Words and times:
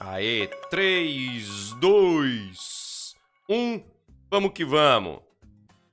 Aê, 0.00 0.46
3, 0.70 1.72
2, 1.72 3.16
1, 3.48 3.82
vamos 4.30 4.52
que 4.52 4.64
vamos. 4.64 5.18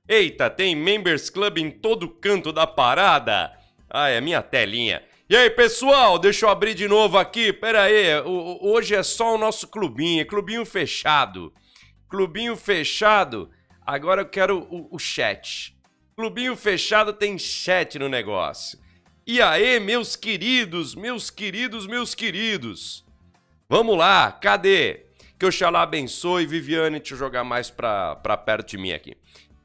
Eita, 0.08 0.48
tem 0.48 0.76
Members 0.76 1.28
Club 1.28 1.58
em 1.58 1.72
todo 1.72 2.08
canto 2.08 2.52
da 2.52 2.68
parada. 2.68 3.52
Ah, 3.90 4.08
é 4.08 4.20
minha 4.20 4.40
telinha. 4.42 5.02
E 5.28 5.36
aí, 5.36 5.50
pessoal, 5.50 6.20
deixa 6.20 6.46
eu 6.46 6.50
abrir 6.50 6.74
de 6.74 6.86
novo 6.86 7.18
aqui. 7.18 7.52
Pera 7.52 7.82
aí, 7.82 8.20
hoje 8.60 8.94
é 8.94 9.02
só 9.02 9.34
o 9.34 9.38
nosso 9.38 9.66
clubinho, 9.66 10.22
é 10.22 10.24
clubinho 10.24 10.64
fechado. 10.64 11.52
Clubinho 12.08 12.56
fechado. 12.56 13.50
Agora 13.84 14.20
eu 14.20 14.28
quero 14.28 14.68
o, 14.70 14.94
o 14.94 15.00
chat. 15.00 15.76
Clubinho 16.14 16.56
fechado 16.56 17.12
tem 17.12 17.36
chat 17.36 17.98
no 17.98 18.08
negócio. 18.08 18.78
E 19.26 19.42
aí, 19.42 19.80
meus 19.80 20.14
queridos, 20.14 20.94
meus 20.94 21.28
queridos, 21.28 21.88
meus 21.88 22.14
queridos. 22.14 23.05
Vamos 23.68 23.98
lá, 23.98 24.30
cadê? 24.30 25.06
Que 25.36 25.44
Oxalá 25.44 25.82
abençoe. 25.82 26.46
Viviane, 26.46 27.00
deixa 27.00 27.14
eu 27.14 27.18
jogar 27.18 27.42
mais 27.42 27.68
pra 27.68 28.14
perto 28.46 28.70
de 28.70 28.78
mim 28.78 28.92
aqui. 28.92 29.16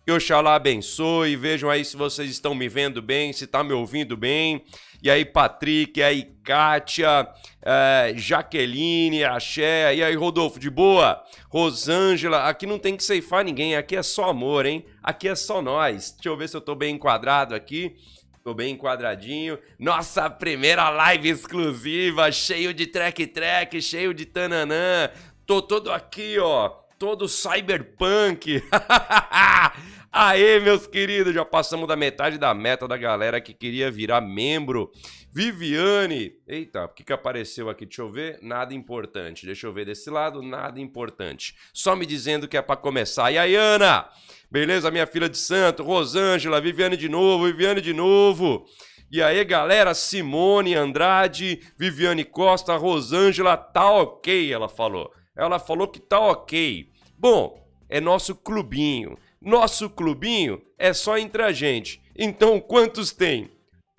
Que 0.04 0.12
Oxalá 0.12 0.56
abençoe. 0.56 1.36
Vejam 1.36 1.70
aí 1.70 1.86
se 1.86 1.96
vocês 1.96 2.32
estão 2.32 2.56
me 2.56 2.68
vendo 2.68 3.00
bem, 3.00 3.32
se 3.32 3.46
tá 3.46 3.64
me 3.64 3.74
ouvindo 3.74 4.18
bem. 4.18 4.66
E 5.04 5.10
aí, 5.10 5.24
Patrick, 5.24 6.00
e 6.00 6.04
aí, 6.04 6.32
Kátia, 6.44 7.28
é, 7.62 8.14
Jaqueline, 8.16 9.24
Axé, 9.24 9.96
e 9.96 10.04
aí, 10.04 10.16
Rodolfo, 10.16 10.60
de 10.60 10.70
boa? 10.70 11.24
Rosângela, 11.50 12.48
aqui 12.48 12.68
não 12.68 12.78
tem 12.78 12.96
que 12.96 13.04
ceifar 13.04 13.44
ninguém, 13.44 13.76
aqui 13.76 13.96
é 13.96 14.04
só 14.04 14.30
amor, 14.30 14.66
hein? 14.66 14.86
Aqui 15.02 15.28
é 15.28 15.34
só 15.36 15.60
nós. 15.60 16.12
Deixa 16.12 16.30
eu 16.30 16.38
ver 16.38 16.50
se 16.50 16.58
eu 16.58 16.62
tô 16.62 16.76
bem 16.76 16.96
enquadrado 16.96 17.56
aqui. 17.56 17.96
Tô 18.44 18.56
bem 18.56 18.74
enquadradinho. 18.74 19.60
Nossa 19.78 20.28
primeira 20.28 20.90
live 20.90 21.30
exclusiva, 21.30 22.32
cheio 22.32 22.74
de 22.74 22.88
track-track, 22.88 23.80
cheio 23.80 24.16
de 24.16 24.26
tananã. 24.26 25.12
Tô 25.46 25.62
todo 25.62 25.92
aqui, 25.92 26.40
ó, 26.40 26.70
todo 26.98 27.28
cyberpunk. 27.28 28.64
Aê, 30.12 30.60
meus 30.60 30.88
queridos, 30.88 31.34
já 31.34 31.46
passamos 31.46 31.88
da 31.88 31.96
metade 31.96 32.40
da 32.40 32.54
meta 32.54 32.88
da 32.88 32.98
galera 32.98 33.40
que 33.40 33.54
queria 33.54 33.92
virar 33.92 34.22
membro. 34.22 34.92
Viviane, 35.32 36.34
eita, 36.48 36.86
o 36.86 36.90
que, 36.90 37.04
que 37.04 37.14
apareceu 37.14 37.70
aqui? 37.70 37.86
Deixa 37.86 38.02
eu 38.02 38.12
ver, 38.12 38.40
nada 38.42 38.74
importante. 38.74 39.46
Deixa 39.46 39.68
eu 39.68 39.72
ver 39.72 39.86
desse 39.86 40.10
lado, 40.10 40.42
nada 40.42 40.82
importante. 40.82 41.56
Só 41.72 41.96
me 41.96 42.06
dizendo 42.06 42.48
que 42.48 42.58
é 42.58 42.62
para 42.62 42.76
começar. 42.76 43.32
E 43.32 43.38
aí, 43.38 43.56
Ana? 43.56 44.10
Beleza, 44.52 44.92
minha 44.92 45.08
filha 45.08 45.30
de 45.30 45.38
santo, 45.38 45.82
Rosângela, 45.82 46.60
Viviane 46.60 46.98
de 46.98 47.08
novo, 47.08 47.46
Viviane 47.46 47.80
de 47.80 47.94
novo. 47.94 48.66
E 49.10 49.24
aí, 49.24 49.42
galera, 49.46 49.94
Simone 49.94 50.76
Andrade, 50.76 51.62
Viviane 51.78 52.26
Costa, 52.26 52.76
Rosângela, 52.76 53.56
tá 53.56 53.90
ok, 53.90 54.52
ela 54.52 54.68
falou. 54.68 55.10
Ela 55.38 55.58
falou 55.58 55.88
que 55.88 56.02
tá 56.02 56.20
ok. 56.20 56.90
Bom, 57.18 57.66
é 57.88 58.02
nosso 58.02 58.36
clubinho. 58.36 59.18
Nosso 59.42 59.90
clubinho 59.90 60.62
é 60.78 60.92
só 60.92 61.18
entre 61.18 61.44
a 61.44 61.54
gente. 61.54 62.02
Então, 62.14 62.60
quantos 62.60 63.14
tem? 63.14 63.50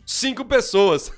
Cinco 0.05 0.44
pessoas. 0.44 1.11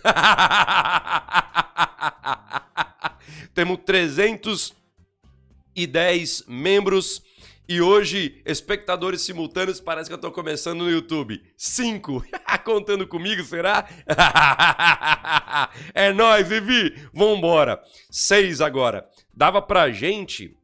Temos 3.52 3.80
310 3.84 6.44
membros 6.46 7.20
e 7.66 7.80
hoje, 7.80 8.42
espectadores 8.44 9.22
simultâneos, 9.22 9.80
parece 9.80 10.10
que 10.10 10.14
eu 10.14 10.20
tô 10.20 10.30
começando 10.30 10.80
no 10.80 10.90
YouTube. 10.90 11.42
Cinco. 11.56 12.22
Contando 12.62 13.06
comigo, 13.06 13.42
será? 13.42 13.88
é 15.94 16.12
nóis, 16.12 16.46
Vivi. 16.46 16.94
Vambora. 17.12 17.80
Seis 18.10 18.60
agora. 18.60 19.08
Dava 19.32 19.62
pra 19.62 19.90
gente... 19.90 20.54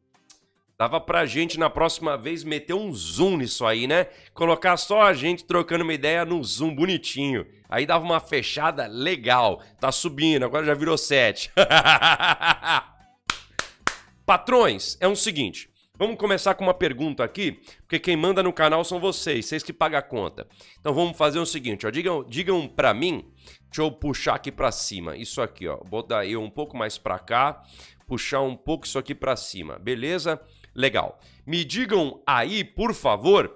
Dava 0.77 0.99
pra 0.99 1.27
gente, 1.27 1.59
na 1.59 1.69
próxima 1.69 2.17
vez, 2.17 2.43
meter 2.43 2.73
um 2.73 2.91
zoom 2.91 3.37
nisso 3.37 3.67
aí, 3.67 3.85
né? 3.85 4.07
Colocar 4.33 4.77
só 4.77 5.03
a 5.03 5.13
gente 5.13 5.45
trocando 5.45 5.83
uma 5.83 5.93
ideia 5.93 6.25
no 6.25 6.43
zoom 6.43 6.73
bonitinho. 6.73 7.45
Aí 7.69 7.85
dava 7.85 8.03
uma 8.03 8.19
fechada 8.19 8.87
legal. 8.87 9.61
Tá 9.79 9.91
subindo, 9.91 10.43
agora 10.43 10.65
já 10.65 10.73
virou 10.73 10.97
sete. 10.97 11.51
Patrões, 14.25 14.97
é 14.99 15.07
o 15.07 15.11
um 15.11 15.15
seguinte. 15.15 15.70
Vamos 16.01 16.17
começar 16.17 16.55
com 16.55 16.63
uma 16.63 16.73
pergunta 16.73 17.23
aqui, 17.23 17.61
porque 17.81 17.99
quem 17.99 18.17
manda 18.17 18.41
no 18.41 18.51
canal 18.51 18.83
são 18.83 18.99
vocês, 18.99 19.45
vocês 19.45 19.61
que 19.61 19.71
pagam 19.71 19.99
a 19.99 20.01
conta. 20.01 20.47
Então 20.79 20.95
vamos 20.95 21.15
fazer 21.15 21.37
o 21.37 21.45
seguinte, 21.45 21.85
ó, 21.85 21.91
digam, 21.91 22.23
digam 22.23 22.67
para 22.67 22.91
mim, 22.91 23.23
deixa 23.65 23.83
eu 23.83 23.91
puxar 23.91 24.33
aqui 24.33 24.51
para 24.51 24.71
cima, 24.71 25.15
isso 25.15 25.43
aqui, 25.43 25.67
ó, 25.67 25.77
botar 25.77 26.25
eu 26.25 26.41
um 26.41 26.49
pouco 26.49 26.75
mais 26.75 26.97
para 26.97 27.19
cá, 27.19 27.61
puxar 28.07 28.41
um 28.41 28.55
pouco 28.55 28.87
isso 28.87 28.97
aqui 28.97 29.13
para 29.13 29.35
cima, 29.35 29.77
beleza? 29.77 30.41
Legal. 30.73 31.19
Me 31.45 31.63
digam 31.63 32.19
aí, 32.25 32.63
por 32.63 32.95
favor, 32.95 33.55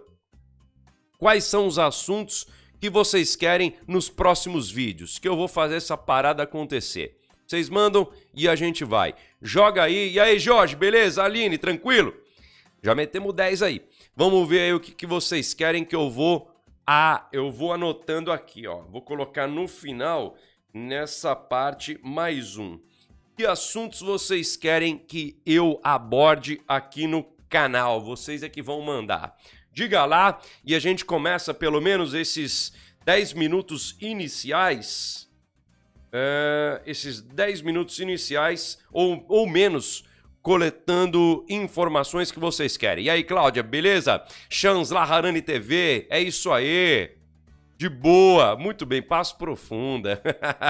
quais 1.17 1.45
são 1.45 1.65
os 1.65 1.79
assuntos 1.79 2.45
que 2.79 2.91
vocês 2.91 3.35
querem 3.35 3.75
nos 3.87 4.07
próximos 4.07 4.69
vídeos, 4.69 5.17
que 5.17 5.27
eu 5.27 5.35
vou 5.35 5.47
fazer 5.47 5.77
essa 5.77 5.97
parada 5.97 6.43
acontecer. 6.43 7.17
Vocês 7.47 7.69
mandam 7.69 8.07
e 8.35 8.47
a 8.47 8.55
gente 8.55 8.83
vai. 8.83 9.15
Joga 9.41 9.81
aí. 9.81 10.13
E 10.13 10.19
aí, 10.19 10.37
Jorge, 10.37 10.75
beleza? 10.75 11.23
Aline, 11.23 11.57
tranquilo? 11.57 12.24
Já 12.85 12.93
metemos 12.93 13.33
10 13.33 13.63
aí. 13.63 13.81
Vamos 14.15 14.47
ver 14.47 14.59
aí 14.59 14.71
o 14.71 14.79
que, 14.79 14.91
que 14.91 15.07
vocês 15.07 15.55
querem 15.55 15.83
que 15.83 15.95
eu 15.95 16.07
vou... 16.07 16.51
Ah, 16.85 17.27
eu 17.33 17.49
vou 17.49 17.73
anotando 17.73 18.31
aqui, 18.31 18.67
ó. 18.67 18.81
Vou 18.81 19.01
colocar 19.01 19.47
no 19.47 19.67
final, 19.67 20.37
nessa 20.71 21.35
parte, 21.35 21.99
mais 22.03 22.57
um. 22.57 22.79
Que 23.35 23.43
assuntos 23.43 24.01
vocês 24.01 24.55
querem 24.55 24.99
que 24.99 25.35
eu 25.43 25.79
aborde 25.83 26.61
aqui 26.67 27.07
no 27.07 27.23
canal? 27.49 27.99
Vocês 28.03 28.43
é 28.43 28.49
que 28.49 28.61
vão 28.61 28.81
mandar. 28.81 29.35
Diga 29.71 30.05
lá 30.05 30.39
e 30.63 30.75
a 30.75 30.79
gente 30.79 31.03
começa 31.03 31.55
pelo 31.55 31.81
menos 31.81 32.13
esses 32.13 32.71
10 33.03 33.33
minutos 33.33 33.97
iniciais. 33.99 35.27
É, 36.13 36.83
esses 36.85 37.19
10 37.19 37.63
minutos 37.63 37.97
iniciais, 37.97 38.77
ou, 38.91 39.25
ou 39.27 39.49
menos, 39.49 40.04
coletando 40.45 41.43
informações 41.49 42.31
que 42.31 42.39
vocês 42.39 42.77
querem. 42.77 43.05
E 43.05 43.09
aí, 43.09 43.23
Cláudia, 43.23 43.63
beleza? 43.63 44.23
Chans 44.47 44.91
Laharani 44.91 45.41
TV, 45.41 46.05
é 46.07 46.21
isso 46.21 46.51
aí. 46.51 47.14
De 47.77 47.89
boa, 47.89 48.55
muito 48.55 48.85
bem, 48.85 49.01
passo 49.01 49.37
profunda. 49.37 50.21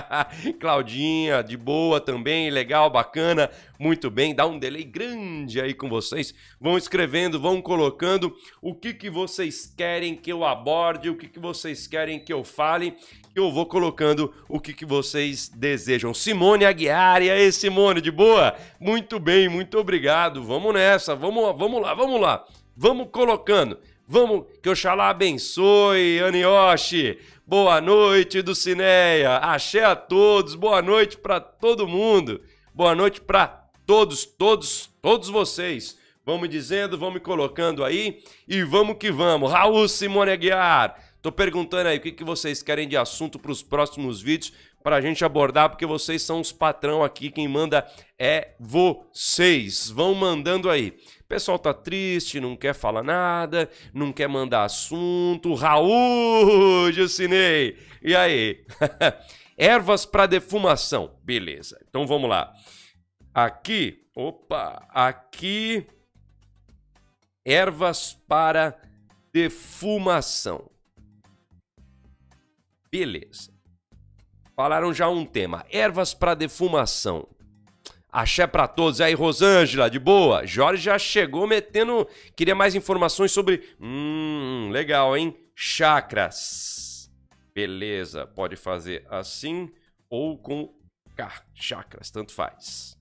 Claudinha, 0.60 1.44
de 1.44 1.56
boa 1.56 2.02
também, 2.02 2.50
legal, 2.50 2.90
bacana, 2.90 3.52
muito 3.78 4.10
bem. 4.10 4.34
Dá 4.34 4.48
um 4.48 4.58
delay 4.58 4.84
grande 4.84 5.62
aí 5.62 5.76
com 5.76 5.88
vocês. 5.88 6.34
Vão 6.60 6.80
escrevendo, 6.80 7.40
vão 7.40 7.62
colocando 7.62 8.36
o 8.60 8.74
que, 8.74 8.92
que 8.92 9.08
vocês 9.08 9.72
querem 9.78 10.16
que 10.16 10.32
eu 10.34 10.44
aborde, 10.44 11.08
o 11.08 11.16
que, 11.16 11.28
que 11.28 11.40
vocês 11.40 11.86
querem 11.86 12.20
que 12.20 12.34
eu 12.34 12.44
fale. 12.44 12.98
Eu 13.36 13.52
vou 13.52 13.68
colocando 13.68 14.34
o 14.50 14.60
que, 14.60 14.74
que 14.74 14.86
vocês 14.86 15.48
desejam. 15.48 16.12
Simone 16.12 16.66
Aguiar, 16.66 17.22
e 17.22 17.30
aí, 17.30 17.52
Simone, 17.52 18.02
de 18.02 18.10
boa? 18.10 18.56
Muito 18.80 19.20
bem, 19.20 19.48
muito 19.48 19.78
obrigado. 19.78 20.44
Vamos 20.44 20.74
nessa, 20.74 21.16
vamos, 21.16 21.56
vamos 21.56 21.80
lá, 21.84 21.94
vamos 21.94 22.20
lá. 22.20 22.44
Vamos 22.76 23.10
colocando. 23.12 23.78
Vamos, 24.08 24.46
que 24.62 24.70
Oxalá 24.70 25.10
abençoe, 25.10 26.20
Anioshi. 26.20 27.18
Boa 27.48 27.82
noite, 27.82 28.40
Dulcineia. 28.44 29.38
Axé 29.38 29.84
a 29.84 29.96
todos. 29.96 30.54
Boa 30.54 30.80
noite 30.80 31.18
para 31.18 31.40
todo 31.40 31.88
mundo. 31.88 32.40
Boa 32.72 32.94
noite 32.94 33.20
para 33.20 33.48
todos, 33.84 34.24
todos, 34.24 34.92
todos 35.02 35.28
vocês. 35.30 35.98
Vamos 36.24 36.48
dizendo, 36.50 37.00
vamos 37.00 37.20
colocando 37.24 37.84
aí 37.84 38.22
e 38.48 38.62
vamos 38.62 38.98
que 39.00 39.12
vamos. 39.12 39.52
Raul 39.52 39.88
Simone 39.88 40.30
Aguiar. 40.30 40.96
Tô 41.20 41.32
perguntando 41.32 41.90
aí 41.90 41.98
o 41.98 42.02
que, 42.02 42.12
que 42.12 42.24
vocês 42.24 42.62
querem 42.62 42.88
de 42.88 42.96
assunto 42.96 43.40
para 43.40 43.52
os 43.52 43.64
próximos 43.64 44.22
vídeos 44.22 44.54
para 44.86 44.98
a 44.98 45.02
gente 45.02 45.26
abordar, 45.26 45.72
porque 45.72 45.84
vocês 45.84 46.22
são 46.22 46.40
os 46.40 46.52
patrão 46.52 47.04
aqui, 47.04 47.32
quem 47.32 47.48
manda 47.48 47.88
é 48.20 48.50
vocês. 48.60 49.90
Vão 49.90 50.14
mandando 50.14 50.70
aí. 50.70 50.94
O 51.26 51.28
pessoal 51.28 51.58
tá 51.58 51.74
triste, 51.74 52.40
não 52.40 52.56
quer 52.56 52.76
falar 52.76 53.02
nada, 53.02 53.68
não 53.92 54.14
quer 54.14 54.30
mandar 54.30 54.64
assunto. 54.64 55.56
Raul, 55.56 56.92
Jucinei. 56.92 57.78
E 58.00 58.16
aí? 58.16 58.64
Ervas 59.58 60.06
para 60.06 60.28
defumação. 60.28 61.18
Beleza. 61.24 61.84
Então 61.90 62.06
vamos 62.06 62.30
lá. 62.30 62.54
Aqui, 63.34 64.06
opa, 64.16 64.86
aqui 64.90 65.88
ervas 67.44 68.14
para 68.28 68.80
defumação. 69.34 70.70
Beleza. 72.92 73.52
Falaram 74.56 74.94
já 74.94 75.10
um 75.10 75.26
tema, 75.26 75.66
ervas 75.70 76.14
para 76.14 76.34
defumação. 76.34 77.28
Axé 78.16 78.48
para 78.48 78.66
todos. 78.66 79.02
Aí, 79.02 79.14
Rosângela, 79.14 79.90
de 79.90 80.00
boa? 80.00 80.46
Jorge 80.46 80.84
já 80.84 80.98
chegou 80.98 81.46
metendo. 81.46 82.08
Queria 82.34 82.56
mais 82.56 82.74
informações 82.74 83.34
sobre. 83.34 83.76
Hum, 83.78 84.70
legal, 84.72 85.18
hein? 85.18 85.38
Chakras. 85.54 87.12
Beleza, 87.54 88.26
pode 88.26 88.56
fazer 88.56 89.06
assim 89.10 89.70
ou 90.10 90.38
com. 90.38 90.74
Chakras, 91.54 92.10
tanto 92.10 92.32
faz. 92.32 92.98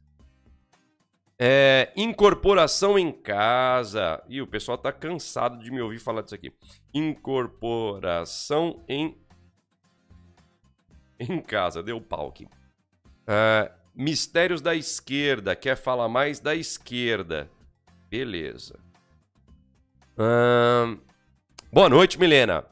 É, 1.38 1.92
incorporação 1.96 2.98
em 2.98 3.12
casa. 3.12 4.20
Ih, 4.28 4.42
o 4.42 4.48
pessoal 4.48 4.76
tá 4.76 4.90
cansado 4.92 5.62
de 5.62 5.70
me 5.70 5.80
ouvir 5.80 6.00
falar 6.00 6.22
disso 6.22 6.34
aqui. 6.34 6.52
Incorporação 6.92 8.84
em 8.88 9.16
em 11.20 11.40
casa. 11.40 11.84
Deu 11.84 12.00
pau 12.00 12.30
aqui. 12.30 12.48
É, 13.28 13.70
mistérios 13.94 14.60
da 14.60 14.74
esquerda. 14.74 15.54
Quer 15.54 15.76
falar 15.76 16.08
mais 16.08 16.40
da 16.40 16.54
esquerda? 16.54 17.50
Beleza. 18.10 18.78
boa 21.72 21.88
noite, 21.88 22.18
Milena. 22.18 22.64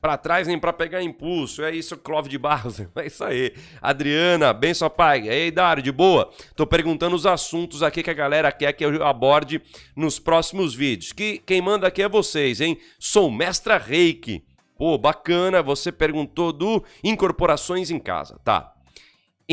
Pra 0.00 0.18
trás 0.18 0.48
nem 0.48 0.58
pra 0.58 0.72
pegar 0.72 1.00
impulso. 1.00 1.62
É 1.62 1.70
isso, 1.70 1.96
Clove 1.96 2.28
de 2.28 2.36
Barros. 2.36 2.80
É 2.96 3.06
isso 3.06 3.22
aí. 3.22 3.54
Adriana, 3.80 4.52
benção, 4.52 4.90
pai. 4.90 5.28
Ei, 5.28 5.50
Dário, 5.52 5.80
de 5.80 5.92
boa? 5.92 6.28
Tô 6.56 6.66
perguntando 6.66 7.14
os 7.14 7.24
assuntos 7.24 7.84
aqui 7.84 8.02
que 8.02 8.10
a 8.10 8.14
galera 8.14 8.50
quer 8.50 8.72
que 8.72 8.84
eu 8.84 9.06
aborde 9.06 9.62
nos 9.94 10.18
próximos 10.18 10.74
vídeos. 10.74 11.12
Que 11.12 11.38
quem 11.38 11.62
manda 11.62 11.86
aqui 11.86 12.02
é 12.02 12.08
vocês, 12.08 12.60
hein? 12.60 12.78
Sou 12.98 13.30
mestra 13.30 13.78
Reiki. 13.78 14.44
Pô, 14.76 14.98
bacana. 14.98 15.62
Você 15.62 15.92
perguntou 15.92 16.52
do 16.52 16.82
incorporações 17.04 17.88
em 17.88 18.00
casa. 18.00 18.40
Tá. 18.42 18.71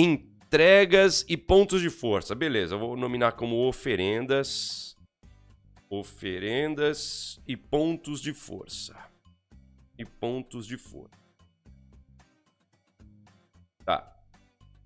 Entregas 0.01 1.25
e 1.27 1.35
pontos 1.35 1.81
de 1.81 1.89
força. 1.89 2.33
Beleza, 2.33 2.75
eu 2.75 2.79
vou 2.79 2.95
nominar 2.95 3.33
como 3.33 3.67
oferendas. 3.67 4.95
Oferendas 5.89 7.37
e 7.45 7.57
pontos 7.57 8.21
de 8.21 8.33
força 8.33 8.95
e 9.97 10.05
pontos 10.05 10.65
de 10.65 10.77
força. 10.77 11.19
Tá. 13.83 14.15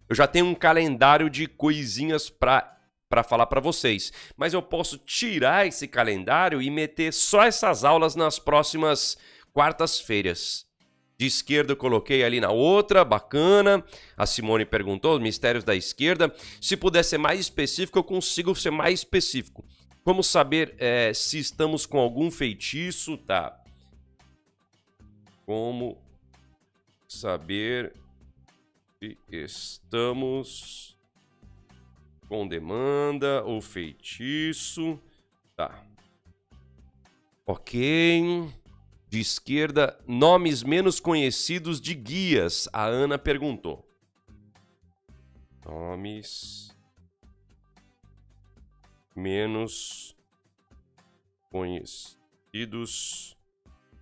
Eu 0.10 0.16
já 0.16 0.26
tenho 0.26 0.48
um 0.48 0.56
calendário 0.56 1.30
de 1.30 1.46
coisinhas 1.46 2.32
para 2.32 2.72
para 3.08 3.22
falar 3.22 3.46
para 3.46 3.62
vocês, 3.62 4.12
mas 4.36 4.56
eu 4.56 4.64
posso 4.64 4.98
tirar 4.98 5.68
esse 5.68 5.88
calendário 5.88 6.60
e 6.60 6.72
meter 6.72 7.14
só 7.14 7.44
essas 7.44 7.84
aulas 7.84 8.16
nas 8.16 8.40
próximas 8.40 9.16
quartas-feiras. 9.54 10.63
De 11.24 11.28
esquerda 11.28 11.72
eu 11.72 11.78
coloquei 11.78 12.22
ali 12.22 12.42
na 12.42 12.52
outra, 12.52 13.06
bacana. 13.06 13.82
A 14.18 14.26
Simone 14.26 14.66
perguntou, 14.66 15.18
mistérios 15.22 15.64
da 15.64 15.74
esquerda. 15.74 16.36
Se 16.60 16.76
puder 16.76 17.02
ser 17.02 17.18
mais 17.18 17.40
específico, 17.40 17.98
eu 17.98 18.04
consigo 18.04 18.54
ser 18.54 18.72
mais 18.72 19.00
específico. 19.00 19.64
Como 20.04 20.22
saber 20.22 20.76
é, 20.78 21.14
se 21.14 21.40
estamos 21.40 21.86
com 21.86 21.98
algum 21.98 22.30
feitiço? 22.30 23.16
Tá. 23.20 23.58
Como 25.46 25.98
saber 27.08 27.94
se 29.00 29.18
estamos 29.32 30.98
com 32.28 32.46
demanda 32.46 33.46
ou 33.46 33.62
feitiço? 33.62 35.00
Tá. 35.56 35.86
Ok. 37.46 38.52
De 39.14 39.20
esquerda, 39.20 39.96
nomes 40.08 40.64
menos 40.64 41.00
conhecidos 41.00 41.80
de 41.80 41.94
guias. 41.94 42.68
A 42.74 42.86
Ana 42.86 43.16
perguntou. 43.16 43.88
Nomes 45.64 46.76
menos 49.16 50.18
conhecidos 51.52 52.18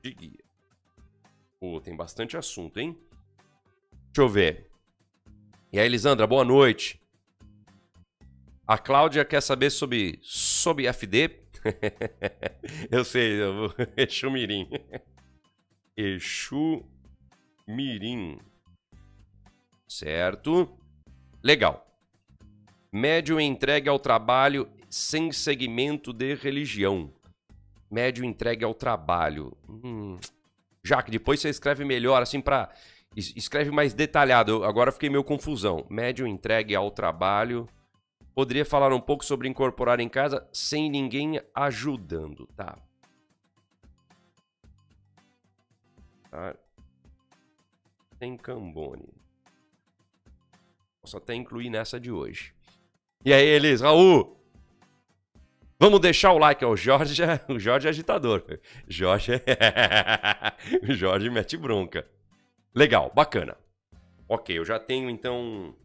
de 0.02 0.14
guia. 0.14 0.46
Pô, 1.60 1.82
tem 1.82 1.94
bastante 1.94 2.38
assunto, 2.38 2.80
hein? 2.80 2.98
Deixa 4.14 4.22
eu 4.22 4.30
ver. 4.30 4.72
E 5.74 5.80
aí, 5.82 5.88
Elisandra, 5.88 6.26
boa 6.26 6.46
noite. 6.46 7.02
A 8.66 8.78
Cláudia 8.78 9.26
quer 9.26 9.42
saber 9.42 9.72
sobre, 9.72 10.20
sobre 10.22 10.88
FD. 10.88 11.41
eu 12.92 13.04
sei, 13.04 13.42
eu 13.42 13.74
Exu 13.98 14.30
Mirim. 14.32 14.68
Exu 15.96 16.84
Mirim. 17.68 18.40
Certo. 19.88 20.78
Legal. 21.44 21.88
Médio 22.92 23.40
entregue 23.40 23.90
ao 23.90 24.00
trabalho 24.00 24.70
sem 24.90 25.32
segmento 25.32 26.12
de 26.12 26.36
religião. 26.36 27.14
Médio 27.90 28.24
entregue 28.24 28.64
ao 28.64 28.74
trabalho. 28.74 29.56
Hum, 29.68 30.18
Jaque, 30.84 31.12
depois 31.12 31.40
você 31.40 31.50
escreve 31.50 31.86
melhor, 31.86 32.22
assim, 32.22 32.42
para 32.42 32.70
Escreve 33.16 33.72
mais 33.72 33.94
detalhado. 33.94 34.52
Eu, 34.52 34.64
agora 34.64 34.92
fiquei 34.92 35.10
meio 35.10 35.24
confusão. 35.24 35.86
Médium 35.90 36.28
entregue 36.28 36.74
ao 36.74 36.90
trabalho. 36.90 37.68
Poderia 38.42 38.66
falar 38.66 38.92
um 38.92 39.00
pouco 39.00 39.24
sobre 39.24 39.48
incorporar 39.48 40.00
em 40.00 40.10
casa 40.10 40.50
sem 40.52 40.90
ninguém 40.90 41.40
ajudando, 41.54 42.48
tá? 42.56 42.76
tá. 46.32 46.56
Tem 48.18 48.36
Cambone. 48.36 49.14
Posso 51.00 51.18
até 51.18 51.36
incluir 51.36 51.70
nessa 51.70 52.00
de 52.00 52.12
hoje. 52.12 52.52
E 53.24 53.32
aí, 53.32 53.46
Elis, 53.46 53.82
Raul, 53.82 54.36
Vamos 55.80 56.00
deixar 56.00 56.32
o 56.32 56.40
like. 56.40 56.66
O 56.66 56.76
Jorge 56.76 57.22
é, 57.22 57.46
o 57.48 57.60
Jorge 57.60 57.86
é 57.86 57.90
agitador. 57.92 58.44
Jorge 58.88 59.34
é... 59.34 60.82
o 60.82 60.92
Jorge 60.96 61.30
mete 61.30 61.58
bronca. 61.58 62.10
Legal, 62.74 63.12
bacana. 63.14 63.56
Ok, 64.28 64.58
eu 64.58 64.66
já 64.66 64.80
tenho 64.80 65.12
então. 65.12 65.76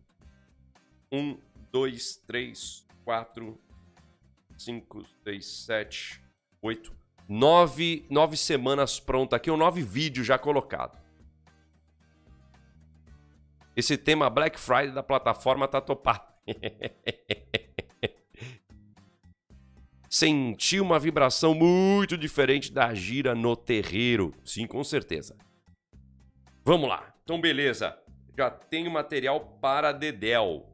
Um, 1.12 1.36
dois, 1.76 2.16
três, 2.26 2.86
quatro, 3.04 3.60
cinco, 4.56 5.04
seis, 5.22 5.44
sete, 5.44 6.22
oito, 6.62 6.90
nove, 7.28 8.06
nove 8.08 8.34
semanas 8.34 8.98
pronto 8.98 9.36
aqui, 9.36 9.50
ou 9.50 9.58
nove 9.58 9.82
vídeos 9.82 10.26
já 10.26 10.38
colocado. 10.38 10.98
Esse 13.76 13.98
tema 13.98 14.30
Black 14.30 14.58
Friday 14.58 14.92
da 14.92 15.02
plataforma 15.02 15.68
tá 15.68 15.82
topado. 15.82 16.32
senti 20.08 20.80
uma 20.80 20.98
vibração 20.98 21.54
muito 21.54 22.16
diferente 22.16 22.72
da 22.72 22.94
gira 22.94 23.34
no 23.34 23.54
terreiro. 23.54 24.32
Sim, 24.42 24.66
com 24.66 24.82
certeza. 24.82 25.36
Vamos 26.64 26.88
lá. 26.88 27.14
Então, 27.22 27.38
beleza. 27.38 27.98
Já 28.34 28.48
tenho 28.48 28.90
material 28.90 29.58
para 29.60 29.92
Dedel. 29.92 30.72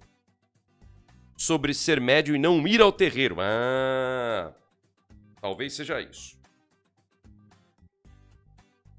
Sobre 1.45 1.75
ser 1.75 2.01
médio 2.01 2.37
e 2.37 2.39
não 2.39 2.65
ir 2.69 2.81
ao 2.81 2.93
terreiro. 2.93 3.39
Ah, 3.41 4.55
talvez 5.41 5.73
seja 5.73 6.01
isso. 6.01 6.39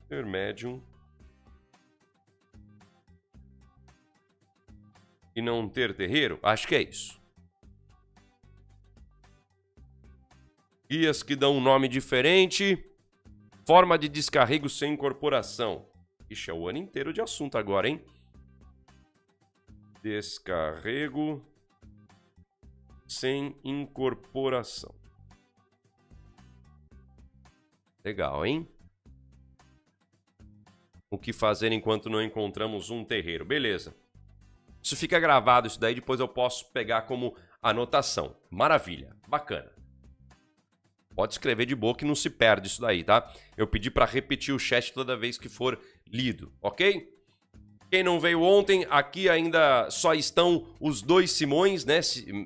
Ser 0.09 0.25
médium 0.25 0.83
e 5.33 5.41
não 5.41 5.69
ter 5.69 5.95
terreiro? 5.95 6.37
Acho 6.43 6.67
que 6.67 6.75
é 6.75 6.81
isso. 6.81 7.17
guias 10.89 11.23
que 11.23 11.37
dão 11.37 11.55
um 11.55 11.61
nome 11.61 11.87
diferente, 11.87 12.77
forma 13.65 13.97
de 13.97 14.09
descarrego 14.09 14.67
sem 14.67 14.93
incorporação. 14.93 15.87
Ixi, 16.29 16.51
é 16.51 16.53
o 16.53 16.67
ano 16.67 16.77
inteiro 16.77 17.13
de 17.13 17.21
assunto 17.21 17.57
agora, 17.57 17.87
hein? 17.87 18.03
Descarrego 20.03 21.41
sem 23.13 23.55
incorporação. 23.63 24.93
Legal, 28.03 28.45
hein? 28.45 28.67
O 31.09 31.17
que 31.17 31.31
fazer 31.31 31.71
enquanto 31.71 32.09
não 32.09 32.21
encontramos 32.21 32.89
um 32.89 33.05
terreiro? 33.05 33.45
Beleza. 33.45 33.95
Isso 34.81 34.97
fica 34.97 35.19
gravado, 35.19 35.67
isso 35.67 35.79
daí 35.79 35.95
depois 35.95 36.19
eu 36.19 36.27
posso 36.27 36.69
pegar 36.71 37.03
como 37.03 37.35
anotação. 37.61 38.35
Maravilha, 38.49 39.15
bacana. 39.27 39.71
Pode 41.15 41.33
escrever 41.33 41.65
de 41.65 41.75
boa 41.75 41.95
que 41.95 42.03
não 42.03 42.15
se 42.15 42.29
perde 42.29 42.67
isso 42.67 42.81
daí, 42.81 43.03
tá? 43.03 43.31
Eu 43.55 43.67
pedi 43.67 43.91
para 43.91 44.05
repetir 44.05 44.53
o 44.53 44.59
chat 44.59 44.91
toda 44.91 45.15
vez 45.15 45.37
que 45.37 45.47
for 45.47 45.79
lido, 46.07 46.51
ok? 46.61 47.12
Quem 47.93 48.01
não 48.01 48.19
veio 48.19 48.41
ontem, 48.41 48.87
aqui 48.89 49.29
ainda 49.29 49.87
só 49.91 50.15
estão 50.15 50.65
os 50.79 51.03
dois 51.03 51.29
Simões, 51.29 51.85
né? 51.85 51.99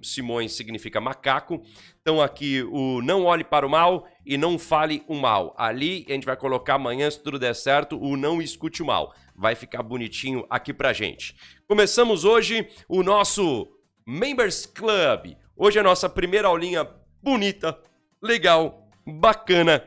Simões 0.04 0.52
significa 0.52 1.00
macaco. 1.00 1.64
Então 2.02 2.22
aqui 2.22 2.64
o 2.64 3.02
não 3.02 3.24
olhe 3.24 3.46
para 3.46 3.66
o 3.66 3.70
mal 3.70 4.06
e 4.26 4.38
não 4.38 4.60
fale 4.60 5.06
o 5.08 5.16
mal. 5.16 5.56
Ali 5.58 6.06
a 6.10 6.12
gente 6.12 6.26
vai 6.26 6.36
colocar 6.36 6.74
amanhã, 6.74 7.10
se 7.10 7.24
tudo 7.24 7.40
der 7.40 7.56
certo, 7.56 7.98
o 7.98 8.18
não 8.18 8.42
escute 8.42 8.84
o 8.84 8.86
mal. 8.86 9.16
Vai 9.34 9.56
ficar 9.56 9.82
bonitinho 9.84 10.46
aqui 10.50 10.74
pra 10.74 10.92
gente. 10.92 11.34
Começamos 11.66 12.26
hoje 12.26 12.68
o 12.90 13.02
nosso 13.02 13.70
Members 14.06 14.66
Club. 14.66 15.38
Hoje 15.56 15.78
é 15.78 15.80
a 15.80 15.86
nossa 15.86 16.10
primeira 16.10 16.50
aulinha 16.50 16.86
bonita, 17.24 17.80
legal, 18.22 18.86
bacana. 19.06 19.82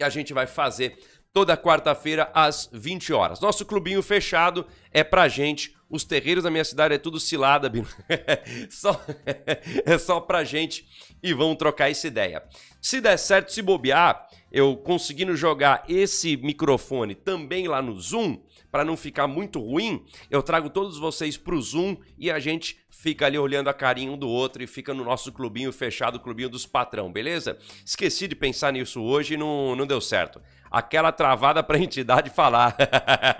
E 0.00 0.02
a 0.02 0.08
gente 0.08 0.34
vai 0.34 0.48
fazer 0.48 0.98
toda 1.36 1.54
quarta-feira 1.54 2.30
às 2.32 2.66
20 2.72 3.12
horas. 3.12 3.40
Nosso 3.40 3.66
clubinho 3.66 4.02
fechado 4.02 4.66
é 4.90 5.04
pra 5.04 5.28
gente 5.28 5.76
Os 5.88 6.02
terreiros 6.02 6.44
da 6.44 6.50
minha 6.50 6.64
cidade 6.64 6.94
é 6.94 6.98
tudo 6.98 7.20
cilada, 7.20 7.68
Bino. 7.68 7.86
só, 8.70 8.98
é 9.84 9.98
só 9.98 10.18
pra 10.18 10.44
gente 10.44 10.88
e 11.22 11.34
vamos 11.34 11.58
trocar 11.58 11.90
essa 11.90 12.06
ideia. 12.06 12.42
Se 12.80 13.00
der 13.00 13.16
certo, 13.16 13.52
se 13.52 13.62
bobear, 13.62 14.28
eu 14.50 14.76
conseguindo 14.76 15.36
jogar 15.36 15.84
esse 15.88 16.36
microfone 16.36 17.14
também 17.14 17.68
lá 17.68 17.82
no 17.82 17.98
Zoom, 18.00 18.38
para 18.70 18.84
não 18.84 18.96
ficar 18.96 19.26
muito 19.26 19.58
ruim, 19.58 20.04
eu 20.30 20.42
trago 20.42 20.68
todos 20.68 20.98
vocês 20.98 21.36
pro 21.36 21.60
Zoom 21.60 21.96
e 22.18 22.30
a 22.30 22.38
gente 22.38 22.78
fica 22.90 23.26
ali 23.26 23.38
olhando 23.38 23.68
a 23.68 23.74
carinha 23.74 24.10
um 24.10 24.18
do 24.18 24.28
outro 24.28 24.62
e 24.62 24.66
fica 24.66 24.92
no 24.92 25.04
nosso 25.04 25.32
clubinho 25.32 25.72
fechado, 25.72 26.20
clubinho 26.20 26.48
dos 26.48 26.66
patrão, 26.66 27.12
beleza? 27.12 27.58
Esqueci 27.84 28.28
de 28.28 28.34
pensar 28.34 28.72
nisso 28.72 29.02
hoje 29.02 29.34
e 29.34 29.36
não, 29.36 29.74
não 29.76 29.86
deu 29.86 30.00
certo. 30.00 30.40
Aquela 30.70 31.12
travada 31.12 31.62
pra 31.62 31.78
entidade 31.78 32.28
falar. 32.28 32.76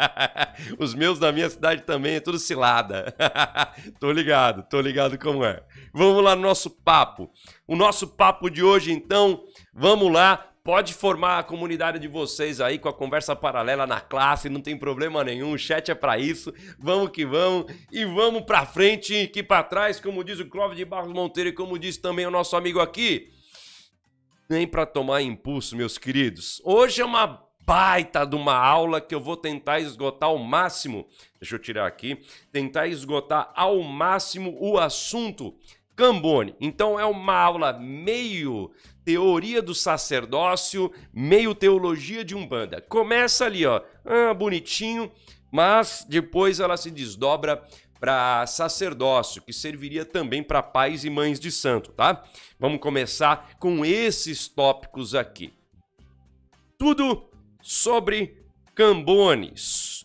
Os 0.78 0.94
meus 0.94 1.18
da 1.18 1.32
minha 1.32 1.50
cidade 1.50 1.82
também 1.82 2.14
é 2.14 2.20
tudo 2.20 2.38
cilada. 2.38 3.14
tô 3.98 4.10
ligado, 4.12 4.62
tô 4.62 4.80
ligado 4.80 5.18
como 5.18 5.44
é. 5.44 5.62
Vamos 5.92 6.22
lá 6.22 6.34
no 6.36 6.42
nosso 6.42 6.70
papo. 6.70 7.30
O 7.66 7.74
nosso 7.74 8.08
papo 8.08 8.48
de 8.48 8.62
hoje, 8.62 8.92
então, 8.92 9.44
vamos 9.72 10.12
lá 10.12 10.52
Pode 10.66 10.94
formar 10.94 11.38
a 11.38 11.44
comunidade 11.44 11.96
de 11.96 12.08
vocês 12.08 12.60
aí 12.60 12.76
com 12.76 12.88
a 12.88 12.92
conversa 12.92 13.36
paralela 13.36 13.86
na 13.86 14.00
classe, 14.00 14.48
não 14.48 14.60
tem 14.60 14.76
problema 14.76 15.22
nenhum. 15.22 15.52
O 15.52 15.58
chat 15.58 15.92
é 15.92 15.94
para 15.94 16.18
isso. 16.18 16.52
Vamos 16.76 17.10
que 17.10 17.24
vamos 17.24 17.72
e 17.92 18.04
vamos 18.04 18.42
para 18.42 18.66
frente 18.66 19.28
que 19.28 19.44
para 19.44 19.62
trás, 19.62 20.00
como 20.00 20.24
diz 20.24 20.40
o 20.40 20.46
Clóvis 20.48 20.76
de 20.76 20.84
Barros 20.84 21.12
Monteiro 21.12 21.50
e 21.50 21.52
como 21.52 21.78
diz 21.78 21.96
também 21.98 22.26
o 22.26 22.32
nosso 22.32 22.56
amigo 22.56 22.80
aqui. 22.80 23.30
Nem 24.50 24.66
para 24.66 24.84
tomar 24.84 25.22
impulso, 25.22 25.76
meus 25.76 25.98
queridos. 25.98 26.60
Hoje 26.64 27.00
é 27.00 27.04
uma 27.04 27.46
baita 27.60 28.26
de 28.26 28.34
uma 28.34 28.56
aula 28.56 29.00
que 29.00 29.14
eu 29.14 29.20
vou 29.20 29.36
tentar 29.36 29.78
esgotar 29.78 30.30
ao 30.30 30.38
máximo. 30.38 31.06
Deixa 31.40 31.54
eu 31.54 31.60
tirar 31.60 31.86
aqui. 31.86 32.20
Tentar 32.50 32.88
esgotar 32.88 33.52
ao 33.54 33.80
máximo 33.84 34.56
o 34.60 34.80
assunto 34.80 35.54
Cambone. 35.96 36.54
Então 36.60 37.00
é 37.00 37.06
uma 37.06 37.34
aula 37.34 37.72
meio 37.72 38.70
teoria 39.02 39.62
do 39.62 39.74
sacerdócio, 39.74 40.92
meio 41.12 41.54
teologia 41.54 42.22
de 42.22 42.34
Umbanda. 42.34 42.82
Começa 42.82 43.46
ali, 43.46 43.64
ó, 43.64 43.80
ah, 44.04 44.34
bonitinho, 44.34 45.10
mas 45.50 46.04
depois 46.06 46.60
ela 46.60 46.76
se 46.76 46.90
desdobra 46.90 47.64
para 47.98 48.46
sacerdócio, 48.46 49.40
que 49.40 49.54
serviria 49.54 50.04
também 50.04 50.42
para 50.42 50.62
pais 50.62 51.02
e 51.04 51.08
mães 51.08 51.40
de 51.40 51.50
santo, 51.50 51.92
tá? 51.92 52.22
Vamos 52.60 52.78
começar 52.78 53.56
com 53.58 53.84
esses 53.84 54.48
tópicos 54.48 55.14
aqui. 55.14 55.54
Tudo 56.78 57.30
sobre 57.62 58.44
cambones. 58.74 60.04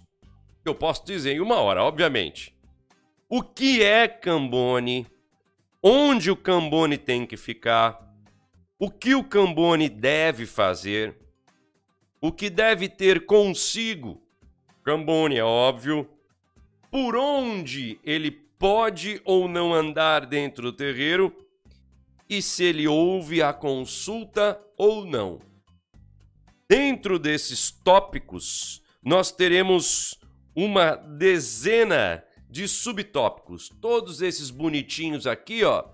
Eu 0.64 0.74
posso 0.74 1.06
dizer 1.06 1.34
em 1.34 1.42
uma 1.42 1.56
hora, 1.56 1.84
obviamente. 1.84 2.56
O 3.28 3.44
que 3.44 3.84
é 3.84 4.08
cambone? 4.08 5.06
Onde 5.84 6.30
o 6.30 6.36
cambone 6.36 6.98
tem 6.98 7.26
que 7.26 7.36
ficar? 7.36 8.12
O 8.84 8.90
que 8.90 9.14
o 9.14 9.24
Cambone 9.24 9.88
deve 9.88 10.48
fazer? 10.48 11.16
O 12.20 12.32
que 12.32 12.50
deve 12.50 12.90
ter 12.90 13.28
consigo? 13.28 14.20
Cambone, 14.84 15.38
é 15.38 15.44
óbvio. 15.44 16.10
Por 16.90 17.16
onde 17.16 18.00
ele 18.04 18.32
pode 18.32 19.22
ou 19.24 19.48
não 19.48 19.72
andar 19.72 20.26
dentro 20.26 20.64
do 20.64 20.74
terreiro? 20.74 21.32
E 22.28 22.42
se 22.42 22.64
ele 22.64 22.88
ouve 22.88 23.44
a 23.44 23.54
consulta 23.54 24.60
ou 24.76 25.06
não? 25.06 25.40
Dentro 26.68 27.20
desses 27.20 27.70
tópicos, 27.70 28.82
nós 29.04 29.32
teremos 29.32 30.20
uma 30.56 30.96
dezena 30.96 32.24
de 32.52 32.68
subtópicos. 32.68 33.70
Todos 33.82 34.22
esses 34.22 34.50
bonitinhos 34.50 35.26
aqui, 35.26 35.64
ó, 35.64 35.86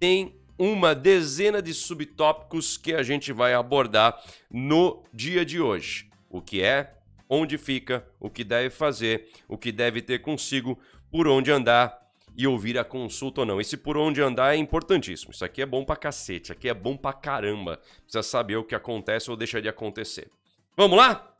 tem 0.00 0.34
uma 0.58 0.94
dezena 0.94 1.62
de 1.62 1.74
subtópicos 1.74 2.76
que 2.76 2.94
a 2.94 3.02
gente 3.02 3.32
vai 3.32 3.54
abordar 3.54 4.20
no 4.50 5.04
dia 5.12 5.44
de 5.44 5.60
hoje. 5.60 6.10
O 6.28 6.40
que 6.40 6.62
é, 6.62 6.94
onde 7.28 7.58
fica, 7.58 8.04
o 8.18 8.28
que 8.30 8.42
deve 8.42 8.70
fazer, 8.70 9.28
o 9.46 9.56
que 9.56 9.70
deve 9.70 10.02
ter 10.02 10.20
consigo, 10.20 10.78
por 11.10 11.28
onde 11.28 11.52
andar 11.52 11.96
e 12.36 12.46
ouvir 12.46 12.78
a 12.78 12.84
consulta 12.84 13.42
ou 13.42 13.46
não. 13.46 13.60
Esse 13.60 13.76
por 13.76 13.96
onde 13.96 14.22
andar 14.22 14.54
é 14.54 14.56
importantíssimo. 14.56 15.32
Isso 15.32 15.44
aqui 15.44 15.60
é 15.60 15.66
bom 15.66 15.84
pra 15.84 15.96
cacete, 15.96 16.44
isso 16.44 16.52
aqui 16.52 16.68
é 16.68 16.74
bom 16.74 16.96
pra 16.96 17.12
caramba. 17.12 17.80
Precisa 18.02 18.22
saber 18.22 18.56
o 18.56 18.64
que 18.64 18.74
acontece 18.74 19.30
ou 19.30 19.36
deixa 19.36 19.60
de 19.60 19.68
acontecer. 19.68 20.30
Vamos 20.76 20.96
lá? 20.96 21.34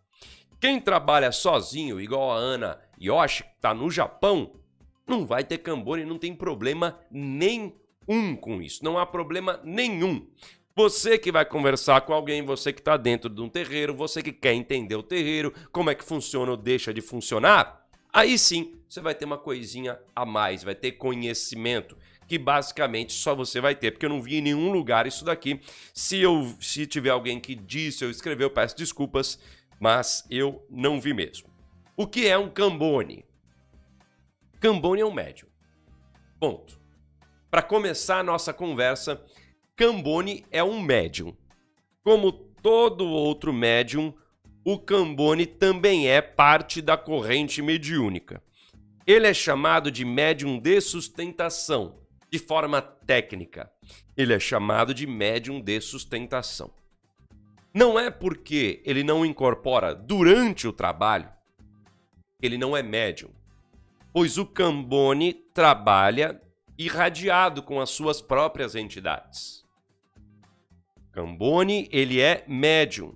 Quem 0.60 0.80
trabalha 0.80 1.30
sozinho, 1.30 2.00
igual 2.00 2.32
a 2.32 2.36
Ana 2.36 2.80
Yoshi, 3.00 3.44
que 3.44 3.60
tá 3.60 3.72
no 3.72 3.88
Japão, 3.90 4.57
não 5.08 5.26
vai 5.26 5.42
ter 5.42 5.58
cambone, 5.58 6.04
não 6.04 6.18
tem 6.18 6.34
problema 6.34 6.98
nem 7.10 7.74
um 8.06 8.36
com 8.36 8.62
isso, 8.62 8.84
não 8.84 8.98
há 8.98 9.06
problema 9.06 9.60
nenhum. 9.64 10.26
Você 10.76 11.18
que 11.18 11.32
vai 11.32 11.44
conversar 11.44 12.02
com 12.02 12.12
alguém, 12.12 12.42
você 12.42 12.72
que 12.72 12.80
está 12.80 12.96
dentro 12.96 13.28
de 13.28 13.40
um 13.40 13.48
terreiro, 13.48 13.94
você 13.94 14.22
que 14.22 14.32
quer 14.32 14.54
entender 14.54 14.94
o 14.94 15.02
terreiro, 15.02 15.52
como 15.72 15.90
é 15.90 15.94
que 15.94 16.04
funciona 16.04 16.52
ou 16.52 16.56
deixa 16.56 16.94
de 16.94 17.00
funcionar, 17.00 17.84
aí 18.12 18.38
sim 18.38 18.80
você 18.88 19.00
vai 19.00 19.14
ter 19.14 19.24
uma 19.24 19.38
coisinha 19.38 19.98
a 20.14 20.24
mais, 20.24 20.62
vai 20.62 20.74
ter 20.74 20.92
conhecimento 20.92 21.96
que 22.28 22.38
basicamente 22.38 23.12
só 23.14 23.34
você 23.34 23.60
vai 23.60 23.74
ter, 23.74 23.90
porque 23.90 24.04
eu 24.04 24.10
não 24.10 24.22
vi 24.22 24.36
em 24.36 24.42
nenhum 24.42 24.70
lugar 24.70 25.06
isso 25.06 25.24
daqui. 25.24 25.60
Se 25.94 26.20
eu 26.20 26.54
se 26.60 26.86
tiver 26.86 27.10
alguém 27.10 27.40
que 27.40 27.54
disse 27.54 28.04
ou 28.04 28.10
escreveu, 28.10 28.50
peço 28.50 28.76
desculpas, 28.76 29.38
mas 29.80 30.24
eu 30.30 30.64
não 30.70 31.00
vi 31.00 31.14
mesmo. 31.14 31.48
O 31.96 32.06
que 32.06 32.28
é 32.28 32.36
um 32.36 32.50
cambone? 32.50 33.24
Cambone 34.60 35.02
é 35.02 35.06
um 35.06 35.12
médium. 35.12 35.48
Ponto. 36.40 36.80
Para 37.48 37.62
começar 37.62 38.18
a 38.18 38.22
nossa 38.24 38.52
conversa, 38.52 39.24
Cambone 39.76 40.44
é 40.50 40.64
um 40.64 40.80
médium. 40.80 41.36
Como 42.02 42.32
todo 42.32 43.06
outro 43.06 43.52
médium, 43.52 44.12
o 44.64 44.76
Cambone 44.76 45.46
também 45.46 46.08
é 46.08 46.20
parte 46.20 46.82
da 46.82 46.96
corrente 46.96 47.62
mediúnica. 47.62 48.42
Ele 49.06 49.28
é 49.28 49.32
chamado 49.32 49.92
de 49.92 50.04
médium 50.04 50.58
de 50.58 50.80
sustentação, 50.80 52.00
de 52.28 52.38
forma 52.40 52.82
técnica. 52.82 53.70
Ele 54.16 54.34
é 54.34 54.40
chamado 54.40 54.92
de 54.92 55.06
médium 55.06 55.60
de 55.60 55.80
sustentação. 55.80 56.72
Não 57.72 57.96
é 57.96 58.10
porque 58.10 58.82
ele 58.84 59.04
não 59.04 59.24
incorpora 59.24 59.94
durante 59.94 60.66
o 60.66 60.72
trabalho, 60.72 61.30
ele 62.42 62.58
não 62.58 62.76
é 62.76 62.82
médium, 62.82 63.30
pois 64.12 64.38
o 64.38 64.46
Cambone 64.46 65.32
trabalha 65.32 66.40
irradiado 66.76 67.62
com 67.62 67.80
as 67.80 67.90
suas 67.90 68.22
próprias 68.22 68.74
entidades. 68.74 69.64
Cambone, 71.12 71.88
ele 71.90 72.20
é 72.20 72.44
médium. 72.46 73.14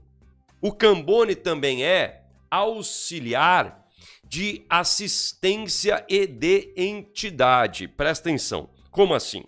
O 0.60 0.72
Cambone 0.72 1.36
também 1.36 1.84
é 1.84 2.24
auxiliar 2.50 3.86
de 4.24 4.64
assistência 4.68 6.04
e 6.08 6.26
de 6.26 6.72
entidade. 6.76 7.86
Presta 7.86 8.28
atenção. 8.28 8.68
Como 8.90 9.14
assim? 9.14 9.44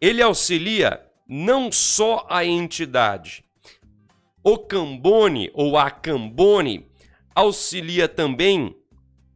Ele 0.00 0.22
auxilia 0.22 1.06
não 1.28 1.70
só 1.70 2.26
a 2.28 2.44
entidade. 2.44 3.44
O 4.42 4.58
Cambone 4.58 5.50
ou 5.54 5.78
a 5.78 5.90
Cambone 5.90 6.90
auxilia 7.34 8.08
também 8.08 8.74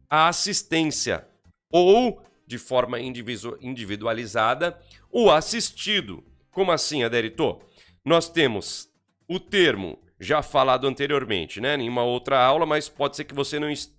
a 0.09 0.27
assistência 0.27 1.27
ou 1.71 2.21
de 2.47 2.57
forma 2.57 2.99
individualizada 2.99 4.79
o 5.11 5.31
assistido. 5.31 6.23
Como 6.51 6.71
assim, 6.71 7.03
Aderito? 7.03 7.59
Nós 8.03 8.29
temos 8.29 8.89
o 9.27 9.39
termo 9.39 9.99
já 10.19 10.41
falado 10.41 10.87
anteriormente, 10.87 11.59
né? 11.59 11.75
Em 11.75 11.89
uma 11.89 12.03
outra 12.03 12.43
aula, 12.43 12.65
mas 12.65 12.87
pode 12.87 13.15
ser 13.15 13.25
que 13.25 13.33
você 13.33 13.59
não, 13.59 13.69
est 13.69 13.91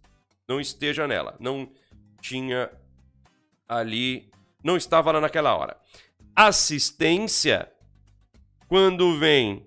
não 0.49 0.61
esteja 0.61 1.07
nela. 1.07 1.37
Não 1.41 1.71
tinha 2.21 2.71
ali, 3.69 4.31
não 4.63 4.77
estava 4.77 5.13
lá 5.13 5.21
naquela 5.21 5.55
hora. 5.55 5.77
Assistência, 6.35 7.71
quando 8.69 9.19
vem 9.19 9.67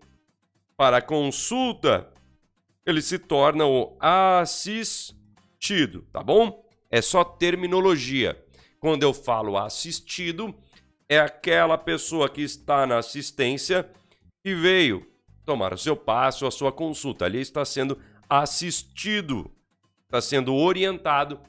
para 0.78 1.02
consulta, 1.02 2.12
ele 2.86 3.02
se 3.02 3.20
torna 3.20 3.66
o 3.66 3.98
assistido, 5.70 6.02
tá 6.12 6.24
bom? 6.24 6.66
É 6.90 7.02
só 7.02 7.24
terminologia. 7.24 8.44
Quando 8.80 9.04
eu 9.04 9.14
falo 9.14 9.58
assistido, 9.58 10.56
é 11.08 11.20
aquela 11.20 11.78
pessoa 11.78 12.30
que 12.30 12.42
está 12.42 12.88
na 12.88 12.98
assistência 12.98 13.90
e 14.44 14.54
veio 14.56 15.06
tomar 15.46 15.74
o 15.74 15.78
seu 15.78 15.96
passo, 15.96 16.48
a 16.48 16.52
sua 16.52 16.72
consulta. 16.72 17.26
Ali 17.26 17.40
está 17.42 17.64
sendo 17.64 18.00
assistido, 18.28 19.52
está 20.06 20.22
sendo 20.22 20.56
orientado 20.56 21.40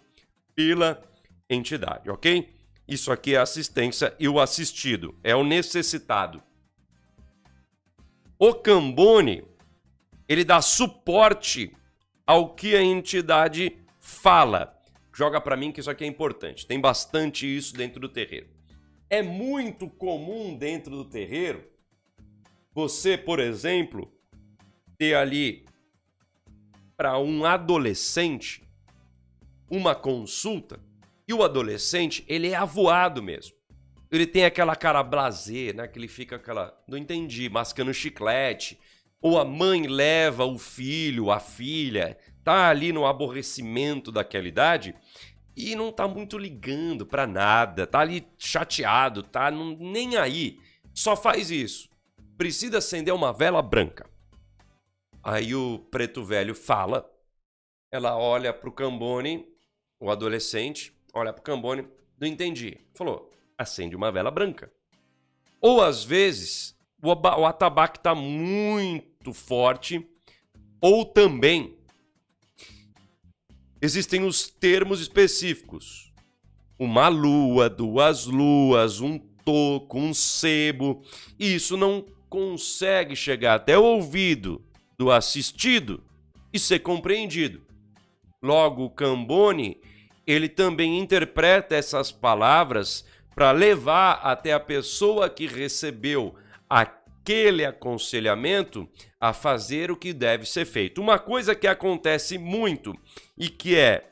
pela 0.54 1.02
entidade, 1.48 2.10
ok? 2.10 2.54
Isso 2.86 3.10
aqui 3.12 3.34
é 3.34 3.38
assistência 3.38 4.14
e 4.18 4.28
o 4.28 4.40
assistido 4.40 5.18
é 5.22 5.34
o 5.34 5.44
necessitado. 5.44 6.42
O 8.38 8.54
Cambone, 8.54 9.44
ele 10.28 10.44
dá 10.44 10.60
suporte 10.60 11.74
ao 12.26 12.54
que 12.54 12.74
a 12.74 12.82
entidade 12.82 13.79
fala 14.00 14.76
joga 15.14 15.40
para 15.40 15.56
mim 15.56 15.70
que 15.70 15.80
isso 15.80 15.90
aqui 15.90 16.04
é 16.04 16.06
importante. 16.06 16.66
Tem 16.66 16.80
bastante 16.80 17.46
isso 17.46 17.74
dentro 17.74 18.00
do 18.00 18.08
terreiro. 18.08 18.48
É 19.08 19.22
muito 19.22 19.88
comum 19.88 20.56
dentro 20.56 20.96
do 20.96 21.04
terreiro 21.04 21.68
você, 22.72 23.18
por 23.18 23.38
exemplo, 23.40 24.12
ter 24.96 25.14
ali 25.14 25.66
para 26.96 27.18
um 27.18 27.44
adolescente 27.44 28.62
uma 29.70 29.94
consulta 29.94 30.80
e 31.26 31.32
o 31.32 31.44
adolescente, 31.44 32.24
ele 32.26 32.48
é 32.48 32.56
avoado 32.56 33.22
mesmo. 33.22 33.56
Ele 34.10 34.26
tem 34.26 34.44
aquela 34.44 34.74
cara 34.74 35.02
blazer, 35.02 35.74
né? 35.76 35.86
Que 35.86 35.98
ele 35.98 36.08
fica 36.08 36.36
aquela, 36.36 36.76
não 36.88 36.98
entendi, 36.98 37.48
mascando 37.48 37.94
chiclete. 37.94 38.80
Ou 39.22 39.38
a 39.38 39.44
mãe 39.44 39.86
leva 39.86 40.44
o 40.44 40.58
filho, 40.58 41.30
a 41.30 41.38
filha, 41.38 42.16
tá 42.42 42.68
ali 42.68 42.92
no 42.92 43.06
aborrecimento 43.06 44.10
daquela 44.10 44.48
idade 44.48 44.94
e 45.56 45.76
não 45.76 45.92
tá 45.92 46.08
muito 46.08 46.38
ligando 46.38 47.04
para 47.04 47.26
nada, 47.26 47.86
tá 47.86 48.00
ali 48.00 48.26
chateado, 48.38 49.22
tá 49.22 49.50
nem 49.50 50.16
aí. 50.16 50.58
Só 50.94 51.14
faz 51.14 51.50
isso. 51.50 51.88
Precisa 52.38 52.78
acender 52.78 53.12
uma 53.12 53.32
vela 53.32 53.60
branca. 53.60 54.08
Aí 55.22 55.54
o 55.54 55.78
preto 55.90 56.24
velho 56.24 56.54
fala, 56.54 57.08
ela 57.92 58.16
olha 58.16 58.54
pro 58.54 58.72
Cambone, 58.72 59.46
o 60.00 60.10
adolescente, 60.10 60.96
olha 61.12 61.32
pro 61.32 61.42
Cambone, 61.42 61.86
não 62.18 62.26
entendi. 62.26 62.78
Falou, 62.94 63.30
acende 63.58 63.94
uma 63.94 64.10
vela 64.10 64.30
branca. 64.30 64.72
Ou 65.60 65.82
às 65.82 66.02
vezes 66.02 66.74
o, 67.02 67.10
o 67.10 67.44
atabaque 67.44 67.98
está 67.98 68.14
muito 68.14 69.09
forte, 69.34 70.06
ou 70.80 71.04
também 71.04 71.76
existem 73.82 74.24
os 74.24 74.48
termos 74.48 75.00
específicos. 75.00 76.12
Uma 76.78 77.08
lua, 77.08 77.68
duas 77.68 78.24
luas, 78.24 79.00
um 79.00 79.18
toco, 79.18 79.98
um 79.98 80.14
sebo. 80.14 81.02
Isso 81.38 81.76
não 81.76 82.04
consegue 82.28 83.14
chegar 83.14 83.56
até 83.56 83.76
o 83.76 83.84
ouvido 83.84 84.64
do 84.98 85.10
assistido 85.10 86.02
e 86.52 86.58
ser 86.58 86.78
compreendido. 86.78 87.60
Logo, 88.42 88.88
Cambone, 88.90 89.78
ele 90.26 90.48
também 90.48 90.98
interpreta 90.98 91.74
essas 91.74 92.10
palavras 92.10 93.04
para 93.34 93.52
levar 93.52 94.12
até 94.22 94.52
a 94.52 94.60
pessoa 94.60 95.28
que 95.28 95.46
recebeu 95.46 96.34
aquele 97.20 97.64
aconselhamento 97.64 98.88
a 99.20 99.32
fazer 99.32 99.90
o 99.90 99.96
que 99.96 100.12
deve 100.12 100.46
ser 100.46 100.64
feito. 100.64 101.00
Uma 101.00 101.18
coisa 101.18 101.54
que 101.54 101.66
acontece 101.66 102.38
muito 102.38 102.94
e 103.36 103.48
que 103.48 103.76
é 103.76 104.10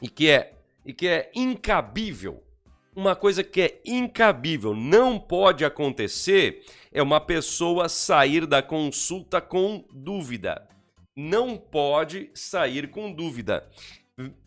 e 0.00 0.08
que 0.08 0.30
é 0.30 0.54
e 0.86 0.92
que 0.92 1.06
é 1.06 1.30
incabível, 1.34 2.42
uma 2.96 3.14
coisa 3.14 3.44
que 3.44 3.60
é 3.60 3.80
incabível, 3.84 4.74
não 4.74 5.18
pode 5.18 5.64
acontecer 5.64 6.64
é 6.90 7.02
uma 7.02 7.20
pessoa 7.20 7.88
sair 7.88 8.46
da 8.46 8.62
consulta 8.62 9.40
com 9.40 9.84
dúvida. 9.92 10.66
Não 11.14 11.58
pode 11.58 12.30
sair 12.32 12.90
com 12.90 13.12
dúvida. 13.12 13.68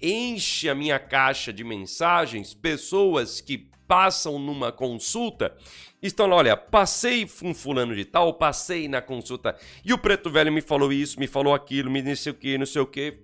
Enche 0.01 0.67
a 0.67 0.75
minha 0.75 0.97
caixa 0.97 1.53
de 1.53 1.63
mensagens 1.63 2.53
pessoas 2.53 3.39
que 3.39 3.69
passam 3.91 4.39
numa 4.39 4.71
consulta, 4.71 5.53
estão 6.01 6.25
lá, 6.25 6.37
olha, 6.37 6.55
passei 6.55 7.29
um 7.43 7.53
fulano 7.53 7.93
de 7.93 8.05
tal, 8.05 8.33
passei 8.35 8.87
na 8.87 9.01
consulta, 9.01 9.53
e 9.83 9.91
o 9.91 9.97
preto 9.97 10.29
velho 10.29 10.49
me 10.49 10.61
falou 10.61 10.93
isso, 10.93 11.19
me 11.19 11.27
falou 11.27 11.53
aquilo, 11.53 11.91
me 11.91 12.01
disse 12.01 12.29
o 12.29 12.33
que, 12.33 12.57
não 12.57 12.65
sei 12.65 12.81
o 12.81 12.85
que. 12.85 13.19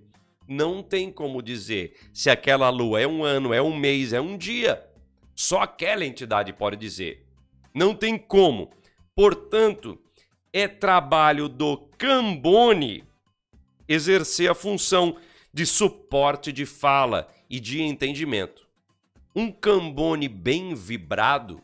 Não 0.46 0.82
tem 0.82 1.10
como 1.10 1.40
dizer 1.40 1.94
se 2.12 2.28
aquela 2.28 2.68
lua 2.68 3.00
é 3.00 3.06
um 3.06 3.24
ano, 3.24 3.54
é 3.54 3.62
um 3.62 3.74
mês, 3.74 4.12
é 4.12 4.20
um 4.20 4.36
dia. 4.36 4.86
Só 5.34 5.62
aquela 5.62 6.04
entidade 6.04 6.52
pode 6.52 6.76
dizer. 6.76 7.26
Não 7.74 7.94
tem 7.94 8.18
como. 8.18 8.70
Portanto, 9.16 9.98
é 10.52 10.68
trabalho 10.68 11.48
do 11.48 11.78
Cambone 11.96 13.04
exercer 13.88 14.50
a 14.50 14.54
função 14.54 15.16
de 15.50 15.64
suporte 15.64 16.52
de 16.52 16.66
fala 16.66 17.26
e 17.48 17.58
de 17.58 17.80
entendimento 17.80 18.67
um 19.38 19.52
cambone 19.52 20.26
bem 20.26 20.74
vibrado 20.74 21.62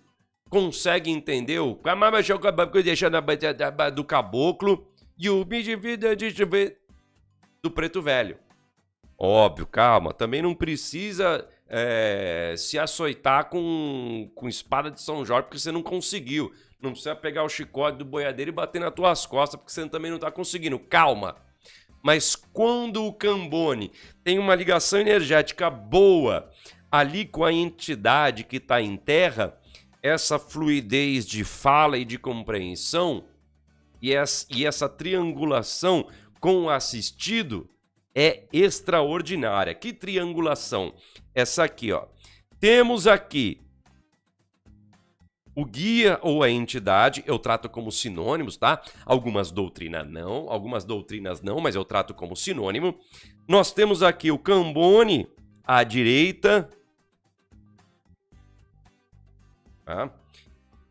consegue 0.48 1.10
entender 1.10 1.58
o 1.58 1.76
do 3.92 4.04
caboclo 4.04 4.88
e 5.18 5.28
o 5.28 5.44
do 7.60 7.70
preto 7.72 8.00
velho. 8.00 8.38
Óbvio, 9.18 9.66
calma, 9.66 10.14
também 10.14 10.40
não 10.40 10.54
precisa 10.54 11.48
é, 11.68 12.54
se 12.56 12.78
açoitar 12.78 13.46
com, 13.46 14.30
com 14.36 14.48
espada 14.48 14.88
de 14.88 15.00
São 15.00 15.26
Jorge 15.26 15.46
porque 15.48 15.58
você 15.58 15.72
não 15.72 15.82
conseguiu. 15.82 16.52
Não 16.80 16.90
precisa 16.92 17.16
pegar 17.16 17.42
o 17.42 17.48
chicote 17.48 17.98
do 17.98 18.04
boiadeiro 18.04 18.50
e 18.50 18.54
bater 18.54 18.80
nas 18.80 18.94
tuas 18.94 19.26
costas 19.26 19.58
porque 19.58 19.72
você 19.72 19.88
também 19.88 20.12
não 20.12 20.18
está 20.18 20.30
conseguindo. 20.30 20.78
Calma. 20.78 21.34
Mas 22.04 22.36
quando 22.36 23.04
o 23.04 23.12
Cambone 23.12 23.90
tem 24.22 24.38
uma 24.38 24.54
ligação 24.54 25.00
energética 25.00 25.70
boa 25.70 26.50
ali 26.94 27.24
com 27.24 27.44
a 27.44 27.52
entidade 27.52 28.44
que 28.44 28.58
está 28.58 28.80
em 28.80 28.96
terra, 28.96 29.58
essa 30.00 30.38
fluidez 30.38 31.26
de 31.26 31.42
fala 31.42 31.98
e 31.98 32.04
de 32.04 32.16
compreensão 32.16 33.24
e 34.00 34.14
essa, 34.14 34.46
e 34.48 34.64
essa 34.64 34.88
triangulação 34.88 36.06
com 36.38 36.62
o 36.62 36.70
assistido 36.70 37.68
é 38.14 38.44
extraordinária. 38.52 39.74
Que 39.74 39.92
triangulação? 39.92 40.94
Essa 41.34 41.64
aqui, 41.64 41.90
ó. 41.90 42.06
Temos 42.60 43.08
aqui 43.08 43.60
o 45.52 45.64
guia 45.64 46.20
ou 46.22 46.44
a 46.44 46.50
entidade, 46.50 47.24
eu 47.26 47.40
trato 47.40 47.68
como 47.68 47.90
sinônimos, 47.90 48.56
tá? 48.56 48.80
Algumas 49.04 49.50
doutrinas 49.50 50.08
não, 50.08 50.48
algumas 50.48 50.84
doutrinas 50.84 51.42
não, 51.42 51.58
mas 51.58 51.74
eu 51.74 51.84
trato 51.84 52.14
como 52.14 52.36
sinônimo. 52.36 52.96
Nós 53.48 53.72
temos 53.72 54.00
aqui 54.00 54.30
o 54.30 54.38
Cambone 54.38 55.26
à 55.64 55.82
direita, 55.82 56.70
Tá? 59.84 60.10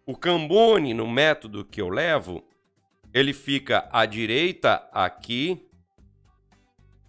O 0.06 0.16
Cambone, 0.16 0.94
no 0.94 1.08
método 1.08 1.66
que 1.66 1.82
eu 1.82 1.90
levo, 1.90 2.44
ele 3.14 3.34
fica 3.34 3.88
à 3.92 4.06
direita 4.06 4.88
aqui. 4.92 5.66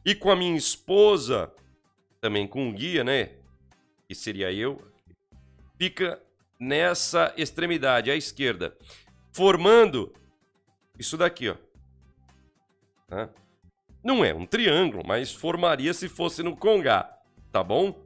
E 0.05 0.14
com 0.14 0.31
a 0.31 0.37
minha 0.37 0.57
esposa, 0.57 1.53
também 2.20 2.47
com 2.47 2.68
o 2.68 2.73
guia, 2.73 3.03
né? 3.03 3.31
Que 4.07 4.14
seria 4.14 4.53
eu, 4.53 4.81
fica 5.79 6.23
nessa 6.61 7.33
extremidade, 7.37 8.11
à 8.11 8.16
esquerda, 8.16 8.77
formando 9.33 10.12
isso 10.99 11.16
daqui, 11.16 11.49
ó. 11.49 11.57
Tá? 13.09 13.29
Não 14.03 14.25
é 14.25 14.35
um 14.35 14.47
triângulo, 14.47 15.03
mas 15.07 15.33
formaria 15.33 15.92
se 15.94 16.09
fosse 16.09 16.42
no 16.42 16.57
Congá, 16.57 17.18
tá 17.51 17.64
bom? 17.64 17.99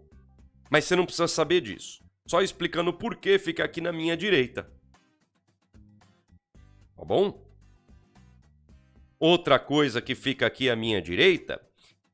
Mas 0.70 0.84
você 0.84 0.94
não 0.94 1.04
precisa 1.04 1.28
saber 1.28 1.60
disso. 1.60 2.02
Só 2.28 2.42
explicando 2.42 2.92
por 2.92 3.16
que 3.16 3.38
fica 3.38 3.64
aqui 3.64 3.80
na 3.80 3.90
minha 3.90 4.14
direita. 4.14 4.70
Tá 6.94 7.04
bom? 7.04 7.42
Outra 9.18 9.58
coisa 9.58 10.02
que 10.02 10.14
fica 10.14 10.46
aqui 10.46 10.68
à 10.68 10.76
minha 10.76 11.00
direita 11.00 11.58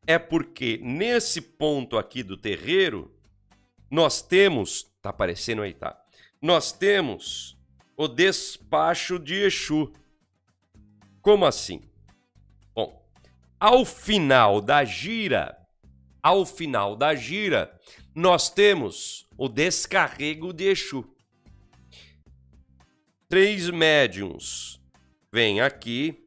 é 0.07 0.17
porque 0.17 0.79
nesse 0.81 1.41
ponto 1.41 1.99
aqui 1.99 2.23
do 2.23 2.37
terreiro 2.37 3.13
nós 3.91 4.23
temos, 4.23 4.85
tá 5.03 5.11
aparecendo 5.11 5.63
aí, 5.63 5.75
tá? 5.75 6.01
Nós 6.41 6.71
temos 6.71 7.59
o 7.97 8.07
despacho 8.07 9.19
de 9.19 9.35
Exu. 9.35 9.93
Como 11.21 11.45
assim? 11.45 11.91
Bom, 12.73 13.05
ao 13.59 13.85
final 13.85 14.61
da 14.61 14.85
gira, 14.85 15.59
ao 16.23 16.47
final 16.47 16.95
da 16.95 17.15
gira, 17.15 17.77
nós 18.15 18.49
temos 18.49 19.24
o 19.37 19.49
descarrego 19.49 20.53
de 20.53 20.65
Exu. 20.65 21.05
Três 23.29 23.69
médiums 23.71 24.81
vêm 25.33 25.61
aqui, 25.61 26.27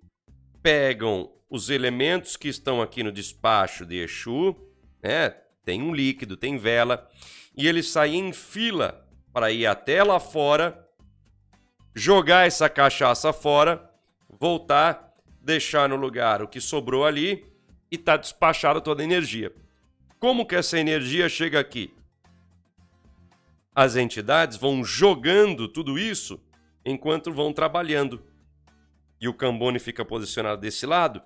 pegam 0.61 1.31
os 1.49 1.69
elementos 1.69 2.35
que 2.35 2.49
estão 2.49 2.81
aqui 2.81 3.03
no 3.03 3.11
despacho 3.11 3.85
de 3.85 3.95
Exu, 4.03 4.55
né? 5.01 5.29
Tem 5.63 5.81
um 5.81 5.93
líquido, 5.93 6.35
tem 6.35 6.57
vela, 6.57 7.09
e 7.55 7.67
eles 7.67 7.89
saem 7.89 8.29
em 8.29 8.33
fila 8.33 9.05
para 9.33 9.51
ir 9.51 9.65
até 9.65 10.03
lá 10.03 10.19
fora, 10.19 10.87
jogar 11.95 12.47
essa 12.47 12.69
cachaça 12.69 13.31
fora, 13.31 13.89
voltar, 14.39 15.13
deixar 15.41 15.87
no 15.89 15.95
lugar 15.95 16.41
o 16.41 16.47
que 16.47 16.59
sobrou 16.59 17.05
ali 17.05 17.45
e 17.91 17.97
tá 17.97 18.17
despachada 18.17 18.81
toda 18.81 19.01
a 19.01 19.05
energia. 19.05 19.53
Como 20.19 20.45
que 20.45 20.55
essa 20.55 20.79
energia 20.79 21.29
chega 21.29 21.59
aqui? 21.59 21.93
As 23.77 23.95
entidades 23.95 24.57
vão 24.57 24.83
jogando 24.83 25.67
tudo 25.67 25.99
isso 25.99 26.43
enquanto 26.83 27.31
vão 27.31 27.53
trabalhando. 27.53 28.25
E 29.21 29.27
o 29.27 29.33
Cambone 29.35 29.77
fica 29.77 30.03
posicionado 30.03 30.59
desse 30.59 30.83
lado, 30.87 31.21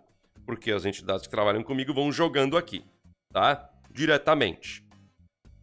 porque 0.46 0.70
as 0.70 0.84
entidades 0.84 1.26
que 1.26 1.32
trabalham 1.32 1.64
comigo 1.64 1.94
vão 1.94 2.12
jogando 2.12 2.58
aqui, 2.58 2.84
tá? 3.32 3.70
Diretamente. 3.90 4.86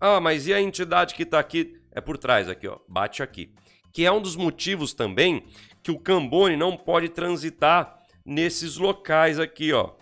Ah, 0.01 0.19
mas 0.19 0.47
e 0.47 0.55
a 0.55 0.63
entidade 0.63 1.15
que 1.15 1.25
está 1.25 1.39
aqui? 1.39 1.79
É 1.93 2.01
por 2.01 2.17
trás 2.17 2.49
aqui, 2.49 2.67
ó. 2.67 2.79
Bate 2.89 3.23
aqui. 3.23 3.53
Que 3.93 4.07
é 4.07 4.11
um 4.11 4.23
dos 4.23 4.35
motivos 4.35 4.95
também 4.95 5.45
que 5.83 5.91
o 5.91 6.01
Cambone 6.01 6.57
não 6.57 6.75
pode 6.75 7.11
transitar 7.11 8.03
nesses 8.25 8.79
locais 8.79 9.39
aqui, 9.39 9.75
ó, 9.75 9.93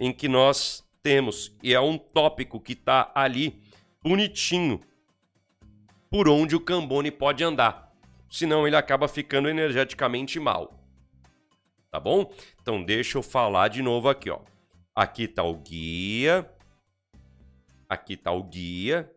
em 0.00 0.12
que 0.12 0.26
nós 0.26 0.84
temos. 1.00 1.56
E 1.62 1.72
é 1.72 1.80
um 1.80 1.96
tópico 1.96 2.58
que 2.58 2.72
está 2.72 3.12
ali 3.14 3.62
bonitinho 4.02 4.80
por 6.14 6.28
onde 6.28 6.54
o 6.54 6.60
Cambone 6.60 7.10
pode 7.10 7.42
andar. 7.42 7.92
Senão 8.30 8.68
ele 8.68 8.76
acaba 8.76 9.08
ficando 9.08 9.48
energeticamente 9.48 10.38
mal. 10.38 10.80
Tá 11.90 11.98
bom? 11.98 12.32
Então 12.62 12.84
deixa 12.84 13.18
eu 13.18 13.22
falar 13.22 13.66
de 13.66 13.82
novo 13.82 14.08
aqui, 14.08 14.30
ó. 14.30 14.38
Aqui 14.94 15.26
tá 15.26 15.42
o 15.42 15.56
guia. 15.56 16.48
Aqui 17.88 18.16
tá 18.16 18.30
o 18.30 18.44
guia. 18.44 19.12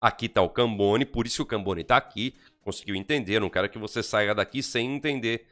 Aqui 0.00 0.28
tá 0.28 0.42
o 0.42 0.50
Cambone, 0.50 1.06
por 1.06 1.24
isso 1.24 1.36
que 1.36 1.42
o 1.42 1.46
Cambone 1.46 1.84
tá 1.84 1.96
aqui. 1.96 2.34
Conseguiu 2.60 2.96
entender? 2.96 3.38
Não 3.38 3.48
quero 3.48 3.68
que 3.68 3.78
você 3.78 4.02
saia 4.02 4.34
daqui 4.34 4.60
sem 4.60 4.92
entender 4.92 5.46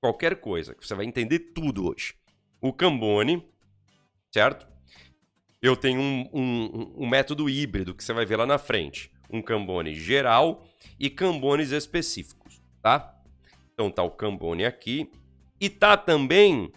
qualquer 0.00 0.36
coisa. 0.36 0.76
Você 0.80 0.94
vai 0.94 1.04
entender 1.04 1.40
tudo 1.52 1.90
hoje. 1.90 2.14
O 2.60 2.72
Cambone, 2.72 3.44
certo? 4.32 4.68
Eu 5.60 5.76
tenho 5.76 6.00
um, 6.00 6.30
um, 6.32 6.92
um 6.98 7.08
método 7.08 7.50
híbrido 7.50 7.92
que 7.92 8.04
você 8.04 8.12
vai 8.12 8.24
ver 8.24 8.36
lá 8.36 8.46
na 8.46 8.56
frente. 8.56 9.10
Um 9.32 9.40
Cambone 9.40 9.94
geral 9.94 10.64
e 10.98 11.08
Cambones 11.08 11.70
específicos, 11.70 12.60
tá? 12.82 13.18
Então 13.72 13.90
tá 13.90 14.02
o 14.02 14.10
Cambone 14.10 14.64
aqui. 14.64 15.10
E 15.60 15.70
tá 15.70 15.96
também 15.96 16.72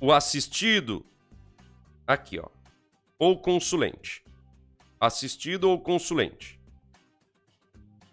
o 0.00 0.12
assistido 0.12 1.06
aqui, 2.06 2.38
ó. 2.38 2.48
Ou 3.18 3.40
consulente 3.40 4.22
assistido 5.00 5.70
ou 5.70 5.80
consulente. 5.80 6.58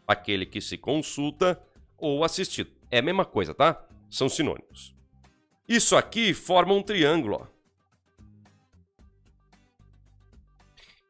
Aquele 0.08 0.46
que 0.46 0.62
se 0.62 0.78
consulta 0.78 1.62
ou 1.98 2.24
assistido. 2.24 2.72
É 2.92 3.00
a 3.00 3.02
mesma 3.02 3.26
coisa, 3.26 3.54
tá? 3.54 3.84
São 4.10 4.30
sinônimos. 4.30 4.96
Isso 5.68 5.96
aqui 5.96 6.34
forma 6.34 6.74
um 6.74 6.84
triângulo. 6.84 7.38
Ó. 7.42 7.55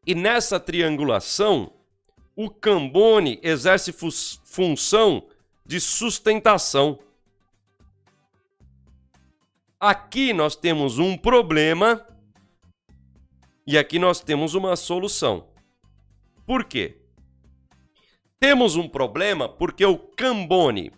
E 0.06 0.14
nessa 0.14 0.60
triangulação, 0.60 1.74
o 2.36 2.50
Cambone 2.50 3.40
exerce 3.42 3.92
fu 3.92 4.10
função 4.12 5.28
de 5.66 5.80
sustentação. 5.80 7.00
Aqui 9.80 10.32
nós 10.32 10.56
temos 10.56 11.00
um 11.00 11.18
problema 11.18 12.06
e 13.66 13.78
aqui 13.78 13.98
nós 13.98 14.20
temos 14.20 14.54
uma 14.54 14.76
solução. 14.76 15.48
Por 16.46 16.66
quê? 16.66 16.98
Temos 18.40 18.76
um 18.76 18.88
problema 18.88 19.50
porque 19.50 19.86
o 19.86 19.98
Cambone, 19.98 20.92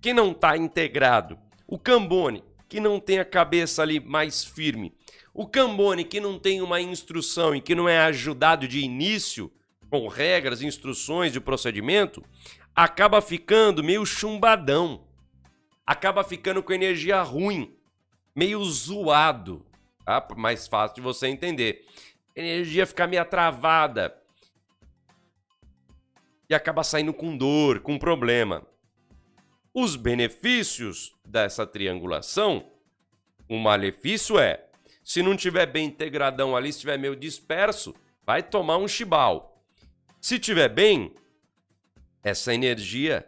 que 0.00 0.12
não 0.12 0.32
está 0.32 0.56
integrado, 0.56 1.38
o 1.68 1.78
Cambone, 1.78 2.42
que 2.68 2.80
não 2.80 2.98
tem 2.98 3.20
a 3.20 3.24
cabeça 3.24 3.82
ali 3.82 4.00
mais 4.00 4.44
firme, 4.44 4.92
o 5.40 5.46
Cambone, 5.46 6.04
que 6.04 6.20
não 6.20 6.38
tem 6.38 6.60
uma 6.60 6.82
instrução 6.82 7.54
e 7.54 7.62
que 7.62 7.74
não 7.74 7.88
é 7.88 7.98
ajudado 8.00 8.68
de 8.68 8.80
início 8.80 9.50
com 9.88 10.06
regras, 10.06 10.60
instruções 10.60 11.32
de 11.32 11.40
procedimento, 11.40 12.22
acaba 12.76 13.22
ficando 13.22 13.82
meio 13.82 14.04
chumbadão, 14.04 15.02
acaba 15.86 16.22
ficando 16.22 16.62
com 16.62 16.74
energia 16.74 17.22
ruim, 17.22 17.74
meio 18.36 18.62
zoado, 18.66 19.64
tá? 20.04 20.28
Mais 20.36 20.68
fácil 20.68 20.96
de 20.96 21.00
você 21.00 21.28
entender. 21.28 21.86
energia 22.36 22.86
fica 22.86 23.06
meio 23.06 23.24
travada, 23.24 24.14
e 26.50 26.54
acaba 26.54 26.84
saindo 26.84 27.14
com 27.14 27.34
dor, 27.34 27.80
com 27.80 27.98
problema. 27.98 28.62
Os 29.72 29.96
benefícios 29.96 31.16
dessa 31.24 31.66
triangulação, 31.66 32.70
o 33.48 33.56
malefício 33.56 34.38
é, 34.38 34.66
se 35.02 35.22
não 35.22 35.36
tiver 35.36 35.66
bem 35.66 35.86
integradão 35.86 36.56
ali, 36.56 36.72
se 36.72 36.78
estiver 36.78 36.98
meio 36.98 37.16
disperso, 37.16 37.94
vai 38.24 38.42
tomar 38.42 38.76
um 38.76 38.88
chibal. 38.88 39.62
Se 40.20 40.38
tiver 40.38 40.68
bem, 40.68 41.12
essa 42.22 42.54
energia 42.54 43.26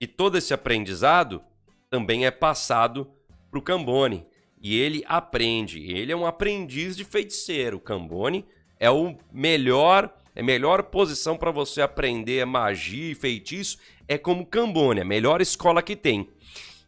e 0.00 0.06
todo 0.06 0.36
esse 0.36 0.52
aprendizado 0.52 1.42
também 1.88 2.26
é 2.26 2.30
passado 2.30 3.10
para 3.50 3.58
o 3.58 3.62
Cambone. 3.62 4.26
E 4.60 4.78
ele 4.78 5.04
aprende. 5.06 5.82
Ele 5.90 6.12
é 6.12 6.16
um 6.16 6.26
aprendiz 6.26 6.96
de 6.96 7.04
feiticeiro. 7.04 7.76
O 7.76 7.80
Cambone 7.80 8.46
é 8.78 8.90
o 8.90 9.16
melhor 9.32 10.12
é 10.34 10.42
melhor 10.42 10.82
posição 10.84 11.36
para 11.36 11.52
você 11.52 11.80
aprender 11.80 12.44
magia 12.44 13.12
e 13.12 13.14
feitiço 13.14 13.78
é 14.08 14.18
como 14.18 14.44
Cambone, 14.44 15.00
a 15.00 15.04
melhor 15.04 15.40
escola 15.40 15.82
que 15.82 15.94
tem. 15.94 16.28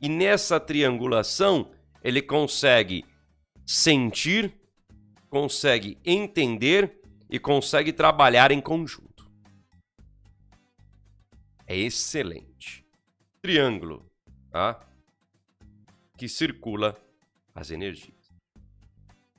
E 0.00 0.08
nessa 0.08 0.58
triangulação, 0.58 1.70
ele 2.02 2.20
consegue 2.20 3.04
sentir, 3.66 4.54
consegue 5.28 5.98
entender 6.04 7.02
e 7.28 7.38
consegue 7.38 7.92
trabalhar 7.92 8.52
em 8.52 8.60
conjunto. 8.60 9.28
É 11.66 11.76
excelente. 11.76 12.86
Triângulo, 13.42 14.08
tá? 14.50 14.80
Que 16.16 16.28
circula 16.28 16.96
as 17.54 17.70
energias. 17.72 18.14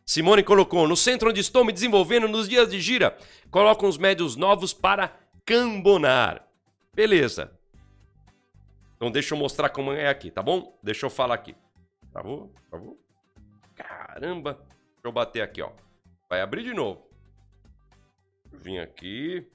Simone 0.05 0.43
colocou: 0.43 0.87
No 0.87 0.97
centro 0.97 1.29
onde 1.29 1.39
estou 1.39 1.63
me 1.63 1.71
desenvolvendo 1.71 2.27
nos 2.27 2.47
dias 2.49 2.69
de 2.69 2.81
gira, 2.81 3.17
colocam 3.49 3.87
os 3.87 3.97
médios 3.97 4.35
novos 4.35 4.73
para 4.73 5.17
cambonar. 5.45 6.45
Beleza. 6.93 7.57
Então 8.95 9.11
deixa 9.11 9.33
eu 9.33 9.37
mostrar 9.37 9.69
como 9.69 9.91
é 9.91 10.09
aqui, 10.09 10.31
tá 10.31 10.41
bom? 10.41 10.77
Deixa 10.83 11.05
eu 11.05 11.09
falar 11.09 11.35
aqui. 11.35 11.55
Travou? 12.11 12.53
Travou? 12.69 13.06
Caramba. 14.17 14.53
Deixa 14.53 15.05
eu 15.05 15.11
bater 15.11 15.43
aqui, 15.43 15.61
ó. 15.61 15.71
Vai 16.27 16.41
abrir 16.41 16.63
de 16.63 16.73
novo. 16.73 17.07
Vim 18.51 18.79
aqui. 18.79 19.47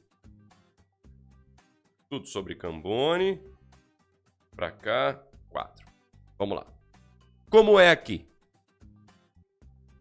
Tudo 2.08 2.28
sobre 2.28 2.54
Cambone. 2.54 3.42
Pra 4.54 4.70
cá. 4.70 5.20
Quatro. 5.50 5.84
Vamos 6.38 6.58
lá. 6.58 6.66
Como 7.50 7.76
é 7.76 7.90
aqui? 7.90 8.24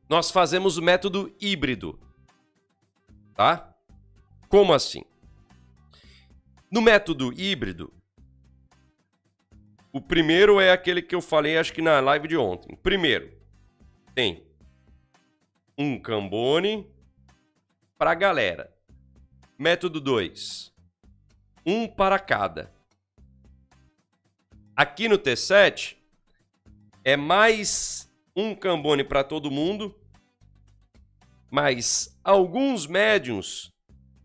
nós 0.07 0.29
fazemos 0.29 0.77
o 0.77 0.81
método 0.81 1.33
híbrido. 1.39 1.97
Tá? 3.33 3.73
Como 4.49 4.73
assim? 4.73 5.05
No 6.69 6.81
método 6.81 7.31
híbrido, 7.31 7.93
o 9.91 10.01
primeiro 10.01 10.59
é 10.59 10.69
aquele 10.69 11.01
que 11.01 11.15
eu 11.15 11.21
falei, 11.21 11.57
acho 11.57 11.71
que 11.71 11.81
na 11.81 12.01
live 12.01 12.27
de 12.27 12.35
ontem. 12.35 12.75
Primeiro, 12.75 13.31
tem 14.13 14.50
um 15.81 15.99
Cambone 15.99 16.87
para 17.97 18.13
galera. 18.13 18.73
Método 19.57 19.99
2, 19.99 20.73
um 21.65 21.87
para 21.87 22.19
cada. 22.19 22.73
Aqui 24.75 25.07
no 25.07 25.17
T7 25.17 25.97
é 27.03 27.15
mais 27.15 28.11
um 28.35 28.55
Cambone 28.55 29.03
para 29.03 29.23
todo 29.23 29.51
mundo 29.51 29.95
mas 31.51 32.17
alguns 32.23 32.87
médiums 32.87 33.73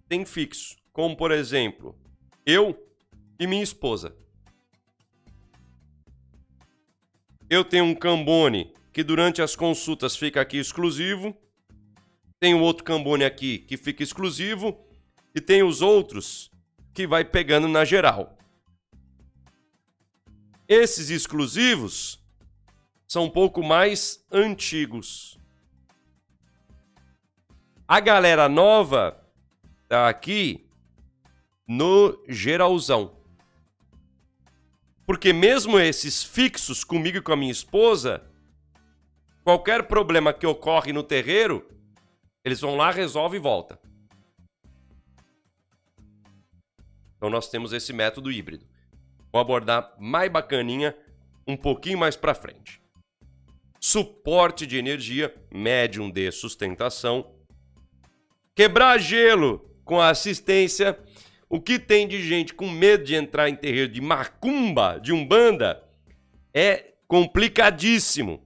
têm 0.09 0.25
fixo, 0.25 0.77
como 0.93 1.17
por 1.17 1.33
exemplo, 1.33 1.99
eu 2.47 2.89
e 3.37 3.49
minha 3.49 3.65
esposa. 3.65 4.17
Eu 7.51 7.65
tenho 7.65 7.85
um 7.85 7.97
Cambone 7.97 8.73
que 8.93 9.03
durante 9.03 9.43
as 9.43 9.57
consultas 9.57 10.17
fica 10.17 10.41
aqui 10.41 10.57
exclusivo. 10.57 11.37
Tem 12.39 12.55
outro 12.55 12.85
Cambone 12.85 13.25
aqui 13.25 13.59
que 13.59 13.77
fica 13.77 14.03
exclusivo. 14.03 14.79
E 15.35 15.41
tem 15.41 15.63
os 15.63 15.83
outros 15.83 16.51
que 16.95 17.07
vai 17.07 17.25
pegando 17.25 17.69
na 17.69 17.85
geral. 17.85 18.37
Esses 20.69 21.11
exclusivos 21.11 22.19
são 23.07 23.25
um 23.25 23.31
pouco 23.31 23.63
mais 23.63 24.25
antigos. 24.33 25.39
A 27.87 28.01
galera 28.01 28.49
nova 28.49 29.23
tá 29.89 30.09
aqui 30.09 30.67
no 31.69 32.19
geralzão. 32.29 33.17
Porque 35.07 35.33
mesmo 35.33 35.79
esses 35.79 36.25
fixos 36.25 36.83
comigo 36.83 37.19
e 37.19 37.23
com 37.23 37.33
a 37.33 37.37
minha 37.37 37.53
esposa, 37.53 38.25
qualquer 39.45 39.85
problema 39.85 40.33
que 40.33 40.47
ocorre 40.47 40.93
no 40.93 41.03
terreiro, 41.05 41.65
eles 42.47 42.61
vão 42.61 42.77
lá, 42.77 42.93
resolve 42.93 43.39
e 43.39 43.41
volta. 43.41 43.77
Então 47.17 47.29
nós 47.29 47.49
temos 47.49 47.73
esse 47.73 47.93
método 47.93 48.31
híbrido. 48.31 48.65
Vou 49.33 49.41
abordar 49.41 49.97
mais 49.99 50.31
bacaninha 50.31 50.97
um 51.45 51.57
pouquinho 51.57 51.99
mais 51.99 52.15
para 52.15 52.37
frente. 52.37 52.81
Suporte 53.81 54.65
de 54.65 54.77
energia, 54.77 55.35
médium 55.53 56.09
de 56.09 56.31
sustentação 56.31 57.35
quebrar 58.55 58.97
gelo 58.99 59.69
com 59.85 60.01
a 60.01 60.11
assistência. 60.11 60.97
O 61.51 61.61
que 61.61 61.81
tem 61.81 62.07
de 62.07 62.23
gente 62.23 62.55
com 62.55 62.71
medo 62.71 63.03
de 63.03 63.17
entrar 63.17 63.49
em 63.49 63.57
terreiro 63.57 63.93
de 63.93 64.01
macumba, 64.01 65.01
de 65.01 65.13
umbanda, 65.13 65.83
é 66.55 66.93
complicadíssimo. 67.09 68.41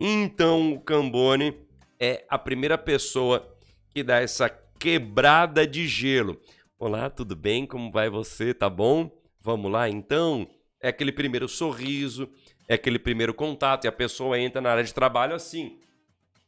Então 0.00 0.72
o 0.72 0.80
Cambone 0.80 1.67
é 2.00 2.24
a 2.28 2.38
primeira 2.38 2.78
pessoa 2.78 3.56
que 3.90 4.02
dá 4.02 4.20
essa 4.20 4.48
quebrada 4.48 5.66
de 5.66 5.86
gelo. 5.86 6.40
Olá, 6.78 7.10
tudo 7.10 7.34
bem? 7.34 7.66
Como 7.66 7.90
vai 7.90 8.08
você? 8.08 8.54
Tá 8.54 8.70
bom? 8.70 9.10
Vamos 9.40 9.70
lá 9.70 9.88
então? 9.88 10.48
É 10.80 10.88
aquele 10.88 11.10
primeiro 11.10 11.48
sorriso, 11.48 12.28
é 12.68 12.74
aquele 12.74 12.98
primeiro 12.98 13.34
contato 13.34 13.84
e 13.84 13.88
a 13.88 13.92
pessoa 13.92 14.38
entra 14.38 14.60
na 14.60 14.70
área 14.70 14.84
de 14.84 14.94
trabalho 14.94 15.34
assim, 15.34 15.80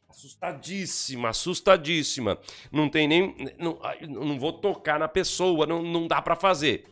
assustadíssima, 0.09 1.29
assustadíssima. 1.29 2.37
Não 2.71 2.87
tem 2.87 3.07
nem. 3.07 3.35
Não, 3.59 3.77
não 4.07 4.39
vou 4.39 4.53
tocar 4.53 4.97
na 4.97 5.07
pessoa, 5.07 5.65
não, 5.65 5.81
não 5.81 6.07
dá 6.07 6.21
para 6.21 6.35
fazer. 6.35 6.85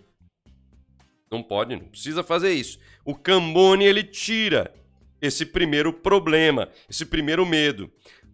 Não 1.31 1.43
pode, 1.43 1.75
não 1.75 1.85
precisa 1.85 2.23
fazer 2.23 2.51
isso. 2.51 2.79
O 3.05 3.15
Cambone 3.15 3.85
ele 3.85 4.03
tira 4.03 4.73
esse 5.21 5.45
primeiro 5.45 5.93
problema, 5.93 6.69
esse 6.89 7.05
primeiro 7.05 7.45
medo. 7.45 7.91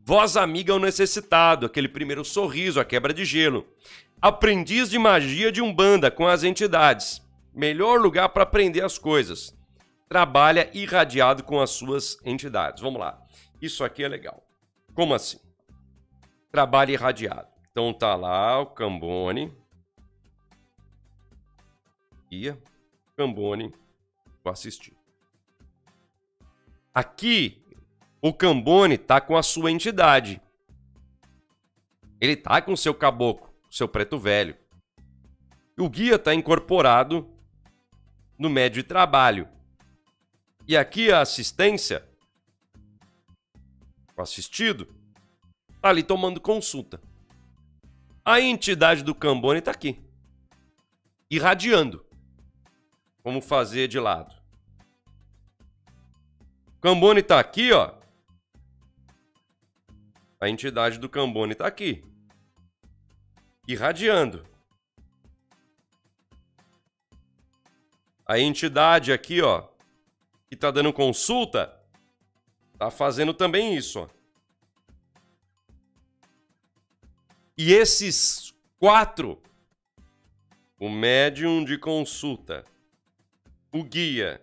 Voz 0.07 0.37
amiga 0.37 0.71
ao 0.71 0.77
necessitado, 0.77 1.65
aquele 1.65 1.89
primeiro 1.89 2.23
sorriso, 2.23 2.79
a 2.79 2.85
quebra 2.85 3.11
de 3.11 3.25
gelo. 3.25 3.65
Aprendiz 4.21 4.87
de 4.87 4.99
magia 4.99 5.51
de 5.51 5.63
Umbanda 5.63 6.11
com 6.11 6.27
as 6.27 6.43
entidades. 6.43 7.19
Melhor 7.51 7.99
lugar 7.99 8.29
para 8.29 8.43
aprender 8.43 8.83
as 8.83 8.99
coisas. 8.99 9.57
Trabalha 10.07 10.69
irradiado 10.75 11.43
com 11.43 11.59
as 11.59 11.71
suas 11.71 12.19
entidades. 12.23 12.83
Vamos 12.83 12.99
lá. 12.99 13.19
Isso 13.59 13.83
aqui 13.83 14.03
é 14.03 14.07
legal. 14.07 14.47
Como 14.93 15.15
assim? 15.15 15.39
Trabalha 16.51 16.91
irradiado. 16.91 17.47
Então 17.71 17.91
tá 17.91 18.15
lá 18.15 18.59
o 18.59 18.67
Cambone. 18.67 19.51
Ia. 22.29 22.61
Cambone. 23.17 23.73
Vou 24.43 24.53
assistir. 24.53 24.95
Aqui, 26.93 27.64
o 28.27 28.33
Cambone 28.33 28.97
tá 28.97 29.21
com 29.21 29.37
a 29.37 29.43
sua 29.43 29.69
entidade. 29.69 30.41
Ele 32.19 32.35
tá 32.35 32.59
com 32.59 32.73
o 32.73 32.77
seu 32.77 32.91
caboclo, 32.91 33.53
seu 33.69 33.87
preto 33.87 34.17
velho. 34.17 34.57
O 35.77 35.87
guia 35.87 36.17
tá 36.17 36.33
incorporado 36.33 37.29
no 38.35 38.49
médio 38.49 38.81
de 38.81 38.89
trabalho. 38.89 39.47
E 40.67 40.75
aqui 40.75 41.11
a 41.11 41.21
assistência, 41.21 42.03
o 44.17 44.21
assistido, 44.23 44.87
tá 45.79 45.89
ali 45.89 46.01
tomando 46.01 46.41
consulta. 46.41 46.99
A 48.25 48.41
entidade 48.41 49.03
do 49.03 49.13
Cambone 49.13 49.61
tá 49.61 49.69
aqui, 49.69 50.03
irradiando. 51.29 52.03
Vamos 53.23 53.45
fazer 53.45 53.87
de 53.87 53.99
lado. 53.99 54.33
O 56.75 56.81
Cambone 56.81 57.21
tá 57.21 57.39
aqui, 57.39 57.71
ó. 57.71 58.03
A 60.45 60.49
entidade 60.49 60.99
do 60.99 61.09
Cambone 61.09 61.55
tá 61.55 61.65
aqui, 61.65 62.05
irradiando. 63.67 64.45
A 68.27 68.37
entidade 68.37 69.11
aqui, 69.11 69.41
ó, 69.41 69.67
que 70.47 70.55
tá 70.55 70.69
dando 70.69 70.93
consulta, 70.93 71.75
tá 72.77 72.91
fazendo 72.91 73.33
também 73.33 73.75
isso, 73.75 74.01
ó. 74.01 74.09
E 77.57 77.73
esses 77.73 78.53
quatro, 78.77 79.41
o 80.79 80.87
médium 80.87 81.65
de 81.65 81.75
consulta, 81.75 82.63
o 83.71 83.83
guia, 83.83 84.39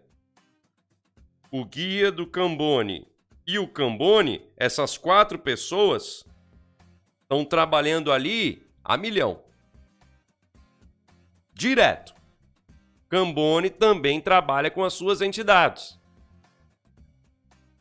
o 1.49 1.65
guia 1.65 2.11
do 2.11 2.27
Cambone 2.27 3.07
e 3.47 3.59
o 3.59 3.67
Cambone, 3.67 4.43
essas 4.57 4.97
quatro 4.97 5.39
pessoas 5.39 6.25
estão 7.23 7.45
trabalhando 7.45 8.13
ali 8.13 8.67
a 8.85 8.97
milhão. 8.97 9.43
Direto. 11.53 12.15
Cambone 13.09 13.69
também 13.69 14.21
trabalha 14.21 14.71
com 14.71 14.85
as 14.85 14.95
suas 14.95 15.21
entidades. 15.21 15.99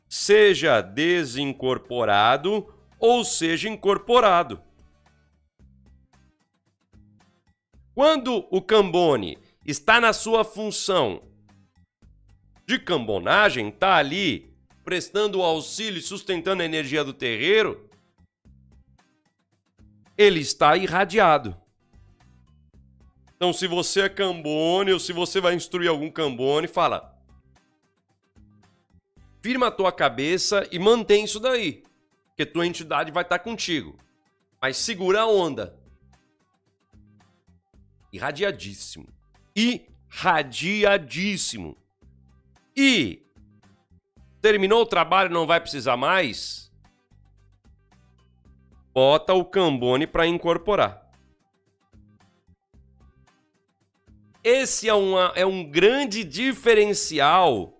Seja 0.10 0.82
desincorporado 0.82 2.68
ou 3.00 3.24
seja 3.24 3.70
incorporado. 3.70 4.62
Quando 7.94 8.46
o 8.50 8.62
Cambone 8.62 9.38
está 9.66 10.02
na 10.02 10.12
sua 10.12 10.44
função 10.44 11.22
de 12.66 12.80
cambonagem, 12.80 13.70
está 13.70 13.96
ali 13.96 14.51
prestando 14.84 15.42
auxílio 15.42 16.00
e 16.00 16.04
sustentando 16.04 16.62
a 16.62 16.66
energia 16.66 17.04
do 17.04 17.14
terreiro, 17.14 17.90
ele 20.18 20.40
está 20.40 20.76
irradiado. 20.76 21.56
Então, 23.36 23.52
se 23.52 23.68
você 23.68 24.02
é 24.02 24.10
cambone 24.10 24.94
ou 24.94 25.00
se 25.00 25.12
você 25.12 25.42
vai 25.42 25.56
instruir 25.56 25.90
algum 25.90 26.12
cambone, 26.12 26.68
fala. 26.68 27.12
Firma 29.42 29.68
a 29.68 29.72
tua 29.72 29.92
cabeça 29.92 30.68
e 30.72 30.78
mantém 30.78 31.26
isso 31.26 31.40
daí. 31.40 31.82
Porque 32.28 32.46
tua 32.46 32.68
entidade 32.68 33.12
vai 33.12 33.24
estar 33.24 33.40
contigo. 33.40 33.98
Mas 34.62 34.78
segura 34.78 35.22
a 35.22 35.28
onda. 35.28 35.76
Irradiadíssimo. 38.14 39.08
Irradiadíssimo. 39.56 41.76
E 42.78 43.24
terminou 44.42 44.82
o 44.82 44.86
trabalho, 44.86 45.30
não 45.30 45.46
vai 45.46 45.60
precisar 45.60 45.96
mais? 45.96 46.72
Bota 48.94 49.34
o 49.34 49.46
cambone 49.46 50.06
para 50.06 50.28
incorporar. 50.28 51.10
Esse 54.44 54.90
é, 54.90 54.94
uma, 54.94 55.32
é 55.36 55.46
um 55.46 55.64
grande 55.64 56.24
diferencial. 56.24 57.80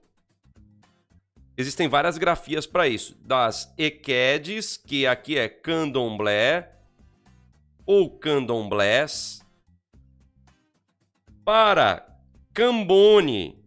Existem 1.58 1.88
várias 1.88 2.18
grafias 2.18 2.66
para 2.66 2.88
isso. 2.88 3.18
Das 3.26 3.74
Equedes, 3.78 4.78
que 4.78 5.08
aqui 5.08 5.38
é 5.38 5.50
candomblé 5.50 6.72
ou 7.86 8.18
candomblés, 8.18 9.44
para 11.44 12.12
Cambone. 12.54 13.61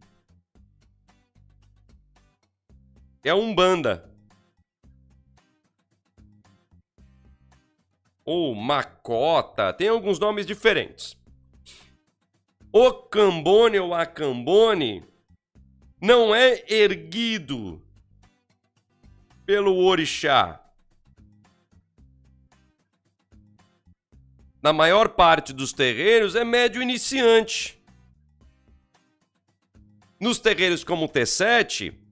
É 3.24 3.32
Umbanda. 3.32 4.08
Ou 8.22 8.54
Macota, 8.54 9.72
tem 9.72 9.88
alguns 9.88 10.18
nomes 10.18 10.44
diferentes. 10.44 11.16
O 12.70 12.92
Cambone 12.92 13.78
ou 13.78 13.94
a 13.94 14.04
Cambone 14.04 15.02
não 16.00 16.34
é 16.34 16.62
erguido 16.68 17.82
pelo 19.46 19.74
orixá. 19.76 20.60
Na 24.62 24.72
maior 24.72 25.10
parte 25.10 25.52
dos 25.52 25.72
terreiros 25.72 26.34
é 26.34 26.44
médio 26.44 26.82
iniciante. 26.82 27.82
Nos 30.20 30.38
terreiros 30.38 30.84
como 30.84 31.06
o 31.06 31.08
T7, 31.08 32.03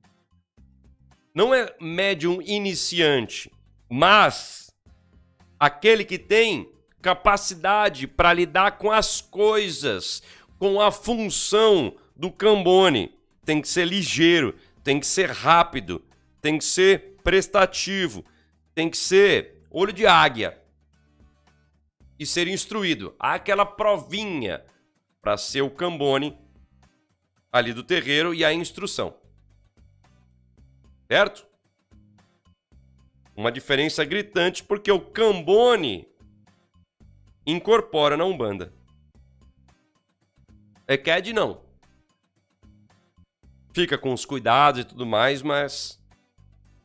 não 1.35 1.55
é 1.55 1.75
médium 1.81 2.41
iniciante, 2.43 3.51
mas 3.89 4.71
aquele 5.59 6.05
que 6.05 6.19
tem 6.19 6.71
capacidade 7.01 8.07
para 8.07 8.33
lidar 8.33 8.79
com 8.79 8.91
as 8.91 9.21
coisas, 9.21 10.23
com 10.59 10.81
a 10.81 10.93
função 10.93 11.97
do 12.17 12.31
Cambone. 12.31 13.19
Tem 13.45 13.61
que 13.61 13.69
ser 13.69 13.87
ligeiro, 13.87 14.55
tem 14.85 15.01
que 15.01 15.07
ser 15.07 15.31
rápido, 15.31 16.01
tem 16.41 16.59
que 16.59 16.65
ser 16.65 17.17
prestativo, 17.25 18.25
tem 18.73 18.89
que 18.89 18.97
ser 18.97 19.65
olho 19.69 19.93
de 19.93 20.07
águia 20.07 20.57
e 22.19 22.25
ser 22.25 22.47
instruído. 22.47 23.17
Há 23.19 23.35
aquela 23.35 23.67
provinha 23.67 24.65
para 25.21 25.37
ser 25.37 25.63
o 25.63 25.71
Cambone 25.71 26.39
ali 27.53 27.73
do 27.73 27.83
terreiro 27.83 28.33
e 28.33 28.45
a 28.45 28.53
instrução. 28.53 29.22
Certo? 31.13 31.47
Uma 33.37 33.53
diferença 33.53 34.03
gritante 34.03 34.65
porque 34.65 34.91
o 34.91 34.99
Cambone 34.99 36.09
incorpora 37.47 38.17
na 38.17 38.25
Umbanda. 38.25 38.73
ECAD 40.89 41.35
não. 41.35 41.63
Fica 43.75 43.99
com 43.99 44.15
os 44.15 44.25
cuidados 44.25 44.81
e 44.81 44.85
tudo 44.85 45.05
mais, 45.05 45.43
mas 45.43 46.03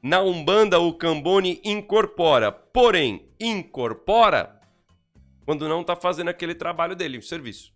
na 0.04 0.22
Umbanda 0.22 0.78
o 0.78 0.94
Cambone 0.94 1.62
incorpora. 1.64 2.52
Porém, 2.52 3.34
incorpora 3.40 4.60
quando 5.46 5.70
não 5.70 5.80
está 5.80 5.96
fazendo 5.96 6.28
aquele 6.28 6.54
trabalho 6.54 6.98
dele, 6.98 7.18
o 7.18 7.24
serviço. 7.24 7.74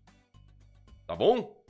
Tá 1.07 1.15
bom? 1.15 1.63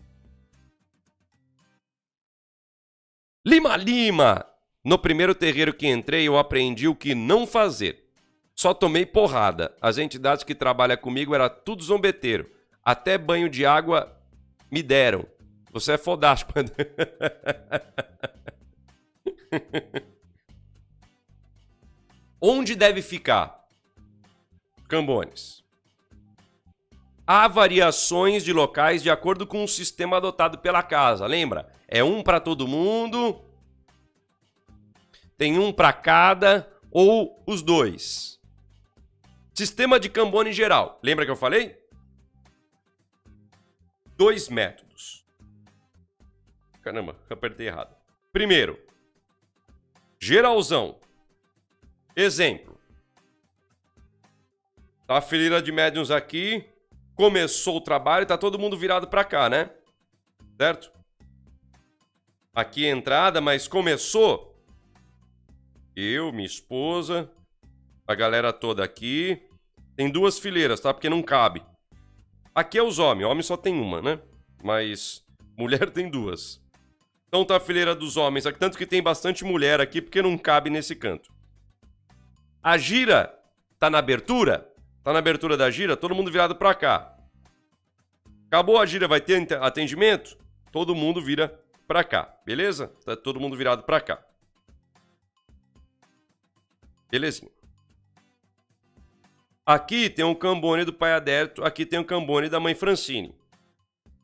Lima 3.45 3.77
Lima! 3.77 4.50
No 4.83 4.97
primeiro 4.97 5.35
terreiro 5.35 5.73
que 5.73 5.87
entrei, 5.87 6.27
eu 6.27 6.37
aprendi 6.37 6.87
o 6.87 6.95
que 6.95 7.13
não 7.13 7.45
fazer. 7.45 8.07
Só 8.55 8.73
tomei 8.73 9.05
porrada. 9.05 9.75
As 9.79 9.97
entidades 9.97 10.43
que 10.43 10.55
trabalham 10.55 10.97
comigo 10.97 11.35
era 11.35 11.49
tudo 11.49 11.83
zombeteiro. 11.83 12.49
Até 12.83 13.17
banho 13.17 13.47
de 13.49 13.65
água 13.65 14.17
me 14.71 14.83
deram. 14.83 15.25
Você 15.71 15.93
é 15.93 15.97
fodástico. 15.97 16.53
Onde 22.41 22.75
deve 22.75 23.01
ficar? 23.01 23.67
Cambones. 24.87 25.63
Há 27.25 27.47
variações 27.47 28.43
de 28.43 28.51
locais 28.51 29.01
de 29.03 29.09
acordo 29.09 29.47
com 29.47 29.63
o 29.63 29.67
sistema 29.67 30.17
adotado 30.17 30.57
pela 30.57 30.83
casa. 30.83 31.25
Lembra? 31.27 31.71
É 31.87 32.03
um 32.03 32.21
para 32.23 32.39
todo 32.39 32.67
mundo. 32.67 33.41
Tem 35.41 35.57
um 35.57 35.73
para 35.73 35.91
cada 35.91 36.71
ou 36.91 37.43
os 37.47 37.63
dois. 37.63 38.39
Sistema 39.55 39.99
de 39.99 40.07
Cambone 40.07 40.53
geral. 40.53 40.99
Lembra 41.01 41.25
que 41.25 41.31
eu 41.31 41.35
falei? 41.35 41.83
Dois 44.15 44.49
métodos. 44.49 45.25
Caramba, 46.83 47.19
apertei 47.27 47.65
errado. 47.65 47.97
Primeiro, 48.31 48.79
geralzão. 50.19 50.99
Exemplo. 52.15 52.79
Tá 55.07 55.17
a 55.17 55.21
fileira 55.21 55.59
de 55.59 55.71
médiums 55.71 56.11
aqui, 56.11 56.69
começou 57.15 57.77
o 57.77 57.81
trabalho 57.81 58.27
tá 58.27 58.37
todo 58.37 58.59
mundo 58.59 58.77
virado 58.77 59.07
para 59.07 59.25
cá, 59.25 59.49
né? 59.49 59.71
Certo? 60.55 60.91
Aqui 62.53 62.85
é 62.85 62.91
entrada, 62.91 63.41
mas 63.41 63.67
começou. 63.67 64.50
Eu, 65.95 66.31
minha 66.31 66.45
esposa, 66.45 67.29
a 68.07 68.15
galera 68.15 68.53
toda 68.53 68.83
aqui. 68.83 69.41
Tem 69.95 70.09
duas 70.09 70.39
fileiras, 70.39 70.79
tá? 70.79 70.93
Porque 70.93 71.09
não 71.09 71.21
cabe. 71.21 71.61
Aqui 72.55 72.77
é 72.77 72.83
os 72.83 72.99
homens. 72.99 73.27
Homem 73.27 73.43
só 73.43 73.57
tem 73.57 73.79
uma, 73.79 74.01
né? 74.01 74.19
Mas 74.63 75.23
mulher 75.57 75.89
tem 75.91 76.09
duas. 76.09 76.61
Então 77.27 77.45
tá 77.45 77.57
a 77.57 77.59
fileira 77.59 77.93
dos 77.95 78.17
homens 78.17 78.45
aqui. 78.45 78.59
Tanto 78.59 78.77
que 78.77 78.85
tem 78.85 79.01
bastante 79.01 79.43
mulher 79.43 79.79
aqui 79.79 80.01
porque 80.01 80.21
não 80.21 80.37
cabe 80.37 80.69
nesse 80.69 80.95
canto. 80.95 81.31
A 82.63 82.77
gira 82.77 83.33
tá 83.79 83.89
na 83.89 83.97
abertura? 83.97 84.69
Tá 85.03 85.11
na 85.11 85.19
abertura 85.19 85.57
da 85.57 85.69
gira? 85.71 85.97
Todo 85.97 86.15
mundo 86.15 86.31
virado 86.31 86.55
pra 86.55 86.73
cá. 86.73 87.17
Acabou 88.47 88.77
a 88.77 88.85
gira, 88.85 89.07
vai 89.07 89.21
ter 89.21 89.53
atendimento? 89.61 90.37
Todo 90.71 90.93
mundo 90.93 91.21
vira 91.21 91.59
pra 91.87 92.03
cá, 92.03 92.33
beleza? 92.45 92.87
Tá 93.05 93.15
todo 93.15 93.39
mundo 93.39 93.55
virado 93.55 93.83
pra 93.83 94.01
cá. 94.01 94.21
Belezinha. 97.11 97.51
Aqui 99.65 100.09
tem 100.09 100.23
um 100.23 100.33
cambone 100.33 100.85
do 100.85 100.93
pai 100.93 101.13
Adérito, 101.13 101.63
aqui 101.63 101.85
tem 101.85 101.99
um 101.99 102.03
cambone 102.03 102.49
da 102.49 102.59
mãe 102.59 102.73
Francine. 102.73 103.35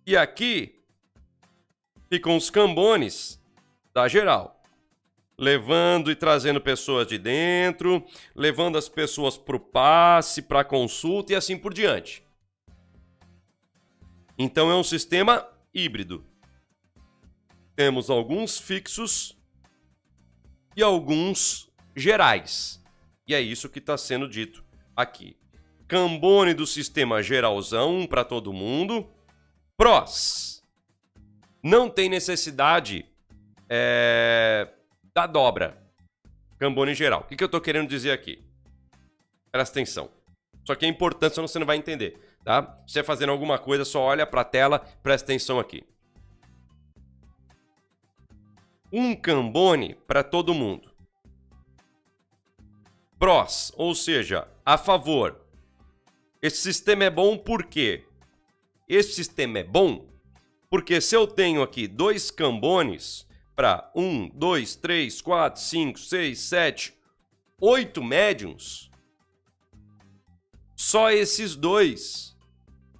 E 0.05 0.15
aqui 0.15 0.79
ficam 2.09 2.37
os 2.37 2.49
cambones 2.49 3.39
da 3.93 4.07
geral. 4.07 4.63
Levando 5.37 6.09
e 6.09 6.15
trazendo 6.15 6.59
pessoas 6.59 7.05
de 7.05 7.17
dentro, 7.17 8.03
levando 8.33 8.77
as 8.77 8.89
pessoas 8.89 9.37
para 9.37 9.55
o 9.55 9.59
passe, 9.59 10.41
para 10.41 10.63
consulta 10.63 11.33
e 11.33 11.35
assim 11.35 11.57
por 11.57 11.73
diante. 11.73 12.23
Então 14.37 14.71
é 14.71 14.75
um 14.75 14.83
sistema 14.83 15.47
híbrido. 15.73 16.25
Temos 17.75 18.09
alguns 18.09 18.57
fixos 18.57 19.37
e 20.75 20.81
alguns 20.81 21.66
gerais. 21.97 22.81
E 23.27 23.33
é 23.33 23.41
isso 23.41 23.67
que 23.67 23.79
está 23.79 23.97
sendo 23.97 24.29
dito 24.29 24.63
aqui. 24.95 25.35
Cambone 25.87 26.53
do 26.53 26.67
sistema 26.67 27.23
geralzão 27.23 28.05
para 28.07 28.23
todo 28.23 28.53
mundo. 28.53 29.09
Prós. 29.75 30.61
Não 31.61 31.89
tem 31.89 32.07
necessidade 32.07 33.05
é, 33.67 34.69
da 35.13 35.25
dobra. 35.25 35.81
Cambone 36.59 36.93
geral. 36.93 37.21
O 37.21 37.23
que, 37.23 37.35
que 37.35 37.43
eu 37.43 37.47
estou 37.47 37.59
querendo 37.59 37.89
dizer 37.89 38.11
aqui? 38.11 38.43
Presta 39.51 39.79
atenção. 39.79 40.09
Só 40.65 40.75
que 40.75 40.85
é 40.85 40.89
importante, 40.89 41.35
senão 41.35 41.47
você 41.47 41.59
não 41.59 41.65
vai 41.65 41.77
entender. 41.77 42.17
Tá? 42.43 42.81
Se 42.85 42.93
você 42.93 43.03
fazendo 43.03 43.31
alguma 43.31 43.57
coisa, 43.57 43.83
só 43.83 44.01
olha 44.01 44.25
para 44.25 44.41
a 44.41 44.45
tela, 44.45 44.79
presta 45.01 45.25
atenção 45.25 45.59
aqui. 45.59 45.83
Um 48.91 49.15
cambone 49.15 49.95
para 50.07 50.23
todo 50.23 50.53
mundo. 50.53 50.96
Prós, 53.19 53.71
ou 53.75 53.95
seja, 53.95 54.47
a 54.65 54.77
favor. 54.77 55.41
Esse 56.41 56.57
sistema 56.57 57.05
é 57.05 57.09
bom 57.09 57.37
por 57.37 57.65
quê? 57.65 58.05
Esse 58.87 59.13
sistema 59.13 59.59
é 59.59 59.63
bom 59.63 60.07
porque 60.69 60.99
se 60.99 61.15
eu 61.15 61.25
tenho 61.25 61.61
aqui 61.61 61.87
dois 61.87 62.29
cambones 62.29 63.25
para 63.55 63.89
um, 63.95 64.29
dois, 64.29 64.75
três, 64.75 65.21
quatro, 65.21 65.61
cinco, 65.61 65.97
seis, 65.97 66.39
sete, 66.39 66.93
oito 67.59 68.03
médiums, 68.03 68.91
só 70.75 71.09
esses 71.09 71.55
dois 71.55 72.37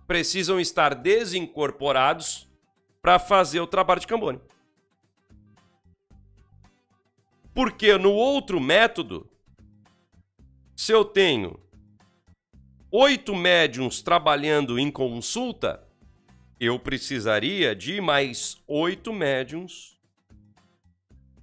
precisam 0.08 0.60
estar 0.60 0.96
desincorporados 0.96 2.50
para 3.02 3.20
fazer 3.20 3.60
o 3.60 3.68
trabalho 3.68 4.00
de 4.00 4.08
cambone. 4.08 4.42
Porque 7.54 7.98
no 7.98 8.14
outro 8.14 8.60
método, 8.60 9.30
se 10.78 10.92
eu 10.92 11.04
tenho 11.04 11.60
oito 12.92 13.36
médiums 13.36 14.00
trabalhando 14.04 14.78
em 14.78 14.92
consulta, 14.92 15.84
eu 16.60 16.78
precisaria 16.78 17.76
de 17.76 18.00
mais 18.00 18.62
oito 18.68 19.12
médiums 19.12 20.00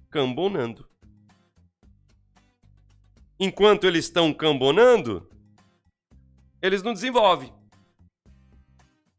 cambonando. 0.09 0.87
Enquanto 3.37 3.85
eles 3.85 4.05
estão 4.05 4.33
cambonando, 4.33 5.29
eles 6.61 6.81
não 6.81 6.93
desenvolvem. 6.93 7.53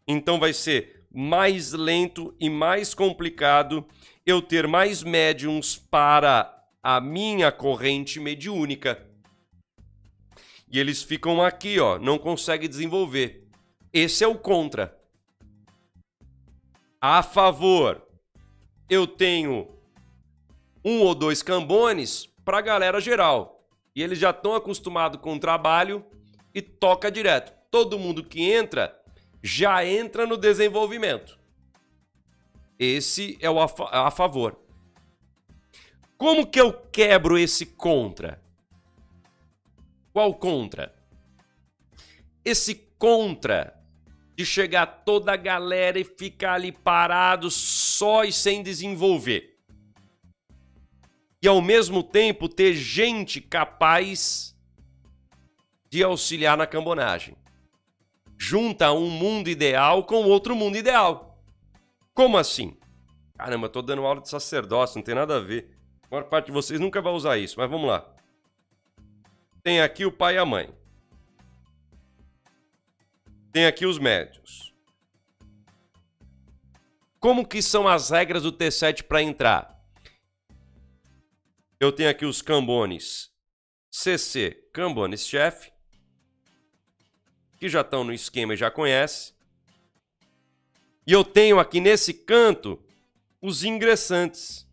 Então 0.09 0.41
vai 0.41 0.55
ser 0.55 1.07
mais 1.13 1.73
lento 1.73 2.35
e 2.41 2.49
mais 2.49 2.95
complicado 2.95 3.87
eu 4.25 4.41
ter 4.41 4.67
mais 4.67 5.03
médiums 5.03 5.77
para 5.77 6.67
a 6.83 7.03
minha 7.03 7.53
corrente 7.53 8.19
mediúnica 8.19 9.06
e 10.77 10.79
eles 10.79 11.03
ficam 11.03 11.43
aqui, 11.43 11.81
ó, 11.81 11.99
não 11.99 12.19
conseguem 12.19 12.69
desenvolver. 12.69 13.49
Esse 13.95 14.23
é 14.23 14.29
o 14.29 14.35
contra. 14.35 14.95
A 17.01 17.23
favor, 17.23 18.07
eu 18.87 19.07
tenho 19.07 19.75
um 20.85 21.01
ou 21.01 21.15
dois 21.15 21.43
cambones 21.43 22.27
para 22.45 22.59
a 22.59 22.61
galera 22.61 23.01
geral. 23.01 23.67
E 23.95 24.03
eles 24.03 24.19
já 24.19 24.29
estão 24.29 24.55
acostumados 24.55 25.19
com 25.19 25.37
o 25.37 25.41
trabalho 25.41 26.05
e 26.55 26.61
toca 26.61 27.11
direto. 27.11 27.55
Todo 27.71 27.99
mundo 27.99 28.23
que 28.23 28.43
entra 28.43 28.95
já 29.43 29.83
entra 29.83 30.27
no 30.27 30.37
desenvolvimento. 30.37 31.39
Esse 32.79 33.39
é 33.41 33.49
o 33.49 33.59
a, 33.59 33.67
fa 33.67 33.89
a 33.91 34.11
favor. 34.11 34.61
Como 36.19 36.47
que 36.47 36.61
eu 36.61 36.71
quebro 36.71 37.39
esse 37.39 37.65
contra? 37.65 38.45
Qual 40.17 40.33
contra? 40.33 40.95
Esse 42.43 42.75
contra 42.99 43.79
de 44.35 44.47
chegar 44.47 44.87
toda 45.05 45.35
a 45.35 45.37
galera 45.37 45.99
e 45.99 46.05
ficar 46.05 46.55
ali 46.55 46.73
parado 46.73 47.51
só 47.51 48.25
e 48.25 48.33
sem 48.33 48.63
desenvolver. 48.63 49.59
E 51.43 51.47
ao 51.47 51.61
mesmo 51.61 52.03
tempo 52.03 52.49
ter 52.49 52.73
gente 52.73 53.43
capaz 53.43 54.57
de 55.91 56.03
auxiliar 56.03 56.57
na 56.57 56.67
cambonagem. 56.67 57.37
Junta 58.39 58.91
um 58.93 59.11
mundo 59.11 59.51
ideal 59.51 60.03
com 60.03 60.25
outro 60.25 60.57
mundo 60.57 60.79
ideal. 60.79 61.45
Como 62.15 62.39
assim? 62.39 62.75
Caramba, 63.37 63.69
tô 63.69 63.83
dando 63.83 64.07
aula 64.07 64.23
de 64.23 64.31
sacerdócio, 64.31 64.97
não 64.97 65.05
tem 65.05 65.15
nada 65.15 65.37
a 65.37 65.41
ver. 65.41 65.77
A 66.05 66.15
maior 66.15 66.27
parte 66.31 66.47
de 66.47 66.53
vocês 66.53 66.81
nunca 66.81 67.03
vai 67.03 67.13
usar 67.13 67.37
isso, 67.37 67.57
mas 67.59 67.69
vamos 67.69 67.87
lá 67.87 68.16
tem 69.67 69.81
aqui 69.81 70.07
o 70.07 70.13
pai 70.13 70.37
e 70.37 70.39
a 70.39 70.45
mãe. 70.45 70.73
Tem 73.51 73.67
aqui 73.67 73.85
os 73.85 73.99
médios. 73.99 74.73
Como 77.19 77.45
que 77.45 77.61
são 77.61 77.89
as 77.89 78.11
regras 78.11 78.45
do 78.45 78.53
T7 78.53 79.03
para 79.03 79.21
entrar? 79.21 79.77
Eu 81.81 81.91
tenho 81.91 82.09
aqui 82.09 82.25
os 82.25 82.41
cambones 82.41 83.33
CC, 83.91 84.57
cambones 84.73 85.27
chefe. 85.27 85.73
que 87.59 87.69
já 87.69 87.81
estão 87.81 88.05
no 88.05 88.13
esquema 88.13 88.55
e 88.55 88.57
já 88.57 88.71
conhecem. 88.71 89.35
E 91.05 91.11
eu 91.11 91.25
tenho 91.25 91.59
aqui 91.59 91.81
nesse 91.81 92.15
canto 92.15 92.81
os 93.43 93.65
ingressantes. 93.65 94.65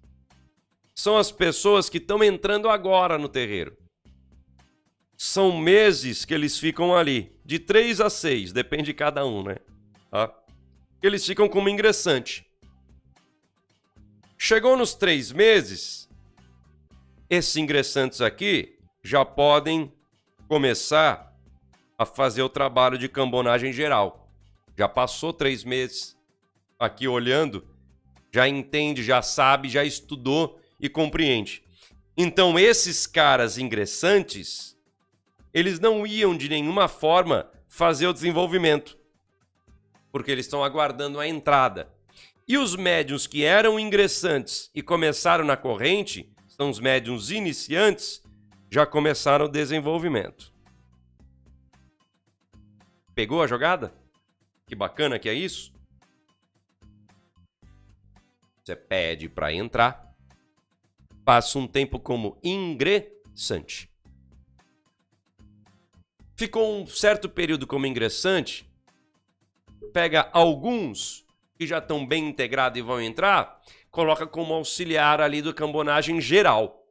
São 0.93 1.17
as 1.17 1.31
pessoas 1.31 1.89
que 1.89 1.97
estão 1.97 2.23
entrando 2.23 2.69
agora 2.69 3.17
no 3.17 3.27
terreiro. 3.27 3.81
São 5.25 5.57
meses 5.57 6.25
que 6.25 6.33
eles 6.33 6.59
ficam 6.59 6.93
ali, 6.93 7.31
de 7.45 7.57
três 7.57 8.01
a 8.01 8.09
seis, 8.09 8.51
depende 8.51 8.87
de 8.87 8.93
cada 8.93 9.25
um, 9.25 9.41
né? 9.41 9.55
Tá? 10.11 10.29
Eles 11.01 11.25
ficam 11.25 11.47
como 11.47 11.69
ingressante. 11.69 12.45
Chegou 14.37 14.75
nos 14.75 14.93
três 14.93 15.31
meses, 15.31 16.09
esses 17.29 17.55
ingressantes 17.55 18.19
aqui 18.19 18.77
já 19.01 19.23
podem 19.23 19.93
começar 20.49 21.33
a 21.97 22.05
fazer 22.05 22.41
o 22.41 22.49
trabalho 22.49 22.97
de 22.97 23.07
cambonagem 23.07 23.71
geral. 23.71 24.29
Já 24.77 24.89
passou 24.89 25.31
três 25.31 25.63
meses 25.63 26.17
aqui 26.77 27.07
olhando, 27.07 27.65
já 28.29 28.45
entende, 28.45 29.01
já 29.01 29.21
sabe, 29.21 29.69
já 29.69 29.85
estudou 29.85 30.59
e 30.81 30.89
compreende. 30.89 31.63
Então, 32.17 32.59
esses 32.59 33.07
caras 33.07 33.57
ingressantes, 33.57 34.72
eles 35.53 35.79
não 35.79 36.05
iam 36.07 36.35
de 36.35 36.49
nenhuma 36.49 36.87
forma 36.87 37.49
fazer 37.67 38.07
o 38.07 38.13
desenvolvimento, 38.13 38.97
porque 40.11 40.31
eles 40.31 40.45
estão 40.45 40.63
aguardando 40.63 41.19
a 41.19 41.27
entrada. 41.27 41.93
E 42.47 42.57
os 42.57 42.75
médiums 42.75 43.27
que 43.27 43.43
eram 43.43 43.79
ingressantes 43.79 44.69
e 44.73 44.81
começaram 44.81 45.45
na 45.45 45.55
corrente, 45.55 46.33
são 46.47 46.69
os 46.69 46.79
médiums 46.79 47.29
iniciantes, 47.31 48.21
já 48.69 48.85
começaram 48.85 49.45
o 49.45 49.49
desenvolvimento. 49.49 50.51
Pegou 53.15 53.41
a 53.43 53.47
jogada? 53.47 53.93
Que 54.65 54.75
bacana 54.75 55.19
que 55.19 55.29
é 55.29 55.33
isso? 55.33 55.71
Você 58.63 58.75
pede 58.75 59.29
para 59.29 59.53
entrar, 59.53 60.15
passa 61.23 61.59
um 61.59 61.67
tempo 61.67 61.99
como 61.99 62.39
ingressante. 62.43 63.92
Ficou 66.43 66.75
um 66.75 66.85
certo 66.85 67.29
período 67.29 67.65
como 67.65 67.85
ingressante, 67.85 68.69
pega 69.93 70.29
alguns 70.33 71.25
que 71.57 71.65
já 71.65 71.77
estão 71.77 72.05
bem 72.05 72.27
integrados 72.27 72.77
e 72.77 72.81
vão 72.81 72.99
entrar, 72.99 73.61
coloca 73.89 74.27
como 74.27 74.53
auxiliar 74.53 75.21
ali 75.21 75.41
do 75.41 75.53
cambonagem 75.53 76.19
geral. 76.19 76.85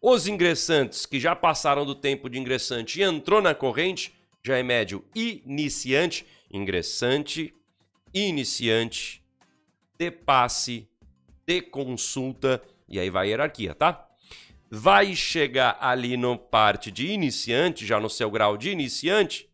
Os 0.00 0.26
ingressantes 0.26 1.04
que 1.04 1.20
já 1.20 1.36
passaram 1.36 1.84
do 1.84 1.94
tempo 1.94 2.30
de 2.30 2.38
ingressante 2.38 3.00
e 3.00 3.02
entrou 3.02 3.42
na 3.42 3.54
corrente, 3.54 4.14
já 4.42 4.56
é 4.56 4.62
médio 4.62 5.04
iniciante, 5.14 6.26
ingressante, 6.50 7.54
iniciante, 8.14 9.22
de 9.98 10.10
passe, 10.10 10.88
de 11.46 11.60
consulta, 11.60 12.62
e 12.88 12.98
aí 12.98 13.10
vai 13.10 13.26
a 13.26 13.28
hierarquia, 13.28 13.74
tá? 13.74 14.07
Vai 14.70 15.16
chegar 15.16 15.78
ali 15.80 16.16
no 16.16 16.36
parte 16.36 16.90
de 16.90 17.06
iniciante, 17.08 17.86
já 17.86 17.98
no 17.98 18.10
seu 18.10 18.30
grau 18.30 18.56
de 18.56 18.70
iniciante, 18.70 19.48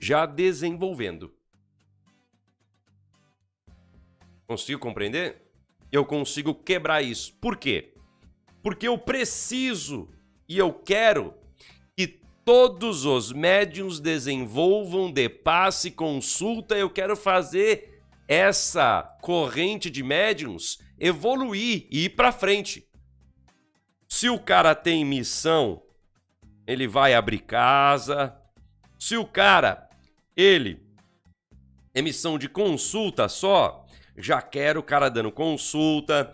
já 0.00 0.24
desenvolvendo. 0.24 1.34
Consigo 4.46 4.80
compreender? 4.80 5.42
Eu 5.92 6.06
consigo 6.06 6.54
quebrar 6.54 7.02
isso. 7.02 7.34
Por 7.34 7.58
quê? 7.58 7.92
Porque 8.62 8.88
eu 8.88 8.96
preciso 8.96 10.08
e 10.48 10.56
eu 10.56 10.72
quero 10.72 11.34
que 11.94 12.06
todos 12.42 13.04
os 13.04 13.30
médiums 13.30 14.00
desenvolvam 14.00 15.12
de 15.12 15.28
passe 15.28 15.90
consulta. 15.90 16.74
Eu 16.74 16.88
quero 16.88 17.14
fazer 17.14 18.00
essa 18.26 19.02
corrente 19.20 19.90
de 19.90 20.02
médiums 20.02 20.78
evoluir 20.98 21.86
e 21.90 22.04
ir 22.04 22.10
para 22.10 22.32
frente. 22.32 22.87
Se 24.08 24.30
o 24.30 24.38
cara 24.38 24.74
tem 24.74 25.04
missão, 25.04 25.82
ele 26.66 26.88
vai 26.88 27.12
abrir 27.12 27.40
casa. 27.40 28.34
Se 28.98 29.18
o 29.18 29.26
cara, 29.26 29.86
ele 30.34 30.82
é 31.94 32.00
missão 32.00 32.38
de 32.38 32.48
consulta 32.48 33.28
só, 33.28 33.84
já 34.16 34.40
quero 34.40 34.80
o 34.80 34.82
cara 34.82 35.10
dando 35.10 35.30
consulta. 35.30 36.32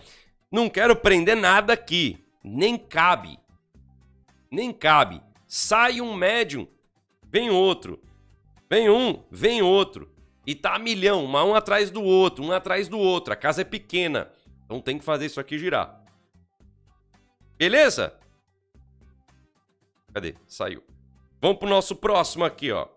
Não 0.50 0.70
quero 0.70 0.94
prender 0.94 1.36
nada 1.36 1.72
aqui. 1.72 2.24
Nem 2.42 2.78
cabe. 2.78 3.38
Nem 4.50 4.72
cabe. 4.72 5.20
Sai 5.48 6.00
um 6.00 6.14
médium, 6.14 6.68
vem 7.28 7.50
outro. 7.50 8.00
Vem 8.70 8.88
um, 8.88 9.24
vem 9.30 9.62
outro. 9.62 10.10
E 10.46 10.54
tá 10.54 10.76
a 10.76 10.78
milhão, 10.78 11.24
um 11.24 11.54
atrás 11.54 11.90
do 11.90 12.02
outro, 12.02 12.44
um 12.44 12.52
atrás 12.52 12.86
do 12.88 12.98
outro. 12.98 13.32
A 13.32 13.36
casa 13.36 13.62
é 13.62 13.64
pequena. 13.64 14.30
Então 14.64 14.80
tem 14.80 14.98
que 14.98 15.04
fazer 15.04 15.26
isso 15.26 15.40
aqui 15.40 15.58
girar. 15.58 16.03
Beleza? 17.57 18.18
Cadê? 20.12 20.34
Saiu. 20.46 20.82
Vamos 21.40 21.59
pro 21.59 21.68
nosso 21.68 21.96
próximo 21.96 22.44
aqui, 22.44 22.72
ó. 22.72 22.88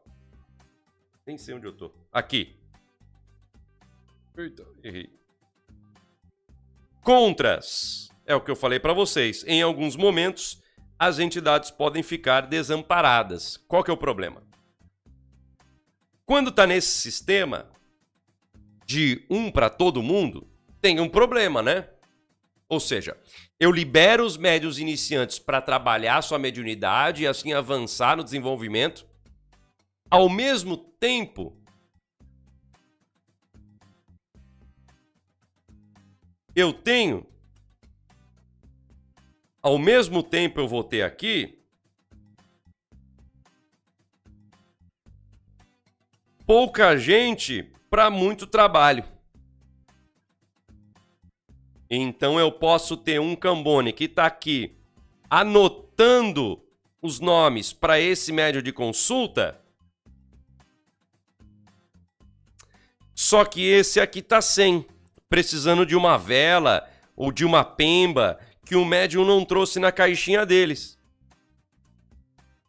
Nem 1.25 1.37
sei 1.37 1.55
onde 1.55 1.67
eu 1.67 1.73
tô. 1.73 1.91
Aqui. 2.11 2.55
Eita, 4.37 4.65
errei. 4.83 5.09
Contras. 7.01 8.09
É 8.25 8.35
o 8.35 8.41
que 8.41 8.51
eu 8.51 8.55
falei 8.55 8.79
para 8.79 8.93
vocês. 8.93 9.43
Em 9.47 9.61
alguns 9.61 9.95
momentos, 9.95 10.61
as 10.99 11.19
entidades 11.19 11.71
podem 11.71 12.03
ficar 12.03 12.41
desamparadas. 12.41 13.57
Qual 13.67 13.83
que 13.83 13.91
é 13.91 13.93
o 13.93 13.97
problema? 13.97 14.43
Quando 16.25 16.49
está 16.49 16.67
nesse 16.67 16.89
sistema 16.89 17.69
de 18.85 19.25
um 19.29 19.51
para 19.51 19.69
todo 19.69 20.03
mundo, 20.03 20.47
tem 20.81 20.99
um 20.99 21.09
problema, 21.09 21.61
né? 21.61 21.89
Ou 22.69 22.79
seja, 22.79 23.17
eu 23.59 23.71
libero 23.71 24.25
os 24.25 24.35
médios 24.35 24.77
iniciantes 24.77 25.39
para 25.39 25.61
trabalhar 25.61 26.21
sua 26.21 26.37
mediunidade 26.37 27.23
e 27.23 27.27
assim 27.27 27.53
avançar 27.53 28.17
no 28.17 28.23
desenvolvimento. 28.23 29.07
Ao 30.09 30.29
mesmo 30.29 30.75
tempo, 30.77 31.57
eu 36.53 36.73
tenho, 36.73 37.25
ao 39.61 39.77
mesmo 39.77 40.21
tempo 40.21 40.59
eu 40.59 40.67
vou 40.67 40.83
ter 40.83 41.03
aqui, 41.03 41.63
pouca 46.45 46.97
gente 46.97 47.63
para 47.89 48.09
muito 48.09 48.45
trabalho. 48.45 49.16
Então 51.89 52.39
eu 52.39 52.51
posso 52.51 52.97
ter 52.97 53.19
um 53.19 53.35
Cambone 53.35 53.93
que 53.93 54.05
está 54.05 54.25
aqui 54.25 54.75
anotando 55.29 56.61
os 57.01 57.19
nomes 57.19 57.71
para 57.71 57.99
esse 57.99 58.31
médio 58.31 58.61
de 58.61 58.71
consulta. 58.71 59.59
Só 63.15 63.45
que 63.45 63.61
esse 63.65 63.99
aqui 63.99 64.19
está 64.19 64.41
sem 64.41 64.85
precisando 65.29 65.85
de 65.85 65.95
uma 65.95 66.17
vela 66.17 66.87
ou 67.15 67.31
de 67.31 67.43
uma 67.43 67.63
pemba 67.63 68.39
que 68.65 68.75
o 68.75 68.85
médium 68.85 69.25
não 69.25 69.43
trouxe 69.43 69.79
na 69.79 69.91
caixinha 69.91 70.45
deles. 70.45 70.97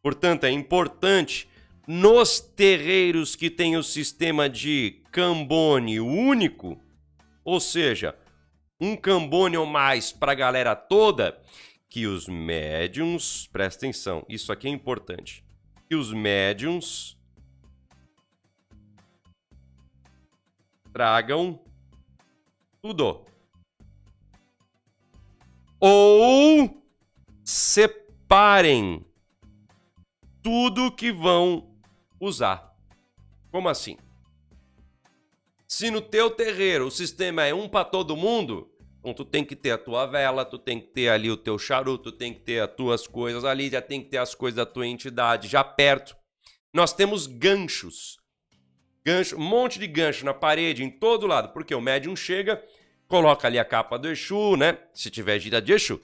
Portanto, 0.03 0.45
é 0.45 0.51
importante 0.51 1.49
nos 1.87 2.39
terreiros 2.39 3.35
que 3.35 3.51
tem 3.51 3.77
o 3.77 3.83
sistema 3.83 4.49
de 4.49 5.03
cambone 5.11 6.01
único, 6.01 6.81
ou 7.45 7.61
seja, 7.61 8.15
um 8.81 8.97
cambone 8.97 9.57
ou 9.57 9.67
mais 9.67 10.13
para 10.13 10.33
a 10.33 10.35
galera 10.35 10.77
toda, 10.77 11.41
que 11.89 12.07
os 12.07 12.29
médiums, 12.29 13.47
presta 13.49 13.87
atenção, 13.87 14.25
isso 14.29 14.53
aqui 14.53 14.69
é 14.69 14.71
importante, 14.71 15.45
que 15.89 15.95
os 15.95 16.13
médiums 16.13 17.19
tragam 20.93 21.61
tudo. 22.83 23.25
Ou 25.81 26.83
separem 27.45 29.05
tudo 30.43 30.93
que 30.93 31.13
vão 31.13 31.75
usar. 32.21 32.75
Como 33.51 33.69
assim? 33.69 33.97
Se 35.67 35.91
no 35.91 36.01
teu 36.01 36.31
terreiro 36.31 36.87
o 36.87 36.91
sistema 36.91 37.45
é 37.45 37.55
um 37.55 37.69
para 37.69 37.85
todo 37.85 38.17
mundo, 38.17 38.68
então 39.01 39.15
tu 39.15 39.25
tem 39.25 39.45
que 39.45 39.57
ter 39.57 39.71
a 39.71 39.79
tua 39.79 40.07
vela, 40.07 40.45
tu 40.45 40.59
tem 40.59 40.81
que 40.81 40.89
ter 40.89 41.09
ali 41.09 41.31
o 41.31 41.37
teu 41.37 41.59
charuto, 41.59 42.11
tu 42.11 42.19
tem 42.19 42.33
que 42.33 42.41
ter 42.41 42.61
as 42.61 42.71
tuas 42.75 43.07
coisas 43.07 43.45
ali, 43.45 43.71
já 43.71 43.81
tem 43.81 44.03
que 44.03 44.09
ter 44.09 44.19
as 44.19 44.35
coisas 44.35 44.57
da 44.57 44.67
tua 44.67 44.87
entidade 44.87 45.49
já 45.49 45.63
perto. 45.63 46.17
Nós 46.73 46.93
temos 46.93 47.27
ganchos 47.27 48.19
gancho, 49.09 49.37
um 49.37 49.41
monte 49.41 49.79
de 49.79 49.87
gancho 49.87 50.23
na 50.23 50.35
parede, 50.35 50.85
em 50.85 50.91
todo 50.91 51.27
lado, 51.27 51.49
porque 51.55 51.75
o 51.75 51.81
médium 51.81 52.15
chega, 52.15 52.63
coloca 53.07 53.47
ali 53.49 53.59
a 53.59 53.65
capa 53.65 53.99
do 53.99 54.09
Exu, 54.09 54.55
né? 54.55 54.77
Se 54.93 55.11
tiver 55.11 55.39
gira 55.39 55.63
de 55.63 55.73
Exu, 55.73 55.99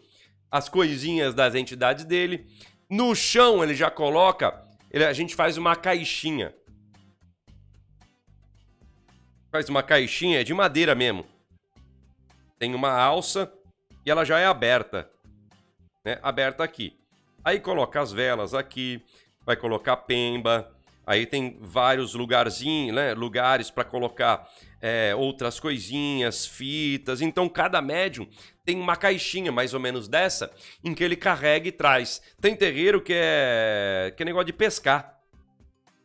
as 0.50 0.70
coisinhas 0.70 1.34
das 1.34 1.54
entidades 1.54 2.06
dele. 2.06 2.46
No 2.88 3.14
chão 3.14 3.62
ele 3.62 3.74
já 3.74 3.90
coloca 3.90 4.64
ele, 4.90 5.04
a 5.04 5.12
gente 5.12 5.34
faz 5.34 5.58
uma 5.58 5.76
caixinha. 5.76 6.54
Faz 9.50 9.68
uma 9.68 9.82
caixinha, 9.82 10.42
de 10.42 10.54
madeira 10.54 10.94
mesmo. 10.94 11.26
Tem 12.64 12.74
uma 12.74 12.92
alça 12.92 13.52
e 14.06 14.10
ela 14.10 14.24
já 14.24 14.38
é 14.38 14.46
aberta. 14.46 15.06
Né? 16.02 16.18
Aberta 16.22 16.64
aqui. 16.64 16.98
Aí 17.44 17.60
coloca 17.60 18.00
as 18.00 18.10
velas 18.10 18.54
aqui, 18.54 19.02
vai 19.44 19.54
colocar 19.54 19.98
pemba, 19.98 20.74
aí 21.06 21.26
tem 21.26 21.58
vários 21.60 22.14
lugarzinhos, 22.14 22.96
né? 22.96 23.12
Lugares 23.12 23.70
para 23.70 23.84
colocar 23.84 24.48
é, 24.80 25.14
outras 25.14 25.60
coisinhas, 25.60 26.46
fitas. 26.46 27.20
Então 27.20 27.50
cada 27.50 27.82
médium 27.82 28.26
tem 28.64 28.80
uma 28.80 28.96
caixinha 28.96 29.52
mais 29.52 29.74
ou 29.74 29.80
menos 29.80 30.08
dessa 30.08 30.50
em 30.82 30.94
que 30.94 31.04
ele 31.04 31.16
carrega 31.16 31.68
e 31.68 31.72
traz. 31.72 32.22
Tem 32.40 32.56
terreiro 32.56 33.02
que 33.02 33.12
é 33.14 34.14
que 34.16 34.22
é 34.22 34.24
negócio 34.24 34.46
de 34.46 34.54
pescar. 34.54 35.20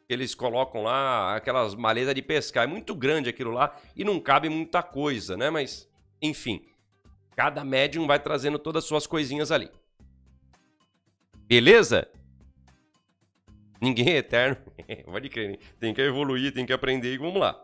Eles 0.10 0.36
colocam 0.36 0.84
lá 0.84 1.38
aquelas 1.38 1.74
maletas 1.74 2.14
de 2.14 2.22
pescar. 2.22 2.66
É 2.66 2.68
muito 2.68 2.93
grande 2.93 3.30
aquilo 3.30 3.51
lá 3.51 3.74
e 3.95 4.03
não 4.03 4.20
cabe 4.20 4.49
muita 4.49 4.84
coisa, 4.84 5.38
né? 5.38 5.49
Mas 5.49 5.88
enfim, 6.22 6.65
cada 7.36 7.63
médium 7.63 8.07
vai 8.07 8.20
trazendo 8.20 8.59
todas 8.59 8.84
as 8.84 8.88
suas 8.88 9.07
coisinhas 9.07 9.51
ali. 9.51 9.70
Beleza? 11.47 12.07
Ninguém 13.82 14.09
é 14.09 14.17
eterno. 14.17 14.57
Pode 15.05 15.30
crer, 15.30 15.59
tem 15.80 15.93
que 15.93 16.01
evoluir, 16.01 16.53
tem 16.53 16.65
que 16.65 16.74
aprender 16.74 17.13
e 17.13 17.17
vamos 17.17 17.39
lá. 17.39 17.59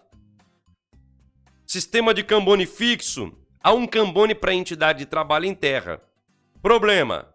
Sistema 1.65 2.13
de 2.13 2.23
Cambone 2.23 2.65
fixo. 2.65 3.37
Há 3.61 3.73
um 3.73 3.87
Cambone 3.87 4.35
para 4.35 4.53
entidade 4.53 4.99
de 4.99 5.05
trabalho 5.05 5.45
em 5.45 5.53
terra. 5.53 6.01
Problema. 6.61 7.33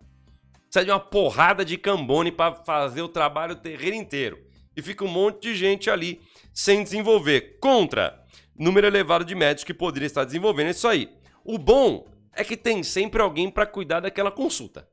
Precisa 0.64 0.85
de 0.85 0.91
uma 0.91 1.01
porrada 1.01 1.64
de 1.64 1.77
Cambone 1.77 2.31
para 2.31 2.55
fazer 2.55 3.03
o 3.03 3.09
trabalho 3.09 3.57
terreiro 3.57 3.97
inteiro. 3.97 4.39
E 4.77 4.81
fica 4.81 5.05
um 5.05 5.09
monte 5.09 5.43
de 5.43 5.55
gente 5.57 5.91
ali 5.91 6.21
sem 6.55 6.83
desenvolver. 6.83 7.59
Contra. 7.61 8.20
Número 8.61 8.87
elevado 8.87 9.25
de 9.25 9.35
médicos 9.35 9.65
que 9.65 9.73
poderia 9.73 10.07
estar 10.07 10.23
desenvolvendo 10.23 10.69
isso 10.69 10.87
aí. 10.87 11.11
O 11.43 11.57
bom 11.57 12.07
é 12.35 12.45
que 12.45 12.59
tem 12.59 12.83
sempre 12.83 13.23
alguém 13.23 13.51
para 13.51 13.65
cuidar 13.65 14.01
daquela 14.01 14.31
consulta. 14.31 14.87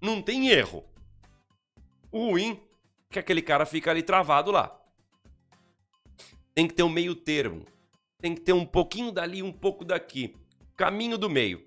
Não 0.00 0.20
tem 0.20 0.48
erro. 0.48 0.84
O 2.10 2.30
ruim 2.30 2.60
é 3.08 3.12
que 3.12 3.18
aquele 3.20 3.40
cara 3.40 3.64
fica 3.64 3.92
ali 3.92 4.02
travado 4.02 4.50
lá. 4.50 4.76
Tem 6.52 6.66
que 6.66 6.74
ter 6.74 6.82
um 6.82 6.88
meio 6.88 7.14
termo. 7.14 7.64
Tem 8.20 8.34
que 8.34 8.40
ter 8.40 8.54
um 8.54 8.66
pouquinho 8.66 9.12
dali 9.12 9.40
um 9.40 9.52
pouco 9.52 9.84
daqui. 9.84 10.34
Caminho 10.76 11.16
do 11.16 11.30
meio. 11.30 11.64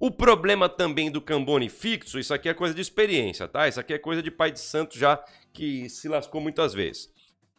O 0.00 0.10
problema 0.10 0.68
também 0.68 1.12
do 1.12 1.22
Cambone 1.22 1.68
fixo, 1.68 2.18
isso 2.18 2.34
aqui 2.34 2.48
é 2.48 2.54
coisa 2.54 2.74
de 2.74 2.80
experiência, 2.80 3.46
tá? 3.46 3.68
Isso 3.68 3.78
aqui 3.78 3.94
é 3.94 3.98
coisa 4.00 4.20
de 4.20 4.32
pai 4.32 4.50
de 4.50 4.58
santo 4.58 4.98
já 4.98 5.24
que 5.52 5.88
se 5.88 6.08
lascou 6.08 6.40
muitas 6.40 6.74
vezes. 6.74 7.08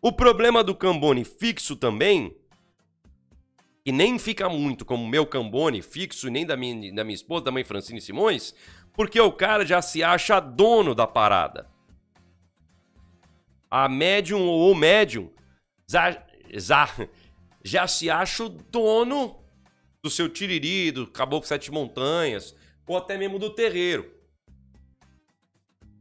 O 0.01 0.11
problema 0.11 0.61
do 0.61 0.75
Cambone 0.75 1.23
fixo 1.23 1.77
também, 1.77 2.35
e 3.87 3.91
nem 3.93 4.19
fica 4.19 4.49
muito 4.49 4.83
como 4.83 5.07
meu 5.07 5.25
Cambone 5.25 5.81
fixo, 5.81 6.29
nem 6.29 6.45
da 6.45 6.57
minha, 6.57 6.93
da 6.93 7.05
minha 7.05 7.15
esposa, 7.15 7.45
da 7.45 7.51
mãe 7.51 7.63
Francine 7.63 8.01
Simões, 8.01 8.53
porque 8.91 9.17
o 9.19 9.31
cara 9.31 9.65
já 9.65 9.81
se 9.81 10.03
acha 10.03 10.41
dono 10.41 10.93
da 10.93 11.07
parada 11.07 11.69
a 13.69 13.87
médium 13.87 14.41
ou 14.41 14.71
o 14.71 14.75
médium 14.75 15.31
já, 15.89 16.21
já, 16.49 16.89
já 17.63 17.87
se 17.87 18.09
acha 18.09 18.43
o 18.43 18.49
dono 18.49 19.39
do 20.03 20.09
seu 20.09 20.27
tiriri, 20.27 20.91
do 20.91 21.07
Caboclo 21.07 21.47
Sete 21.47 21.71
Montanhas, 21.71 22.55
ou 22.85 22.97
até 22.97 23.17
mesmo 23.17 23.39
do 23.39 23.49
terreiro. 23.49 24.13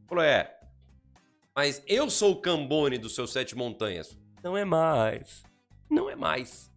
Falou, 0.07 0.23
é, 0.23 0.59
mas 1.55 1.81
eu 1.87 2.09
sou 2.09 2.33
o 2.33 2.41
Cambone 2.41 2.97
dos 2.97 3.15
seus 3.15 3.31
Sete 3.31 3.55
Montanhas. 3.55 4.17
Não 4.43 4.57
é 4.57 4.63
mais. 4.63 5.43
Não 5.89 6.09
é 6.09 6.15
mais. 6.15 6.69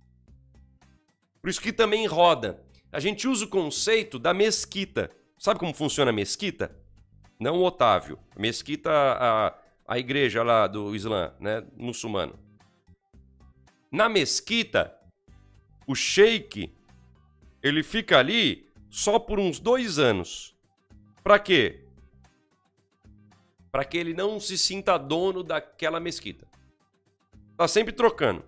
Por 1.40 1.48
isso 1.48 1.60
que 1.60 1.72
também 1.72 2.06
roda. 2.06 2.62
A 2.92 3.00
gente 3.00 3.26
usa 3.26 3.44
o 3.44 3.48
conceito 3.48 4.18
da 4.18 4.34
mesquita. 4.34 5.10
Sabe 5.38 5.58
como 5.58 5.72
funciona 5.72 6.10
a 6.10 6.14
mesquita? 6.14 6.76
Não 7.38 7.58
o 7.58 7.64
Otávio. 7.64 8.18
Mesquita, 8.36 8.90
a, 8.90 9.58
a 9.86 9.98
igreja 9.98 10.42
lá 10.42 10.66
do 10.66 10.94
Islã, 10.94 11.32
né, 11.40 11.64
muçulmano. 11.76 12.38
Na 13.90 14.08
mesquita, 14.08 14.94
o 15.86 15.94
sheik 15.94 16.72
ele 17.62 17.82
fica 17.82 18.18
ali 18.18 18.70
só 18.90 19.18
por 19.18 19.38
uns 19.38 19.58
dois 19.58 19.98
anos. 19.98 20.56
Para 21.22 21.38
quê? 21.38 21.84
Para 23.70 23.84
que 23.84 23.96
ele 23.96 24.14
não 24.14 24.40
se 24.40 24.58
sinta 24.58 24.98
dono 24.98 25.42
daquela 25.42 26.00
mesquita. 26.00 26.46
Tá 27.56 27.68
sempre 27.68 27.92
trocando. 27.92 28.44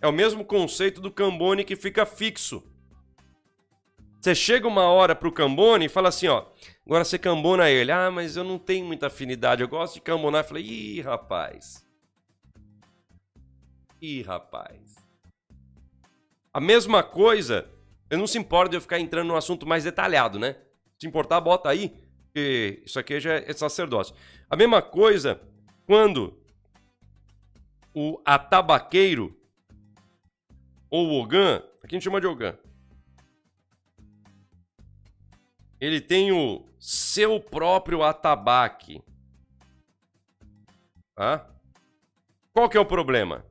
É 0.00 0.06
o 0.06 0.12
mesmo 0.12 0.44
conceito 0.44 1.00
do 1.00 1.10
Cambone 1.10 1.64
que 1.64 1.76
fica 1.76 2.06
fixo. 2.06 2.62
Você 4.20 4.34
chega 4.34 4.66
uma 4.66 4.88
hora 4.88 5.14
pro 5.14 5.32
Cambone 5.32 5.86
e 5.86 5.88
fala 5.88 6.08
assim, 6.08 6.28
ó, 6.28 6.46
Agora 6.88 7.04
você 7.04 7.18
cambona 7.18 7.68
ele. 7.68 7.92
Ah, 7.92 8.10
mas 8.10 8.34
eu 8.34 8.42
não 8.42 8.58
tenho 8.58 8.86
muita 8.86 9.08
afinidade. 9.08 9.60
Eu 9.60 9.68
gosto 9.68 9.94
de 9.94 10.00
cambonar. 10.00 10.42
Eu 10.42 10.48
falei, 10.48 10.64
ih, 10.64 11.02
rapaz. 11.02 11.86
Ih, 14.00 14.22
rapaz. 14.22 14.96
A 16.50 16.60
mesma 16.60 17.02
coisa, 17.02 17.68
eu 18.08 18.16
não 18.16 18.26
se 18.26 18.38
importa 18.38 18.70
de 18.70 18.76
eu 18.78 18.80
ficar 18.80 18.98
entrando 18.98 19.28
num 19.28 19.36
assunto 19.36 19.66
mais 19.66 19.84
detalhado, 19.84 20.38
né? 20.38 20.56
Se 20.98 21.06
importar, 21.06 21.42
bota 21.42 21.68
aí, 21.68 21.94
que 22.32 22.82
isso 22.86 22.98
aqui 22.98 23.20
já 23.20 23.34
é 23.34 23.52
sacerdócio. 23.52 24.14
A 24.48 24.56
mesma 24.56 24.80
coisa 24.80 25.42
quando 25.84 26.40
o 27.92 28.18
atabaqueiro 28.24 29.37
ou 30.90 31.08
o 31.08 31.22
Ogan, 31.22 31.62
aqui 31.82 31.94
a 31.94 31.98
gente 31.98 32.04
chama 32.04 32.20
de 32.20 32.26
Ogan, 32.26 32.56
ele 35.80 36.00
tem 36.00 36.32
o 36.32 36.66
seu 36.78 37.40
próprio 37.40 38.02
atabaque. 38.02 39.02
Tá? 41.14 41.48
Qual 42.52 42.68
que 42.68 42.76
é 42.76 42.80
o 42.80 42.86
problema? 42.86 43.44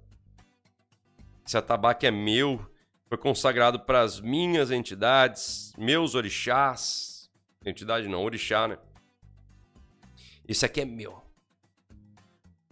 Esse 1.46 1.58
atabaque 1.58 2.06
é 2.06 2.12
meu, 2.12 2.60
foi 3.08 3.18
consagrado 3.18 3.80
para 3.80 4.02
as 4.02 4.20
minhas 4.20 4.70
entidades, 4.70 5.74
meus 5.78 6.14
orixás. 6.16 7.30
Entidade 7.66 8.08
não, 8.08 8.24
orixá, 8.24 8.68
né? 8.68 8.78
Isso 10.48 10.66
aqui 10.66 10.82
é 10.82 10.86
meu. 10.86 11.22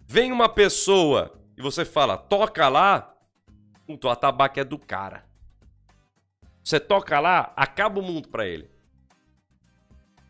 Vem 0.06 0.32
uma 0.32 0.48
pessoa 0.48 1.42
e 1.56 1.62
você 1.62 1.84
fala, 1.84 2.16
toca 2.16 2.68
lá, 2.68 3.15
o 3.88 4.08
atabaque 4.08 4.60
é 4.60 4.64
do 4.64 4.78
cara. 4.78 5.24
Você 6.62 6.80
toca 6.80 7.20
lá, 7.20 7.52
acaba 7.54 8.00
o 8.00 8.02
mundo 8.02 8.28
para 8.28 8.46
ele. 8.46 8.68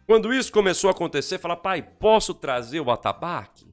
Quando 0.06 0.32
isso 0.32 0.52
começou 0.52 0.88
a 0.88 0.92
acontecer, 0.92 1.38
fala, 1.38 1.56
pai, 1.56 1.82
posso 1.82 2.34
trazer 2.34 2.80
o 2.80 2.90
atabaque? 2.90 3.66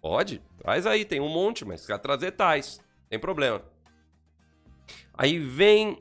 Pode, 0.00 0.38
traz 0.56 0.86
aí, 0.86 1.04
tem 1.04 1.20
um 1.20 1.28
monte, 1.28 1.64
mas 1.64 1.84
quer 1.84 1.98
trazer 1.98 2.32
tais, 2.32 2.80
tem 3.08 3.18
problema. 3.18 3.62
Aí 5.12 5.38
vem 5.38 5.98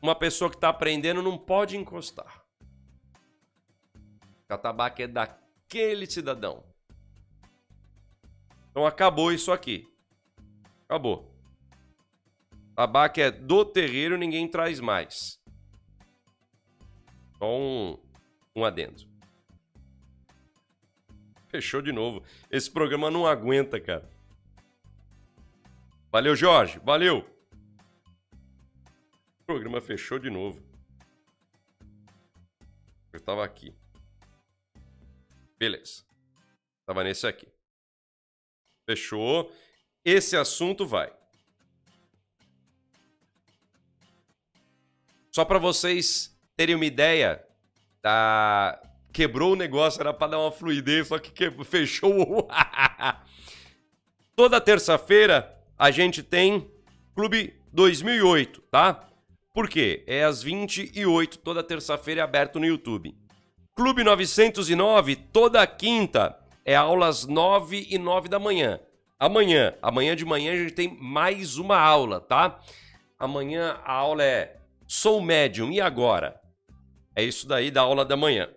uma 0.00 0.14
pessoa 0.14 0.48
que 0.48 0.56
está 0.56 0.68
aprendendo, 0.68 1.20
não 1.20 1.36
pode 1.36 1.76
encostar. 1.76 2.44
O 4.48 4.54
atabaque 4.54 5.02
é 5.02 5.08
daquele 5.08 6.06
cidadão. 6.06 6.62
Então 8.70 8.86
acabou 8.86 9.32
isso 9.32 9.50
aqui. 9.50 9.92
Acabou. 10.88 11.34
Tabaque 12.76 13.20
é 13.20 13.30
do 13.30 13.64
terreiro, 13.64 14.16
ninguém 14.16 14.48
traz 14.48 14.80
mais. 14.80 15.40
Só 17.38 17.58
um, 17.58 17.98
um 18.54 18.64
adendo. 18.64 19.04
Fechou 21.48 21.82
de 21.82 21.90
novo. 21.90 22.22
Esse 22.50 22.70
programa 22.70 23.10
não 23.10 23.26
aguenta, 23.26 23.80
cara. 23.80 24.08
Valeu, 26.12 26.36
Jorge. 26.36 26.78
Valeu. 26.84 27.28
O 29.40 29.44
programa 29.46 29.80
fechou 29.80 30.18
de 30.18 30.30
novo. 30.30 30.62
Eu 33.12 33.20
tava 33.20 33.44
aqui. 33.44 33.74
Beleza. 35.58 36.04
Tava 36.84 37.02
nesse 37.02 37.26
aqui. 37.26 37.48
Fechou. 38.84 39.50
Esse 40.06 40.36
assunto 40.36 40.86
vai. 40.86 41.12
Só 45.32 45.44
para 45.44 45.58
vocês 45.58 46.32
terem 46.56 46.76
uma 46.76 46.84
ideia, 46.84 47.44
tá... 48.00 48.80
quebrou 49.12 49.54
o 49.54 49.56
negócio, 49.56 50.00
era 50.00 50.14
para 50.14 50.28
dar 50.28 50.38
uma 50.38 50.52
fluidez, 50.52 51.08
só 51.08 51.18
que, 51.18 51.50
fechou. 51.64 52.48
Toda 54.36 54.60
terça-feira 54.60 55.52
a 55.76 55.90
gente 55.90 56.22
tem 56.22 56.70
Clube 57.12 57.60
2008, 57.72 58.60
tá? 58.70 59.08
Por 59.52 59.68
quê? 59.68 60.04
É 60.06 60.22
às 60.22 60.40
28, 60.40 61.38
toda 61.38 61.64
terça-feira 61.64 62.20
é 62.20 62.24
aberto 62.24 62.60
no 62.60 62.66
YouTube. 62.66 63.16
Clube 63.74 64.04
909, 64.04 65.16
toda 65.16 65.66
quinta, 65.66 66.38
é 66.64 66.76
aulas 66.76 67.24
9 67.26 67.88
e 67.90 67.98
9 67.98 68.28
da 68.28 68.38
manhã. 68.38 68.78
Amanhã, 69.18 69.74
amanhã 69.80 70.14
de 70.14 70.24
manhã 70.24 70.52
a 70.52 70.56
gente 70.56 70.72
tem 70.72 70.94
mais 71.00 71.56
uma 71.56 71.78
aula, 71.78 72.20
tá? 72.20 72.60
Amanhã 73.18 73.80
a 73.84 73.92
aula 73.92 74.22
é 74.22 74.56
Sou 74.86 75.22
Médium, 75.22 75.72
e 75.72 75.80
agora? 75.80 76.38
É 77.14 77.22
isso 77.22 77.48
daí 77.48 77.70
da 77.70 77.80
aula 77.80 78.04
da 78.04 78.16
manhã. 78.16 78.48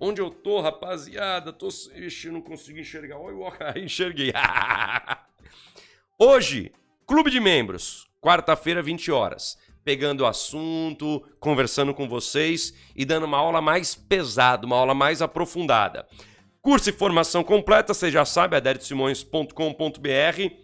Onde 0.00 0.20
eu 0.20 0.30
tô, 0.30 0.60
rapaziada? 0.60 1.52
Tô. 1.52 1.68
Ixi, 1.94 2.30
não 2.30 2.40
consigo 2.40 2.80
enxergar. 2.80 3.18
Olha, 3.18 3.78
enxerguei. 3.78 4.32
Hoje, 6.18 6.72
Clube 7.06 7.30
de 7.30 7.38
Membros, 7.38 8.08
quarta-feira, 8.20 8.82
20 8.82 9.12
horas 9.12 9.56
pegando 9.84 10.20
o 10.20 10.26
assunto, 10.26 11.26
conversando 11.38 11.94
com 11.94 12.08
vocês 12.08 12.74
e 12.94 13.04
dando 13.04 13.24
uma 13.24 13.38
aula 13.38 13.60
mais 13.60 13.94
pesada, 13.94 14.66
uma 14.66 14.76
aula 14.76 14.94
mais 14.94 15.22
aprofundada. 15.22 16.06
Curso 16.62 16.90
e 16.90 16.92
formação 16.92 17.42
completa, 17.42 17.94
você 17.94 18.10
já 18.10 18.24
sabe, 18.24 18.54
aderitosimões.com.br. 18.54 20.54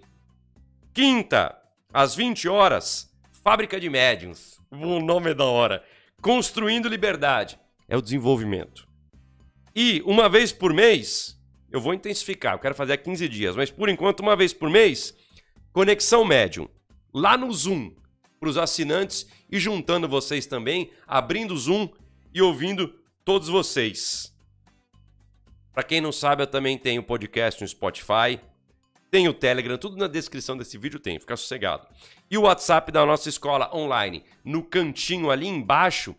Quinta, 0.92 1.56
às 1.90 2.14
20 2.14 2.48
horas, 2.48 3.10
Fábrica 3.42 3.80
de 3.80 3.88
Médiuns. 3.88 4.60
O 4.70 5.00
nome 5.00 5.30
é 5.30 5.34
da 5.34 5.46
hora. 5.46 5.82
Construindo 6.20 6.88
Liberdade. 6.88 7.58
É 7.88 7.96
o 7.96 8.02
desenvolvimento. 8.02 8.86
E 9.74 10.02
uma 10.04 10.28
vez 10.28 10.52
por 10.52 10.74
mês, 10.74 11.40
eu 11.70 11.80
vou 11.80 11.94
intensificar, 11.94 12.54
eu 12.54 12.58
quero 12.58 12.74
fazer 12.74 12.94
há 12.94 12.98
15 12.98 13.28
dias, 13.28 13.56
mas 13.56 13.70
por 13.70 13.88
enquanto, 13.88 14.20
uma 14.20 14.36
vez 14.36 14.52
por 14.52 14.68
mês, 14.68 15.14
Conexão 15.72 16.24
Médium. 16.24 16.68
Lá 17.14 17.38
no 17.38 17.50
Zoom, 17.52 17.94
para 18.38 18.50
os 18.50 18.58
assinantes 18.58 19.26
e 19.50 19.58
juntando 19.58 20.06
vocês 20.06 20.44
também, 20.44 20.90
abrindo 21.06 21.54
o 21.54 21.58
Zoom 21.58 21.88
e 22.34 22.42
ouvindo 22.42 22.94
todos 23.24 23.48
vocês. 23.48 24.35
Para 25.76 25.84
quem 25.84 26.00
não 26.00 26.10
sabe, 26.10 26.42
eu 26.42 26.46
também 26.46 26.78
tenho 26.78 27.02
podcast 27.02 27.60
no 27.60 27.68
Spotify, 27.68 28.40
tenho 29.10 29.30
o 29.30 29.34
Telegram, 29.34 29.76
tudo 29.76 29.98
na 29.98 30.06
descrição 30.06 30.56
desse 30.56 30.78
vídeo 30.78 30.98
tem, 30.98 31.20
fica 31.20 31.36
sossegado. 31.36 31.86
E 32.30 32.38
o 32.38 32.44
WhatsApp 32.44 32.90
da 32.90 33.04
nossa 33.04 33.28
escola 33.28 33.70
online, 33.76 34.24
no 34.42 34.62
cantinho 34.62 35.30
ali 35.30 35.46
embaixo, 35.46 36.16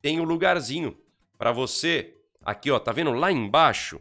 tem 0.00 0.20
o 0.20 0.22
um 0.22 0.24
lugarzinho 0.24 0.96
para 1.36 1.52
você. 1.52 2.14
Aqui, 2.42 2.70
ó, 2.70 2.78
tá 2.78 2.92
vendo 2.92 3.12
lá 3.12 3.30
embaixo? 3.30 4.00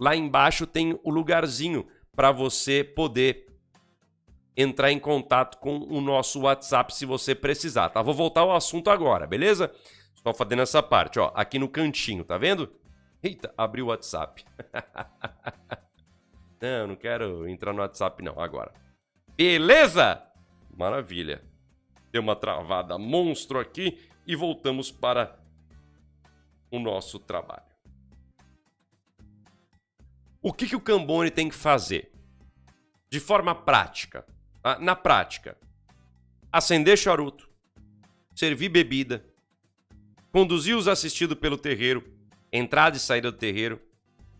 Lá 0.00 0.16
embaixo 0.16 0.66
tem 0.66 0.98
o 1.04 1.10
lugarzinho 1.10 1.86
para 2.16 2.32
você 2.32 2.82
poder 2.82 3.48
entrar 4.56 4.90
em 4.90 4.98
contato 4.98 5.58
com 5.58 5.76
o 5.76 6.00
nosso 6.00 6.40
WhatsApp 6.40 6.94
se 6.94 7.04
você 7.04 7.34
precisar, 7.34 7.90
tá? 7.90 8.00
Vou 8.00 8.14
voltar 8.14 8.40
ao 8.40 8.56
assunto 8.56 8.88
agora, 8.88 9.26
beleza? 9.26 9.70
Só 10.14 10.32
fazendo 10.32 10.62
essa 10.62 10.82
parte, 10.82 11.18
ó, 11.18 11.32
aqui 11.34 11.58
no 11.58 11.68
cantinho, 11.68 12.24
tá 12.24 12.38
vendo? 12.38 12.72
Eita, 13.22 13.52
abriu 13.56 13.86
o 13.86 13.88
WhatsApp. 13.88 14.44
não, 16.60 16.88
não 16.88 16.96
quero 16.96 17.48
entrar 17.48 17.72
no 17.72 17.80
WhatsApp 17.80 18.22
não, 18.22 18.38
agora. 18.40 18.72
Beleza? 19.36 20.22
Maravilha. 20.76 21.42
Deu 22.10 22.22
uma 22.22 22.36
travada 22.36 22.96
monstro 22.96 23.58
aqui 23.58 24.08
e 24.26 24.36
voltamos 24.36 24.90
para 24.90 25.38
o 26.70 26.78
nosso 26.78 27.18
trabalho. 27.18 27.68
O 30.40 30.52
que, 30.52 30.68
que 30.68 30.76
o 30.76 30.80
Cambone 30.80 31.30
tem 31.30 31.48
que 31.48 31.54
fazer? 31.54 32.12
De 33.10 33.18
forma 33.18 33.54
prática, 33.54 34.24
ah, 34.62 34.78
na 34.78 34.94
prática, 34.94 35.58
acender 36.52 36.96
charuto, 36.96 37.48
servir 38.34 38.68
bebida, 38.68 39.24
conduzir 40.30 40.76
os 40.76 40.86
assistidos 40.86 41.38
pelo 41.38 41.58
terreiro, 41.58 42.17
entrada 42.52 42.96
e 42.96 43.00
saída 43.00 43.30
do 43.30 43.38
terreiro, 43.38 43.80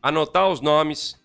anotar 0.03 0.49
os 0.49 0.61
nomes 0.61 1.21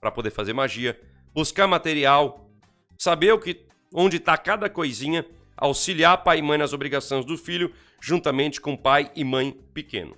para 0.00 0.10
poder 0.10 0.30
fazer 0.30 0.52
magia, 0.52 1.00
buscar 1.32 1.66
material, 1.66 2.50
saber 2.98 3.32
o 3.32 3.38
que, 3.38 3.66
onde 3.92 4.16
está 4.16 4.36
cada 4.36 4.68
coisinha, 4.68 5.26
auxiliar 5.56 6.22
pai 6.22 6.38
e 6.38 6.42
mãe 6.42 6.58
nas 6.58 6.72
obrigações 6.72 7.24
do 7.24 7.36
filho, 7.36 7.72
juntamente 8.00 8.60
com 8.60 8.76
pai 8.76 9.10
e 9.14 9.24
mãe 9.24 9.52
pequeno. 9.72 10.16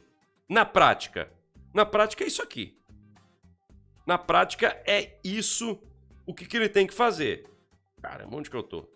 Na 0.49 0.65
prática, 0.65 1.33
na 1.73 1.85
prática 1.87 2.25
é 2.25 2.27
isso 2.27 2.43
aqui. 2.43 2.77
Na 4.07 4.17
prática 4.17 4.81
é 4.87 5.19
isso 5.23 5.79
o 6.27 6.35
que, 6.35 6.47
que 6.47 6.57
ele 6.57 6.69
tem 6.69 6.87
que 6.87 6.95
fazer. 6.95 7.47
Caramba, 8.01 8.37
onde 8.37 8.51
que 8.51 8.57
eu 8.57 8.63
tô? 8.63 8.89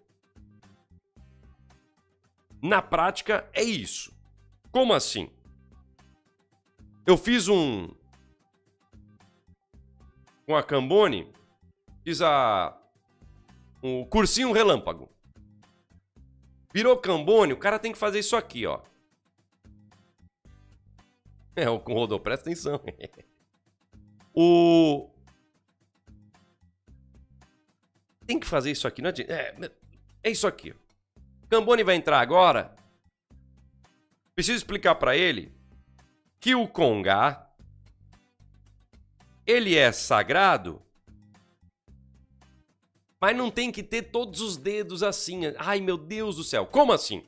Na 2.63 2.81
prática, 2.81 3.49
é 3.53 3.63
isso. 3.63 4.15
Como 4.71 4.95
assim? 4.95 5.31
Eu 7.07 7.17
fiz 7.17 7.49
um. 7.49 7.89
Com 10.47 10.57
a 10.57 10.63
Cambone, 10.63 11.33
fiz 12.05 12.21
a. 12.21 12.79
Um 13.83 14.05
cursinho 14.05 14.53
relâmpago. 14.53 15.11
Virou 16.73 16.97
Cambone, 16.97 17.53
o 17.53 17.59
cara 17.59 17.79
tem 17.79 17.93
que 17.93 17.99
fazer 17.99 18.21
isso 18.21 18.37
aqui, 18.37 18.65
ó. 18.67 18.81
É, 21.55 21.69
o 21.69 21.77
Rodô, 21.77 22.19
presta 22.19 22.49
atenção. 22.49 22.81
o, 24.33 25.11
tem 28.27 28.39
que 28.39 28.47
fazer 28.47 28.71
isso 28.71 28.87
aqui. 28.89 29.03
Não 29.03 29.11
é, 29.11 29.13
é, 29.13 29.71
é 30.23 30.31
isso 30.31 30.47
aqui. 30.47 30.75
Cambone 31.51 31.85
vai 31.85 31.97
entrar 31.97 32.21
agora. 32.21 32.75
Preciso 34.35 34.57
explicar 34.57 34.95
para 34.95 35.17
ele 35.17 35.53
que 36.43 36.57
o 36.57 36.67
Congá 36.67 37.49
ele 39.47 39.79
é 39.79 39.93
sagrado, 39.93 40.83
mas 43.21 43.37
não 43.37 43.51
tem 43.51 43.71
que 43.71 43.83
ter 43.83 44.03
todos 44.11 44.41
os 44.41 44.57
dedos 44.57 45.05
assim. 45.05 45.43
Ai, 45.57 45.81
meu 45.81 45.97
Deus 45.97 46.37
do 46.37 46.43
céu. 46.43 46.67
Como 46.67 46.93
assim? 46.93 47.25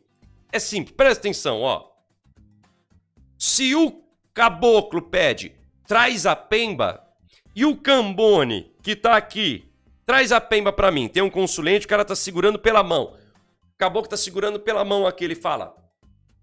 É 0.51 0.59
simples, 0.59 0.97
presta 0.97 1.21
atenção, 1.21 1.63
ó. 1.63 1.91
Se 3.39 3.73
o 3.75 4.05
caboclo 4.35 5.01
pede, 5.01 5.55
traz 5.87 6.27
a 6.27 6.35
pemba, 6.35 7.01
e 7.55 7.65
o 7.65 7.77
cambone 7.77 8.75
que 8.83 8.97
tá 8.97 9.17
aqui 9.17 9.73
Traz 10.07 10.33
a 10.33 10.41
pemba 10.41 10.71
para 10.71 10.91
mim. 10.91 11.09
Tem 11.09 11.23
um 11.23 11.31
consulente, 11.31 11.87
o 11.87 11.89
cara 11.89 12.05
tá 12.05 12.15
segurando 12.15 12.59
pela 12.59 12.83
mão. 12.83 13.17
Acabou 13.75 14.03
que 14.03 14.09
tá 14.09 14.19
segurando 14.19 14.61
pela 14.61 14.85
mão 14.85 15.07
aqui, 15.07 15.25
ele 15.25 15.35
fala: 15.35 15.75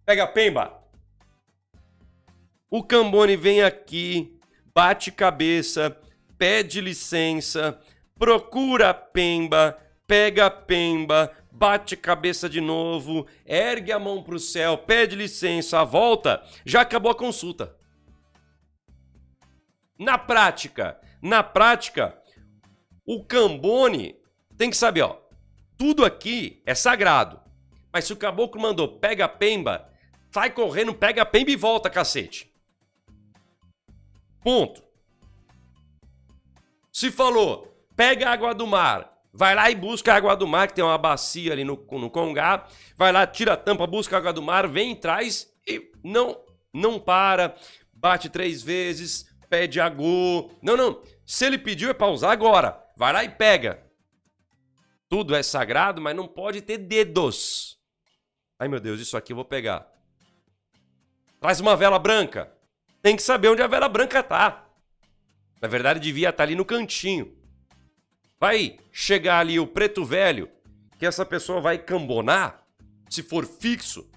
"Pega 0.04 0.24
a 0.24 0.28
pemba". 0.28 0.81
O 2.74 2.82
Cambone 2.82 3.36
vem 3.36 3.62
aqui, 3.62 4.40
bate 4.74 5.12
cabeça, 5.12 5.94
pede 6.38 6.80
licença, 6.80 7.78
procura 8.18 8.92
a 8.92 8.94
pemba, 8.94 9.78
pega 10.08 10.46
a 10.46 10.50
pemba, 10.50 11.30
bate 11.52 11.98
cabeça 11.98 12.48
de 12.48 12.62
novo, 12.62 13.28
ergue 13.46 13.92
a 13.92 14.00
mão 14.00 14.24
pro 14.24 14.40
céu, 14.40 14.78
pede 14.78 15.18
licença, 15.18 15.84
volta, 15.84 16.42
já 16.66 16.80
acabou 16.80 17.12
a 17.12 17.16
consulta. 17.16 17.76
Na 20.00 20.18
prática, 20.18 20.98
na 21.22 21.44
prática, 21.44 22.18
o 23.06 23.22
Cambone 23.22 24.16
tem 24.58 24.70
que 24.70 24.78
saber, 24.78 25.02
ó, 25.02 25.20
tudo 25.78 26.06
aqui 26.06 26.64
é 26.66 26.74
sagrado. 26.74 27.38
Mas 27.92 28.06
se 28.06 28.14
o 28.14 28.18
caboclo 28.18 28.62
mandou 28.62 28.98
pega 28.98 29.26
a 29.26 29.28
pemba, 29.28 29.92
sai 30.32 30.52
correndo, 30.52 30.94
pega 30.94 31.24
a 31.24 31.26
pemba 31.26 31.52
e 31.52 31.58
volta, 31.58 31.90
cacete. 31.90 32.51
Ponto. 34.44 34.84
Se 36.92 37.12
falou, 37.12 37.68
pega 37.96 38.30
a 38.30 38.34
água 38.34 38.54
do 38.54 38.68
mar, 38.68 39.12
vai 39.34 39.56
lá 39.56 39.72
e 39.72 39.76
busca 39.76 40.14
a 40.14 40.18
água 40.18 40.36
do 40.36 40.48
mar, 40.48 40.68
que 40.68 40.74
tem 40.74 40.84
uma 40.84 40.98
bacia 40.98 41.54
ali 41.54 41.64
no, 41.64 41.76
no 41.92 42.10
Congá, 42.10 42.68
vai 42.98 43.12
lá, 43.12 43.26
tira 43.26 43.54
a 43.54 43.58
tampa, 43.58 43.88
busca 43.88 44.16
a 44.16 44.20
água 44.20 44.34
do 44.34 44.42
mar, 44.42 44.68
vem, 44.68 44.96
traz 44.96 45.52
e 45.66 45.92
não, 46.04 46.38
não 46.74 47.00
para, 47.00 47.56
bate 47.94 48.30
três 48.30 48.62
vezes, 48.62 49.32
pede 49.50 49.80
agô. 49.80 50.52
Não, 50.62 50.76
não. 50.76 51.02
Se 51.26 51.46
ele 51.46 51.58
pediu 51.58 51.90
é 51.90 51.94
para 51.94 52.08
usar 52.08 52.32
agora. 52.32 52.82
Vai 52.98 53.14
lá 53.14 53.24
e 53.24 53.30
pega. 53.30 53.84
Tudo 55.10 55.36
é 55.36 55.44
sagrado, 55.44 56.02
mas 56.02 56.16
não 56.16 56.28
pode 56.28 56.62
ter 56.62 56.78
dedos. 56.78 57.78
Ai 58.58 58.68
meu 58.68 58.80
Deus, 58.80 59.00
isso 59.02 59.18
aqui 59.18 59.34
eu 59.34 59.36
vou 59.36 59.46
pegar. 59.46 59.92
Traz 61.40 61.60
uma 61.60 61.76
vela 61.76 62.00
branca. 62.00 62.52
Tem 63.02 63.16
que 63.16 63.22
saber 63.22 63.50
onde 63.50 63.62
a 63.62 63.68
vela 63.68 63.90
branca 63.90 64.22
tá. 64.22 64.66
Na 65.62 65.68
verdade, 65.68 66.00
devia 66.00 66.30
estar 66.30 66.38
tá 66.38 66.44
ali 66.44 66.56
no 66.56 66.66
cantinho. 66.66 67.36
Vai 68.40 68.78
chegar 68.92 69.40
ali 69.40 69.60
o 69.60 69.68
preto 69.68 70.04
velho, 70.04 70.50
que 70.98 71.06
essa 71.06 71.26
pessoa 71.26 71.62
vai 71.62 71.78
cambonar, 71.78 72.64
se 73.10 73.22
for 73.22 73.46
fixo, 73.46 74.10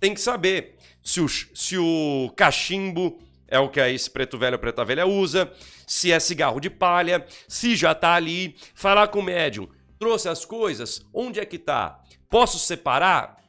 tem 0.00 0.14
que 0.14 0.20
saber 0.20 0.76
se 1.02 1.20
o, 1.20 1.28
se 1.28 1.78
o 1.78 2.32
cachimbo 2.36 3.18
é 3.46 3.58
o 3.58 3.68
que 3.68 3.80
esse 3.80 4.10
preto 4.10 4.38
velho, 4.38 4.58
preta 4.58 4.84
velha 4.84 5.06
usa, 5.06 5.52
se 5.86 6.10
é 6.10 6.18
cigarro 6.18 6.58
de 6.58 6.70
palha, 6.70 7.24
se 7.46 7.76
já 7.76 7.94
tá 7.94 8.14
ali, 8.14 8.56
falar 8.74 9.08
com 9.08 9.18
o 9.18 9.22
médium, 9.22 9.68
trouxe 9.98 10.28
as 10.28 10.44
coisas, 10.44 11.04
onde 11.12 11.38
é 11.38 11.44
que 11.44 11.58
tá? 11.58 12.00
Posso 12.28 12.58
separar? 12.58 13.41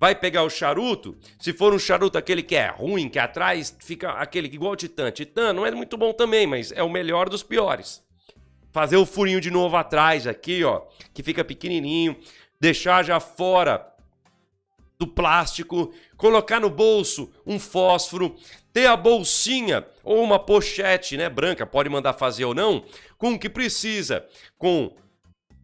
Vai 0.00 0.14
pegar 0.14 0.44
o 0.44 0.48
charuto, 0.48 1.14
se 1.38 1.52
for 1.52 1.74
um 1.74 1.78
charuto 1.78 2.16
aquele 2.16 2.42
que 2.42 2.56
é 2.56 2.68
ruim, 2.68 3.06
que 3.06 3.18
atrás 3.18 3.76
fica 3.80 4.12
aquele 4.12 4.48
igual 4.48 4.72
o 4.72 4.76
Titã. 4.76 5.10
Titã 5.10 5.52
não 5.52 5.66
é 5.66 5.70
muito 5.72 5.98
bom 5.98 6.10
também, 6.10 6.46
mas 6.46 6.72
é 6.72 6.82
o 6.82 6.88
melhor 6.88 7.28
dos 7.28 7.42
piores. 7.42 8.02
Fazer 8.72 8.96
o 8.96 9.04
furinho 9.04 9.42
de 9.42 9.50
novo 9.50 9.76
atrás 9.76 10.26
aqui, 10.26 10.64
ó, 10.64 10.84
que 11.12 11.22
fica 11.22 11.44
pequenininho, 11.44 12.16
deixar 12.58 13.04
já 13.04 13.20
fora 13.20 13.86
do 14.98 15.06
plástico, 15.06 15.92
colocar 16.16 16.60
no 16.60 16.70
bolso 16.70 17.30
um 17.46 17.58
fósforo, 17.58 18.36
ter 18.72 18.86
a 18.86 18.96
bolsinha 18.96 19.86
ou 20.02 20.22
uma 20.22 20.38
pochete, 20.38 21.18
né, 21.18 21.28
branca, 21.28 21.66
pode 21.66 21.90
mandar 21.90 22.14
fazer 22.14 22.46
ou 22.46 22.54
não, 22.54 22.84
com 23.18 23.34
o 23.34 23.38
que 23.38 23.50
precisa, 23.50 24.26
com 24.56 24.94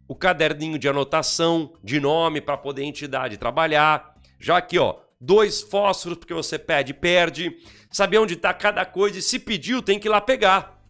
o 0.07 0.15
caderninho 0.15 0.77
de 0.77 0.87
anotação 0.87 1.73
de 1.83 1.99
nome 1.99 2.39
para 2.39 2.55
poder 2.55 2.83
a 2.83 2.85
entidade 2.85 3.37
trabalhar. 3.37 4.16
Já 4.39 4.57
aqui, 4.57 4.77
ó, 4.77 4.99
dois 5.19 5.61
fósforos 5.61 6.17
porque 6.17 6.33
você 6.33 6.59
pede, 6.59 6.93
perde, 6.93 7.57
saber 7.91 8.19
onde 8.19 8.35
está 8.35 8.53
cada 8.53 8.85
coisa 8.85 9.19
e 9.19 9.21
se 9.21 9.39
pediu 9.39 9.81
tem 9.81 9.99
que 9.99 10.07
ir 10.07 10.11
lá 10.11 10.21
pegar. 10.21 10.81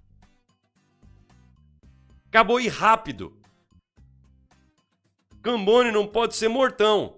Acabou 2.28 2.60
ir 2.60 2.68
rápido. 2.68 3.36
Cambone 5.41 5.91
não 5.91 6.06
pode 6.06 6.36
ser 6.36 6.50
mortão. 6.50 7.18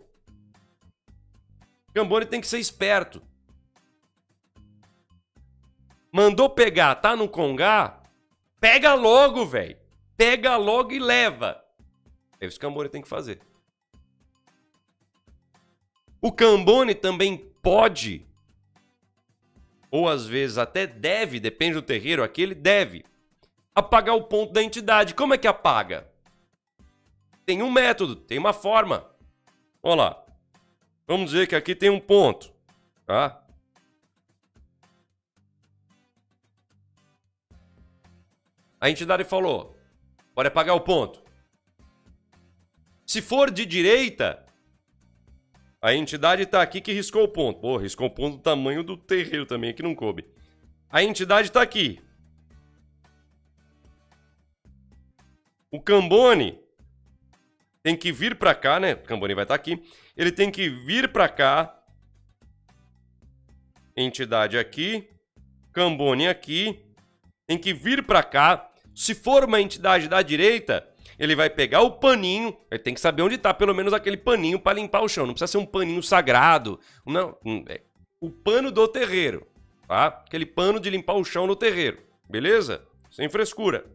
Cambone 1.93 2.25
tem 2.25 2.39
que 2.39 2.47
ser 2.47 2.59
esperto. 2.59 3.21
Mandou 6.11 6.49
pegar, 6.49 6.95
tá 6.95 7.15
no 7.15 7.27
congá? 7.27 8.01
Pega 8.59 8.93
logo, 8.93 9.45
velho. 9.45 9.77
Pega 10.15 10.57
logo 10.57 10.91
e 10.91 10.99
leva. 10.99 11.63
É 12.39 12.45
isso 12.45 12.59
que 12.59 12.65
o 12.65 12.69
Cambone 12.69 12.89
tem 12.89 13.01
que 13.01 13.07
fazer. 13.07 13.39
O 16.21 16.31
Cambone 16.31 16.93
também 16.93 17.37
pode, 17.61 18.25
ou 19.89 20.07
às 20.07 20.25
vezes 20.25 20.57
até 20.57 20.85
deve, 20.85 21.39
depende 21.39 21.75
do 21.75 21.81
terreiro, 21.81 22.23
aqui 22.23 22.41
ele 22.41 22.55
deve, 22.55 23.05
apagar 23.73 24.15
o 24.15 24.23
ponto 24.23 24.51
da 24.51 24.61
entidade. 24.61 25.13
Como 25.15 25.33
é 25.33 25.37
que 25.37 25.47
apaga? 25.47 26.09
Tem 27.45 27.63
um 27.63 27.71
método, 27.71 28.15
tem 28.15 28.37
uma 28.37 28.53
forma. 28.53 29.09
Olha 29.81 29.95
lá. 29.95 30.25
Vamos 31.07 31.31
dizer 31.31 31.47
que 31.47 31.55
aqui 31.55 31.73
tem 31.73 31.89
um 31.89 31.99
ponto, 31.99 32.53
tá? 33.05 33.43
A 38.79 38.89
entidade 38.89 39.23
falou: 39.23 39.75
pode 40.35 40.47
apagar 40.47 40.75
o 40.75 40.81
ponto. 40.81 41.23
Se 43.05 43.23
for 43.23 43.49
de 43.49 43.65
direita, 43.65 44.45
a 45.81 45.93
entidade 45.93 46.43
está 46.43 46.61
aqui 46.61 46.81
que 46.81 46.91
riscou 46.91 47.23
o 47.23 47.27
ponto. 47.27 47.61
Pô, 47.61 47.77
riscou 47.77 48.07
o 48.07 48.11
ponto 48.11 48.37
do 48.37 48.43
tamanho 48.43 48.83
do 48.83 48.97
terreiro 48.97 49.45
também, 49.45 49.73
que 49.73 49.83
não 49.83 49.95
coube. 49.95 50.25
A 50.89 51.01
entidade 51.01 51.47
está 51.47 51.61
aqui. 51.61 52.01
O 55.71 55.79
Cambone 55.79 56.59
tem 57.81 57.95
que 57.95 58.11
vir 58.11 58.35
para 58.35 58.53
cá, 58.55 58.79
né? 58.79 58.93
O 58.93 59.03
Cambone 59.03 59.35
vai 59.35 59.45
estar 59.45 59.57
tá 59.57 59.61
aqui. 59.61 59.81
Ele 60.17 60.31
tem 60.31 60.51
que 60.51 60.67
vir 60.67 61.11
para 61.13 61.29
cá. 61.29 61.79
Entidade 63.95 64.57
aqui. 64.57 65.07
Cambone 65.71 66.27
aqui. 66.27 66.83
Tem 67.47 67.57
que 67.57 67.73
vir 67.73 68.03
para 68.03 68.21
cá. 68.23 68.69
Se 68.93 69.15
for 69.15 69.45
uma 69.45 69.61
entidade 69.61 70.09
da 70.09 70.21
direita, 70.21 70.88
ele 71.19 71.35
vai 71.35 71.49
pegar 71.49 71.81
o 71.81 71.91
paninho, 71.91 72.57
ele 72.71 72.81
tem 72.81 72.93
que 72.93 73.01
saber 73.01 73.21
onde 73.21 73.35
está 73.35 73.53
pelo 73.53 73.75
menos 73.75 73.91
aquele 73.91 74.15
paninho 74.15 74.57
para 74.57 74.77
limpar 74.79 75.01
o 75.01 75.09
chão. 75.09 75.25
Não 75.25 75.33
precisa 75.33 75.51
ser 75.51 75.57
um 75.57 75.65
paninho 75.65 76.01
sagrado, 76.01 76.79
não, 77.05 77.37
é 77.67 77.81
o 78.21 78.31
pano 78.31 78.71
do 78.71 78.87
terreiro, 78.87 79.45
tá? 79.85 80.07
Aquele 80.07 80.45
pano 80.45 80.79
de 80.79 80.89
limpar 80.89 81.15
o 81.15 81.25
chão 81.25 81.45
no 81.45 81.57
terreiro, 81.57 82.01
beleza? 82.29 82.87
Sem 83.11 83.27
frescura. 83.27 83.85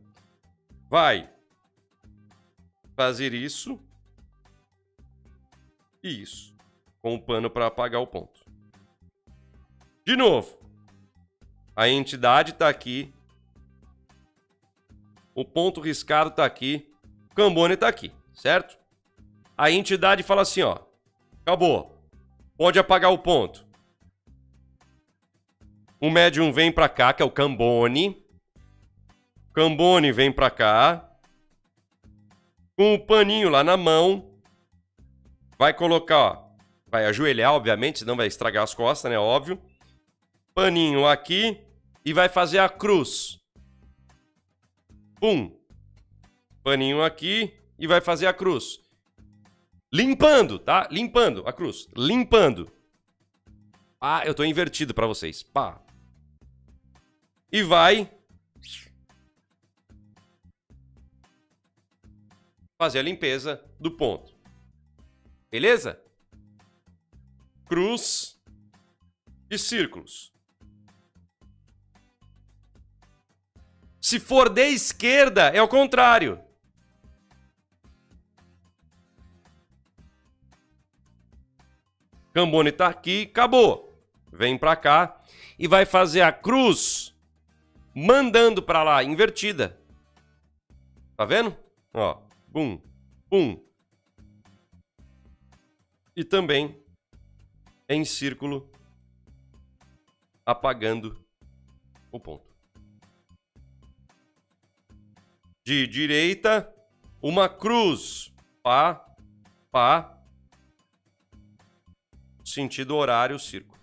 Vai 0.90 1.30
fazer 2.94 3.32
isso 3.32 3.80
e 6.02 6.22
isso 6.22 6.54
com 7.00 7.14
o 7.14 7.20
pano 7.20 7.50
para 7.50 7.66
apagar 7.66 8.00
o 8.00 8.06
ponto. 8.06 8.44
De 10.06 10.14
novo, 10.14 10.58
a 11.74 11.88
entidade 11.88 12.52
está 12.52 12.68
aqui, 12.68 13.12
o 15.34 15.44
ponto 15.44 15.80
riscado 15.80 16.30
está 16.30 16.44
aqui, 16.44 16.93
Cambone 17.34 17.76
tá 17.76 17.88
aqui, 17.88 18.12
certo? 18.32 18.78
A 19.58 19.70
entidade 19.70 20.22
fala 20.22 20.42
assim, 20.42 20.62
ó. 20.62 20.78
Acabou. 21.42 21.98
Pode 22.56 22.78
apagar 22.78 23.12
o 23.12 23.18
ponto. 23.18 23.66
O 26.00 26.10
médium 26.10 26.52
vem 26.52 26.70
pra 26.70 26.88
cá, 26.88 27.12
que 27.12 27.22
é 27.22 27.24
o 27.24 27.30
Cambone. 27.30 28.24
Cambone 29.52 30.12
vem 30.12 30.30
pra 30.30 30.48
cá. 30.48 31.10
Com 32.76 32.94
o 32.94 33.04
paninho 33.04 33.48
lá 33.48 33.64
na 33.64 33.76
mão. 33.76 34.32
Vai 35.58 35.74
colocar, 35.74 36.18
ó. 36.18 36.44
Vai 36.86 37.06
ajoelhar, 37.06 37.52
obviamente, 37.52 38.00
senão 38.00 38.16
vai 38.16 38.28
estragar 38.28 38.62
as 38.62 38.74
costas, 38.74 39.10
né? 39.10 39.18
Óbvio. 39.18 39.60
Paninho 40.54 41.06
aqui. 41.06 41.60
E 42.04 42.12
vai 42.12 42.28
fazer 42.28 42.58
a 42.58 42.68
cruz. 42.68 43.40
Pum 45.20 45.63
paninho 46.64 47.02
aqui 47.02 47.54
e 47.78 47.86
vai 47.86 48.00
fazer 48.00 48.26
a 48.26 48.32
cruz. 48.32 48.80
Limpando, 49.92 50.58
tá? 50.58 50.88
Limpando 50.90 51.46
a 51.46 51.52
cruz. 51.52 51.86
Limpando. 51.94 52.72
Ah, 54.00 54.22
eu 54.24 54.34
tô 54.34 54.42
invertido 54.42 54.92
para 54.94 55.06
vocês. 55.06 55.42
Pá. 55.42 55.80
E 57.52 57.62
vai 57.62 58.10
fazer 62.76 62.98
a 62.98 63.02
limpeza 63.02 63.62
do 63.78 63.90
ponto. 63.90 64.34
Beleza? 65.50 66.00
Cruz 67.66 68.42
e 69.48 69.56
círculos. 69.56 70.32
Se 74.00 74.18
for 74.18 74.50
de 74.50 74.68
esquerda, 74.68 75.48
é 75.48 75.62
o 75.62 75.68
contrário. 75.68 76.43
Cambone 82.34 82.72
tá 82.72 82.88
aqui, 82.88 83.28
acabou. 83.30 83.96
Vem 84.32 84.58
para 84.58 84.74
cá 84.74 85.22
e 85.56 85.68
vai 85.68 85.86
fazer 85.86 86.22
a 86.22 86.32
cruz 86.32 87.14
mandando 87.94 88.60
para 88.60 88.82
lá, 88.82 89.04
invertida. 89.04 89.80
Tá 91.16 91.24
vendo? 91.24 91.56
Ó, 91.92 92.20
bum, 92.48 92.82
bum. 93.30 93.64
E 96.16 96.24
também 96.24 96.82
em 97.88 98.04
círculo 98.04 98.68
apagando 100.44 101.24
o 102.10 102.18
ponto. 102.18 102.52
De 105.64 105.86
direita, 105.86 106.68
uma 107.22 107.48
cruz. 107.48 108.34
Pá, 108.60 109.06
pá, 109.70 110.13
sentido 112.44 112.96
horário, 112.96 113.38
círculo. 113.38 113.82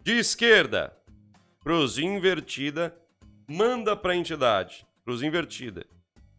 De 0.00 0.18
esquerda, 0.18 0.96
cruz 1.60 1.98
invertida, 1.98 2.96
manda 3.46 3.96
para 3.96 4.12
a 4.12 4.16
entidade. 4.16 4.86
Cruz 5.04 5.22
invertida. 5.22 5.86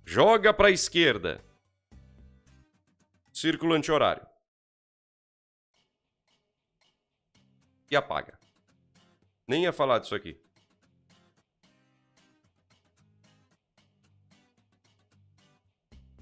Joga 0.06 0.54
para 0.54 0.70
a 0.70 0.72
esquerda. 0.72 1.44
Círculo 3.32 3.74
anti-horário. 3.74 4.26
E 7.92 7.96
apaga. 7.96 8.38
Nem 9.48 9.64
ia 9.64 9.72
falar 9.72 10.00
disso 10.00 10.16
aqui. 10.16 10.42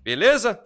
Beleza? 0.01 0.63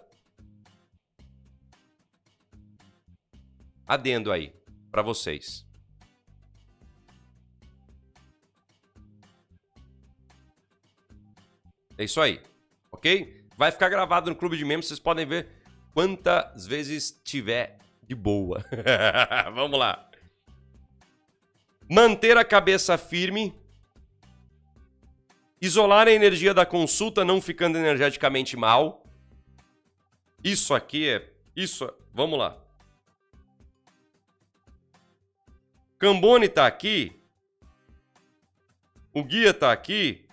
Adendo 3.90 4.30
aí 4.30 4.54
para 4.88 5.02
vocês. 5.02 5.66
É 11.98 12.04
isso 12.04 12.20
aí, 12.20 12.40
ok? 12.92 13.44
Vai 13.56 13.72
ficar 13.72 13.88
gravado 13.88 14.30
no 14.30 14.36
clube 14.36 14.56
de 14.56 14.64
membros, 14.64 14.86
vocês 14.86 15.00
podem 15.00 15.26
ver 15.26 15.48
quantas 15.92 16.68
vezes 16.68 17.20
tiver 17.24 17.78
de 18.06 18.14
boa. 18.14 18.64
Vamos 19.52 19.76
lá. 19.76 20.08
Manter 21.90 22.38
a 22.38 22.44
cabeça 22.44 22.96
firme. 22.96 23.52
Isolar 25.60 26.06
a 26.06 26.12
energia 26.12 26.54
da 26.54 26.64
consulta, 26.64 27.24
não 27.24 27.42
ficando 27.42 27.76
energeticamente 27.76 28.56
mal. 28.56 29.02
Isso 30.44 30.72
aqui 30.72 31.08
é 31.08 31.32
Isso, 31.56 31.92
vamos 32.14 32.38
lá. 32.38 32.69
Cambone 36.00 36.48
tá 36.48 36.66
aqui. 36.66 37.12
O 39.12 39.22
guia 39.22 39.52
tá 39.52 39.70
aqui, 39.70 40.26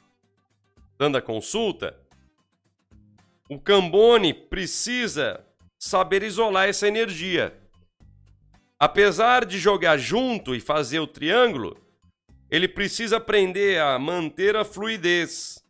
dando 0.98 1.18
a 1.18 1.22
consulta. 1.22 2.00
O 3.50 3.60
Cambone 3.60 4.34
precisa 4.34 5.46
saber 5.78 6.24
isolar 6.24 6.70
essa 6.70 6.88
energia. 6.88 7.62
Apesar 8.80 9.44
de 9.44 9.60
jogar 9.60 9.98
junto 9.98 10.56
e 10.56 10.62
fazer 10.62 11.02
o 11.02 11.08
triângulo, 11.08 11.76
ele 12.50 12.70
precisa 12.70 13.18
aprender 13.18 13.78
a 13.82 14.00
manter 14.00 14.56
a 14.56 14.64
fluidez. 14.64 15.62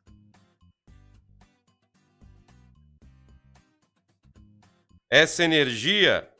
Essa 5.09 5.43
energia 5.43 6.31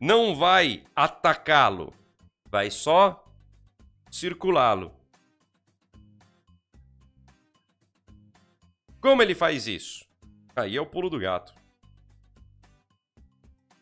não 0.00 0.34
vai 0.34 0.82
atacá-lo, 0.96 1.94
vai 2.50 2.70
só 2.70 3.24
circulá-lo. 4.10 4.94
Como 9.00 9.22
ele 9.22 9.34
faz 9.34 9.66
isso? 9.66 10.06
Aí 10.56 10.76
é 10.76 10.80
o 10.80 10.86
pulo 10.86 11.08
do 11.08 11.18
gato. 11.18 11.54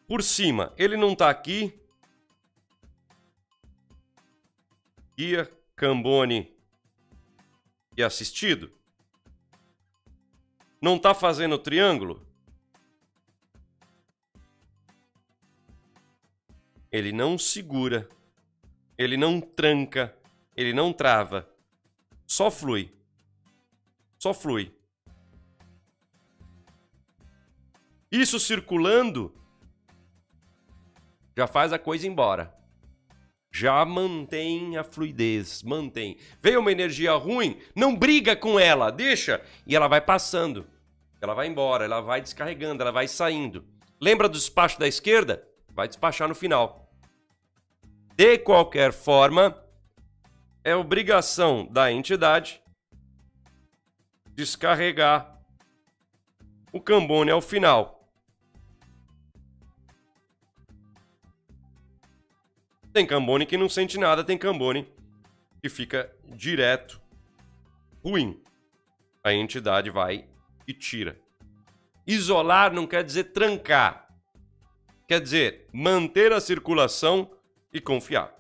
Por 0.07 0.23
cima, 0.23 0.73
ele 0.77 0.97
não 0.97 1.13
está 1.13 1.31
aqui. 1.31 1.81
Guia 5.17 5.51
Cambone 5.75 6.55
e 7.97 8.03
assistido. 8.03 8.71
Não 10.81 10.97
está 10.97 11.15
fazendo 11.15 11.59
triângulo? 11.59 12.25
Ele 16.93 17.13
não 17.13 17.39
segura. 17.39 18.09
Ele 18.99 19.17
não 19.17 19.41
tranca. 19.41 20.15
Ele 20.57 20.73
não 20.73 20.93
trava. 20.93 21.49
Só 22.27 22.51
flui. 22.51 22.93
Só 24.19 24.33
flui. 24.33 24.73
Isso 28.11 28.41
circulando 28.41 29.35
já 31.37 31.47
faz 31.47 31.73
a 31.73 31.79
coisa 31.79 32.07
embora. 32.07 32.55
Já 33.53 33.85
mantém 33.85 34.77
a 34.77 34.85
fluidez, 34.85 35.63
mantém. 35.63 36.17
Veio 36.41 36.61
uma 36.61 36.73
energia 36.73 37.13
ruim, 37.13 37.59
não 37.75 37.95
briga 37.95 38.35
com 38.35 38.59
ela, 38.59 38.91
deixa 38.91 39.43
e 39.67 39.77
ela 39.77 39.87
vai 39.89 40.01
passando. 40.01 40.67
Ela 41.21 41.35
vai 41.35 41.47
embora, 41.47 41.85
ela 41.85 42.01
vai 42.01 42.21
descarregando, 42.21 42.83
ela 42.83 42.93
vai 42.93 43.09
saindo. 43.09 43.65
Lembra 44.01 44.29
do 44.29 44.39
despacho 44.39 44.79
da 44.79 44.87
esquerda? 44.87 45.47
Vai 45.71 45.89
despachar 45.89 46.29
no 46.29 46.35
final. 46.35 46.86
De 48.17 48.39
qualquer 48.39 48.95
forma, 48.95 49.63
é 50.65 50.75
obrigação 50.75 51.69
da 51.71 51.93
entidade 51.93 52.63
descarregar 54.35 55.39
o 56.73 56.81
cambone 56.81 57.31
ao 57.31 57.43
final. 57.43 58.11
Tem 62.91 63.07
Cambone 63.07 63.45
que 63.45 63.59
não 63.59 63.69
sente 63.69 63.99
nada, 63.99 64.25
tem 64.25 64.39
Cambone 64.39 64.91
que 65.61 65.69
fica 65.69 66.11
direto 66.25 66.99
ruim. 68.03 68.43
A 69.23 69.35
entidade 69.35 69.91
vai 69.91 70.27
e 70.67 70.73
tira. 70.73 71.21
Isolar 72.07 72.73
não 72.73 72.87
quer 72.87 73.05
dizer 73.05 73.25
trancar. 73.25 74.09
Quer 75.07 75.21
dizer 75.21 75.69
manter 75.71 76.33
a 76.33 76.41
circulação 76.41 77.36
e 77.77 77.81
confiar. 77.81 78.35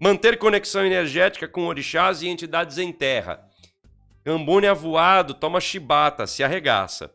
Manter 0.00 0.38
conexão 0.38 0.84
energética 0.84 1.48
com 1.48 1.66
orixás 1.66 2.22
e 2.22 2.28
entidades 2.28 2.78
em 2.78 2.92
terra. 2.92 3.44
Cambone 4.24 4.66
avoado 4.66 5.34
toma 5.34 5.60
chibata, 5.60 6.26
se 6.26 6.44
arregaça. 6.44 7.12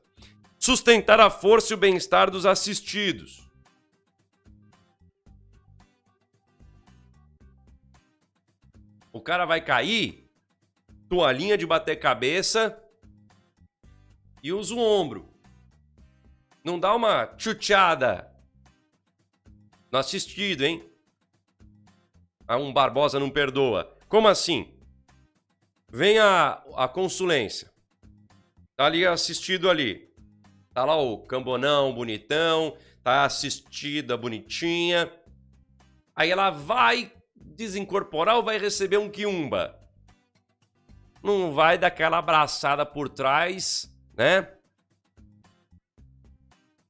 Sustentar 0.60 1.20
a 1.20 1.30
força 1.30 1.74
e 1.74 1.76
o 1.76 1.78
bem-estar 1.78 2.30
dos 2.32 2.46
assistidos. 2.46 3.44
O 9.12 9.22
cara 9.22 9.46
vai 9.46 9.62
cair, 9.62 10.30
toalhinha 11.08 11.58
de 11.58 11.66
bater 11.66 11.98
cabeça 11.98 12.78
e 14.42 14.52
usa 14.52 14.74
o 14.74 14.80
ombro. 14.80 15.32
Não 16.64 16.80
dá 16.80 16.96
uma 16.96 17.34
chuteada 17.38 18.30
no 19.92 20.00
assistido, 20.00 20.64
hein? 20.64 20.93
A 22.48 22.58
um 22.58 22.74
Barbosa 22.74 23.20
não 23.20 23.30
perdoa. 23.30 23.96
Como 24.08 24.28
assim? 24.28 24.74
Vem 25.90 26.20
a, 26.20 26.64
a 26.76 26.88
consulência. 26.88 27.72
Tá 28.76 28.86
ali 28.86 29.06
assistido 29.06 29.70
ali. 29.70 30.12
Tá 30.74 30.86
lá 30.86 30.96
o 30.96 31.20
cambonão 31.20 31.94
bonitão, 31.94 32.76
tá 33.04 33.26
assistida 33.26 34.18
bonitinha. 34.18 35.12
Aí 36.16 36.32
ela 36.32 36.50
vai 36.50 37.12
desincorporar 37.36 38.38
ou 38.38 38.44
vai 38.44 38.58
receber 38.58 38.98
um 38.98 39.10
quiumba? 39.10 39.80
Não 41.22 41.54
vai 41.54 41.78
dar 41.78 41.88
aquela 41.88 42.18
abraçada 42.18 42.86
por 42.86 43.08
trás, 43.08 43.90
né? 44.16 44.52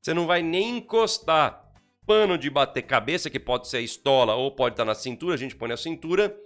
Você 0.02 0.14
não 0.14 0.26
vai 0.26 0.42
nem 0.42 0.78
encostar. 0.78 1.63
Pano 2.06 2.38
de 2.38 2.50
bater 2.50 2.84
cabeça, 2.84 3.30
que 3.30 3.40
pode 3.40 3.68
ser 3.68 3.78
a 3.78 3.82
estola 3.82 4.36
ou 4.36 4.52
pode 4.52 4.74
estar 4.74 4.86
na 4.86 4.96
cintura, 4.96 5.36
a 5.36 5.38
gente 5.38 5.56
põe 5.56 5.70
na 5.70 5.78
cintura, 5.78 6.38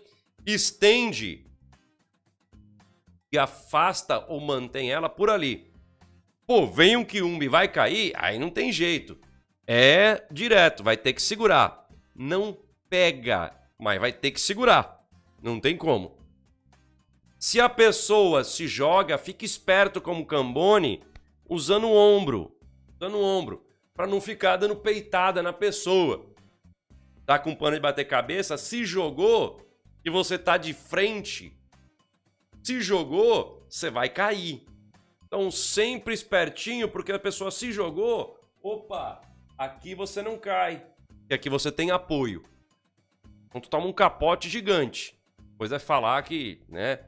estende 0.45 1.45
e 3.31 3.37
afasta 3.37 4.25
ou 4.27 4.39
mantém 4.39 4.91
ela 4.91 5.09
por 5.09 5.29
ali. 5.29 5.71
Pô, 6.45 6.65
vem 6.65 6.95
um 6.95 7.03
quiumba 7.03 7.43
e 7.43 7.49
vai 7.49 7.67
cair, 7.67 8.13
aí 8.15 8.39
não 8.39 8.49
tem 8.49 8.71
jeito. 8.71 9.17
É 9.65 10.25
direto, 10.31 10.83
vai 10.83 10.95
ter 10.95 11.13
que 11.13 11.21
segurar. 11.21 11.87
Não 12.15 12.57
pega 12.89 13.57
mas 13.77 13.99
vai 13.99 14.11
ter 14.11 14.31
que 14.31 14.41
segurar. 14.41 15.05
Não 15.41 15.59
tem 15.59 15.77
como. 15.77 16.17
Se 17.37 17.61
a 17.61 17.69
pessoa 17.69 18.43
se 18.43 18.67
joga, 18.67 19.17
fique 19.17 19.45
esperto 19.45 20.01
como 20.01 20.25
Cambone, 20.25 21.03
usando 21.47 21.87
o 21.87 21.95
ombro. 21.95 22.57
Usando 22.95 23.15
o 23.15 23.23
ombro. 23.23 23.66
Para 23.97 24.05
não 24.05 24.21
ficar 24.21 24.57
dando 24.57 24.75
peitada 24.75 25.41
na 25.41 25.51
pessoa. 25.51 26.23
Tá 27.25 27.39
com 27.39 27.55
pano 27.55 27.75
de 27.75 27.81
bater 27.81 28.05
cabeça, 28.05 28.55
se 28.55 28.85
jogou 28.85 29.67
e 30.05 30.09
você 30.09 30.37
tá 30.37 30.55
de 30.55 30.71
frente. 30.71 31.59
Se 32.63 32.79
jogou, 32.79 33.65
você 33.67 33.89
vai 33.89 34.07
cair. 34.07 34.65
Então, 35.25 35.49
sempre 35.49 36.13
espertinho, 36.13 36.87
porque 36.87 37.11
a 37.11 37.19
pessoa 37.19 37.49
se 37.49 37.71
jogou. 37.71 38.39
Opa, 38.61 39.19
aqui 39.57 39.95
você 39.95 40.21
não 40.21 40.37
cai. 40.37 40.85
E 41.29 41.33
aqui 41.33 41.49
você 41.49 41.71
tem 41.71 41.89
apoio. 41.89 42.45
Então 43.47 43.59
tu 43.59 43.69
toma 43.69 43.87
um 43.87 43.93
capote 43.93 44.47
gigante. 44.47 45.19
Pois 45.57 45.71
é 45.71 45.79
falar 45.79 46.21
que, 46.21 46.61
né, 46.69 46.99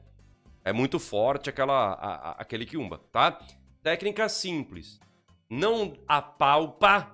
é 0.64 0.72
muito 0.72 0.98
forte 0.98 1.48
aquela, 1.48 1.92
a, 1.92 2.14
a, 2.14 2.30
aquele 2.32 2.66
quiumba, 2.66 2.98
tá? 3.12 3.38
Técnica 3.82 4.28
simples. 4.28 4.98
Não 5.50 5.94
apalpa, 6.06 7.12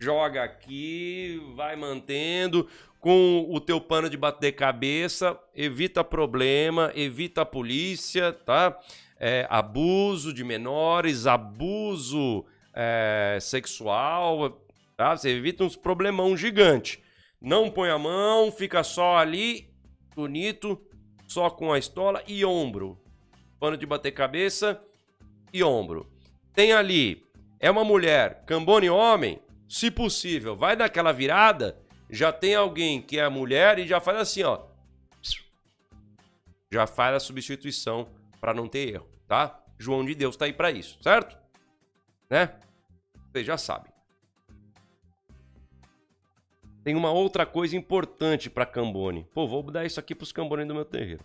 joga 0.00 0.42
aqui, 0.42 1.38
vai 1.54 1.76
mantendo 1.76 2.66
com 2.98 3.46
o 3.50 3.60
teu 3.60 3.78
pano 3.78 4.08
de 4.08 4.16
bater 4.16 4.52
cabeça, 4.52 5.38
evita 5.54 6.02
problema, 6.02 6.90
evita 6.94 7.42
a 7.42 7.46
polícia, 7.46 8.32
tá? 8.32 8.74
É, 9.20 9.46
abuso 9.50 10.32
de 10.32 10.42
menores, 10.42 11.26
abuso 11.26 12.46
é, 12.72 13.36
sexual, 13.38 14.58
tá? 14.96 15.14
Você 15.14 15.28
evita 15.28 15.64
uns 15.64 15.76
problemão 15.76 16.36
gigante. 16.38 17.02
Não 17.38 17.70
põe 17.70 17.90
a 17.90 17.98
mão, 17.98 18.50
fica 18.50 18.82
só 18.82 19.18
ali, 19.18 19.68
bonito, 20.16 20.80
só 21.26 21.50
com 21.50 21.70
a 21.70 21.78
estola 21.78 22.22
e 22.26 22.46
ombro. 22.46 22.98
Pano 23.60 23.76
de 23.76 23.84
bater 23.84 24.12
cabeça 24.12 24.82
e 25.52 25.62
ombro. 25.62 26.17
Tem 26.58 26.72
ali, 26.72 27.24
é 27.60 27.70
uma 27.70 27.84
mulher, 27.84 28.42
cambone 28.44 28.90
homem, 28.90 29.40
se 29.68 29.92
possível, 29.92 30.56
vai 30.56 30.74
daquela 30.74 31.12
virada, 31.12 31.80
já 32.10 32.32
tem 32.32 32.56
alguém 32.56 33.00
que 33.00 33.16
é 33.16 33.28
mulher 33.28 33.78
e 33.78 33.86
já 33.86 34.00
faz 34.00 34.18
assim, 34.18 34.42
ó. 34.42 34.66
Já 36.68 36.84
faz 36.84 37.14
a 37.14 37.20
substituição 37.20 38.08
para 38.40 38.52
não 38.52 38.66
ter 38.66 38.92
erro, 38.92 39.08
tá? 39.28 39.62
João 39.78 40.04
de 40.04 40.16
Deus 40.16 40.36
tá 40.36 40.46
aí 40.46 40.52
para 40.52 40.72
isso, 40.72 41.00
certo? 41.00 41.38
Né? 42.28 42.52
Vocês 43.30 43.46
já 43.46 43.56
sabem. 43.56 43.92
Tem 46.82 46.96
uma 46.96 47.12
outra 47.12 47.46
coisa 47.46 47.76
importante 47.76 48.50
para 48.50 48.66
Cambone. 48.66 49.28
Pô, 49.32 49.46
vou 49.46 49.62
dar 49.62 49.86
isso 49.86 50.00
aqui 50.00 50.12
para 50.12 50.24
os 50.24 50.32
Cambone 50.32 50.64
do 50.64 50.74
meu 50.74 50.84
terreiro. 50.84 51.24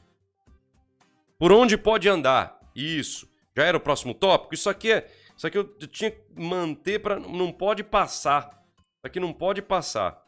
Por 1.39 1.51
onde 1.51 1.75
pode 1.75 2.07
andar? 2.07 2.59
Isso. 2.75 3.33
Já 3.55 3.65
era 3.65 3.77
o 3.77 3.81
próximo 3.81 4.13
tópico? 4.13 4.53
Isso 4.53 4.69
aqui 4.69 4.91
é 4.91 5.07
Isso 5.35 5.47
aqui 5.47 5.57
eu, 5.57 5.65
tinha 5.87 6.11
que 6.11 6.21
manter 6.35 6.99
para 6.99 7.19
não 7.19 7.51
pode 7.51 7.83
passar. 7.83 8.63
Isso 8.77 9.05
aqui 9.05 9.19
não 9.19 9.33
pode 9.33 9.61
passar. 9.61 10.21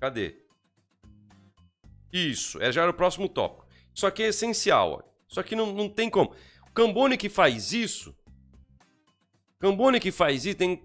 Cadê? 0.00 0.36
Isso, 2.12 2.62
é, 2.62 2.70
já 2.70 2.82
era 2.82 2.90
o 2.90 2.94
próximo 2.94 3.28
tópico. 3.28 3.66
Isso 3.92 4.06
aqui 4.06 4.22
é 4.22 4.28
essencial. 4.28 4.92
Ó. 4.92 5.02
Isso 5.28 5.40
aqui 5.40 5.56
não, 5.56 5.72
não 5.72 5.88
tem 5.88 6.08
como. 6.08 6.34
O 6.68 6.72
Cambone 6.72 7.16
que 7.16 7.28
faz 7.28 7.72
isso. 7.72 8.16
Cambone 9.58 9.98
que 9.98 10.12
faz 10.12 10.44
isso 10.44 10.56
tem, 10.56 10.82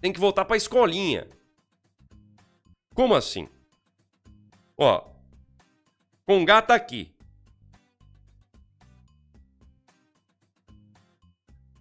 tem 0.00 0.12
que 0.12 0.20
voltar 0.20 0.44
pra 0.44 0.56
escolinha. 0.56 1.28
Como 2.94 3.14
assim? 3.14 3.48
Ó. 4.76 5.08
Congá 6.26 6.60
tá 6.60 6.74
aqui. 6.74 7.15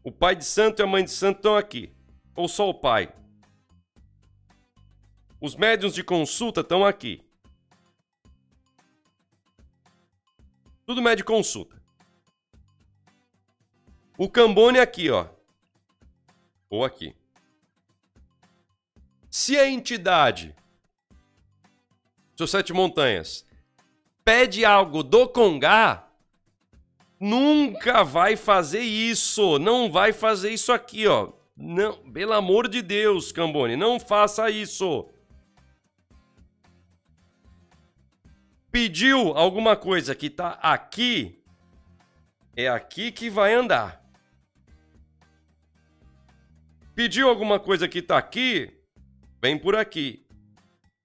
O 0.06 0.12
pai 0.12 0.36
de 0.36 0.46
santo 0.46 0.80
e 0.80 0.84
a 0.84 0.88
mãe 0.88 1.04
de 1.04 1.10
santo 1.10 1.38
estão 1.38 1.58
aqui. 1.58 1.92
Ou 2.36 2.48
só 2.48 2.70
o 2.70 2.76
pai? 2.76 3.12
Os 5.42 5.56
médiums 5.56 5.96
de 5.96 6.04
consulta 6.04 6.62
estão 6.62 6.86
aqui. 6.86 7.28
Tudo 10.86 11.02
médio 11.02 11.26
consulta. 11.26 11.82
O 14.16 14.30
Cambone 14.30 14.78
aqui, 14.78 15.10
ó. 15.10 15.28
Ou 16.70 16.86
aqui. 16.86 17.16
Se 19.32 19.58
a 19.58 19.68
entidade, 19.68 20.56
seus 22.38 22.52
sete 22.52 22.72
montanhas, 22.72 23.44
pede 24.24 24.64
algo 24.64 25.02
do 25.02 25.28
Congá, 25.28 26.05
nunca 27.20 28.04
vai 28.04 28.36
fazer 28.36 28.82
isso. 28.82 29.60
Não 29.60 29.92
vai 29.92 30.14
fazer 30.14 30.52
isso 30.52 30.72
aqui, 30.72 31.08
ó. 31.08 31.32
Não, 31.58 31.94
pelo 32.12 32.34
amor 32.34 32.68
de 32.68 32.82
Deus, 32.82 33.32
Cambone, 33.32 33.76
não 33.76 34.00
faça 34.00 34.50
isso. 34.50 35.10
Pediu 38.70 39.30
alguma 39.38 39.78
coisa 39.78 40.14
que 40.14 40.30
tá 40.30 40.60
aqui, 40.62 41.42
é 42.58 42.68
aqui 42.68 43.10
que 43.10 43.30
vai 43.30 43.54
andar. 43.54 44.04
Pediu 46.94 47.30
alguma 47.30 47.58
coisa 47.58 47.88
que 47.88 48.02
tá 48.02 48.18
aqui, 48.18 48.70
vem 49.42 49.58
por 49.58 49.78
aqui. 49.78 50.26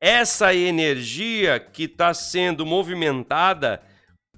Essa 0.01 0.53
energia 0.53 1.61
que 1.61 1.85
está 1.85 2.13
sendo 2.13 2.67
movimentada 2.67 3.81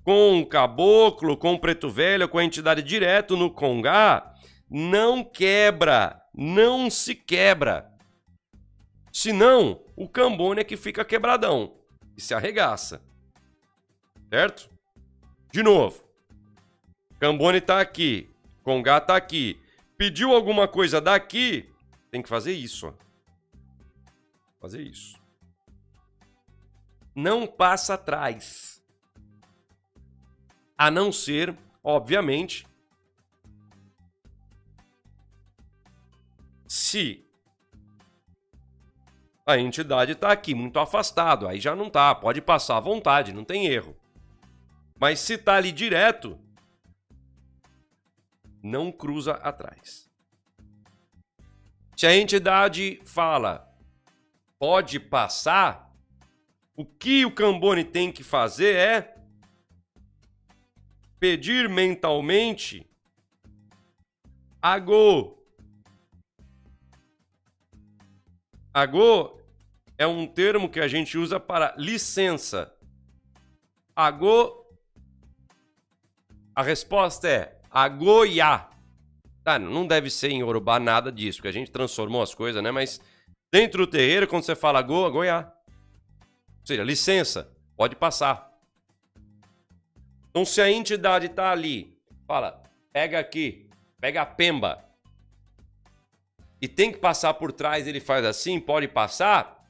com 0.05 0.41
o 0.41 0.47
caboclo, 0.47 1.37
com 1.37 1.55
o 1.55 1.59
preto 1.59 1.89
velho, 1.89 2.29
com 2.29 2.39
a 2.39 2.45
entidade 2.45 2.83
direto 2.83 3.37
no 3.37 3.51
Congá, 3.51 4.35
não 4.69 5.23
quebra, 5.23 6.21
não 6.35 6.91
se 6.91 7.15
quebra. 7.15 7.91
Senão, 9.13 9.85
o 9.95 10.09
cambone 10.09 10.61
é 10.61 10.65
que 10.65 10.77
fica 10.77 11.05
quebradão 11.05 11.77
e 12.17 12.21
se 12.21 12.35
arregaça. 12.35 13.03
Certo? 14.31 14.71
De 15.53 15.63
novo. 15.63 16.03
Cambone 17.21 17.61
tá 17.61 17.81
aqui. 17.81 18.31
Congá 18.63 19.01
tá 19.01 19.15
aqui. 19.15 19.61
Pediu 19.99 20.35
alguma 20.35 20.67
coisa 20.67 21.01
daqui, 21.01 21.71
tem 22.11 22.23
que 22.23 22.29
fazer 22.29 22.53
isso. 22.53 22.93
Fazer 24.61 24.81
isso. 24.81 25.21
Não 27.15 27.47
passa 27.47 27.95
atrás. 27.95 28.72
A 30.77 30.91
não 30.91 31.13
ser, 31.13 31.57
obviamente, 31.83 32.67
se 36.67 37.25
a 39.45 39.59
entidade 39.59 40.13
está 40.13 40.33
aqui 40.33 40.55
muito 40.55 40.79
afastado, 40.79 41.47
aí 41.47 41.61
já 41.61 41.77
não 41.77 41.91
tá, 41.91 42.15
pode 42.15 42.41
passar 42.41 42.77
à 42.77 42.81
vontade, 42.81 43.33
não 43.33 43.45
tem 43.45 43.67
erro. 43.67 43.97
Mas 44.99 45.21
se 45.21 45.37
tá 45.37 45.57
ali 45.57 45.73
direto, 45.73 46.39
não 48.63 48.93
cruza 48.93 49.33
atrás. 49.33 50.09
Se 51.97 52.07
a 52.07 52.17
entidade 52.17 53.01
fala 53.05 53.69
pode 54.59 55.01
passar, 55.01 55.93
o 56.77 56.85
que 56.85 57.27
o 57.27 57.35
Cambone 57.35 57.85
tem 57.85 58.13
que 58.13 58.23
fazer 58.23 58.77
é 58.77 59.17
pedir 61.23 61.69
mentalmente 61.69 62.85
Agô. 64.61 65.39
Agô 68.75 69.41
é 69.97 70.05
um 70.05 70.27
termo 70.27 70.69
que 70.69 70.81
a 70.81 70.89
gente 70.89 71.17
usa 71.17 71.39
para 71.39 71.77
licença. 71.79 72.75
Agô 73.95 74.67
a 76.57 76.63
resposta 76.63 77.29
é 77.29 77.61
agoiá. 77.71 78.69
Tá, 79.45 79.61
não 79.61 79.87
deve 79.87 80.11
ser 80.11 80.31
em 80.31 80.43
Urubá 80.43 80.81
nada 80.81 81.13
disso, 81.13 81.39
porque 81.39 81.49
a 81.49 81.53
gente 81.53 81.71
transformou 81.71 82.21
as 82.21 82.35
coisas, 82.35 82.61
né? 82.61 82.73
Mas 82.73 83.01
dentro 83.53 83.87
do 83.87 83.91
terreiro, 83.91 84.27
quando 84.27 84.43
você 84.43 84.57
fala 84.57 84.81
agô, 84.81 85.07
agoiá. 85.07 85.53
Ou 86.19 86.67
seja, 86.67 86.83
licença, 86.83 87.57
pode 87.77 87.95
passar. 87.95 88.52
Então, 90.33 90.47
se 90.47 90.63
a 90.63 90.71
entidade 90.71 91.27
está 91.27 91.53
ali, 91.53 91.95
fala, 92.27 92.63
pega 92.91 93.19
aqui, 93.19 93.69
pega 94.01 94.23
a 94.23 94.27
pemba, 94.27 94.83
e 96.59 96.67
tem 96.67 96.91
que 96.91 96.97
passar 96.99 97.35
por 97.35 97.53
trás, 97.53 97.87
ele 97.87 98.01
faz 98.01 98.25
assim, 98.25 98.59
pode 98.59 98.89
passar, 98.89 99.63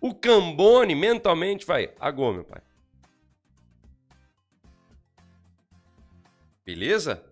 o 0.00 0.14
cambone 0.14 0.94
mentalmente 0.94 1.66
vai, 1.66 1.92
agô, 2.00 2.32
meu 2.32 2.44
pai. 2.44 2.62
Beleza? 6.64 7.22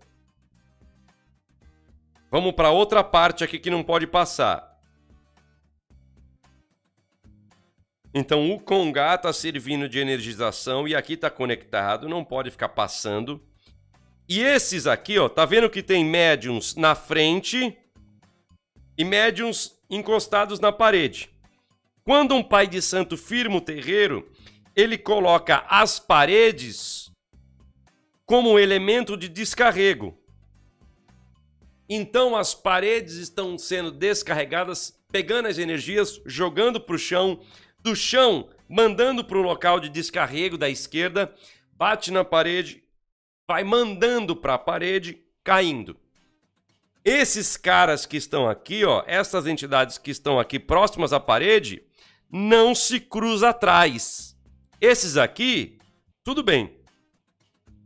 Vamos 2.29 2.51
para 2.51 2.69
outra 2.69 3.03
parte 3.03 3.43
aqui 3.43 3.57
que 3.57 3.71
não 3.71 3.83
pode 3.83 4.05
passar. 4.05 4.68
Então 8.13 8.51
o 8.51 8.59
Congá 8.59 9.15
está 9.15 9.31
servindo 9.31 9.87
de 9.87 9.99
energização 9.99 10.87
e 10.87 10.95
aqui 10.95 11.13
está 11.13 11.29
conectado, 11.29 12.09
não 12.09 12.23
pode 12.23 12.49
ficar 12.49 12.69
passando. 12.69 13.41
E 14.27 14.41
esses 14.41 14.87
aqui, 14.87 15.17
ó, 15.17 15.27
tá 15.27 15.45
vendo 15.45 15.69
que 15.69 15.83
tem 15.83 16.03
médiums 16.03 16.75
na 16.75 16.95
frente 16.95 17.77
e 18.97 19.03
médiums 19.03 19.79
encostados 19.89 20.59
na 20.59 20.71
parede. 20.71 21.29
Quando 22.03 22.35
um 22.35 22.43
pai 22.43 22.67
de 22.67 22.81
santo 22.81 23.15
firma 23.15 23.57
o 23.57 23.61
terreiro, 23.61 24.31
ele 24.75 24.97
coloca 24.97 25.65
as 25.69 25.99
paredes 25.99 27.11
como 28.25 28.59
elemento 28.59 29.17
de 29.17 29.27
descarrego. 29.27 30.17
Então 31.87 32.35
as 32.35 32.53
paredes 32.53 33.15
estão 33.15 33.57
sendo 33.57 33.91
descarregadas, 33.91 34.93
pegando 35.11 35.47
as 35.47 35.57
energias, 35.57 36.21
jogando 36.25 36.79
para 36.79 36.95
o 36.95 36.99
chão, 36.99 37.41
do 37.81 37.95
chão 37.95 38.49
mandando 38.67 39.23
para 39.23 39.37
o 39.37 39.41
local 39.41 39.79
de 39.79 39.89
descarrego 39.89 40.57
da 40.57 40.69
esquerda, 40.69 41.33
bate 41.73 42.11
na 42.11 42.23
parede, 42.23 42.83
vai 43.47 43.63
mandando 43.63 44.35
para 44.35 44.53
a 44.53 44.59
parede, 44.59 45.23
caindo. 45.43 45.97
Esses 47.03 47.57
caras 47.57 48.05
que 48.05 48.17
estão 48.17 48.47
aqui, 48.47 48.85
ó, 48.85 49.03
essas 49.07 49.47
entidades 49.47 49.97
que 49.97 50.11
estão 50.11 50.39
aqui 50.39 50.59
próximas 50.59 51.13
à 51.13 51.19
parede, 51.19 51.81
não 52.31 52.75
se 52.75 52.99
cruza 52.99 53.49
atrás. 53.49 54.37
Esses 54.79 55.17
aqui, 55.17 55.79
tudo 56.23 56.43
bem. 56.43 56.77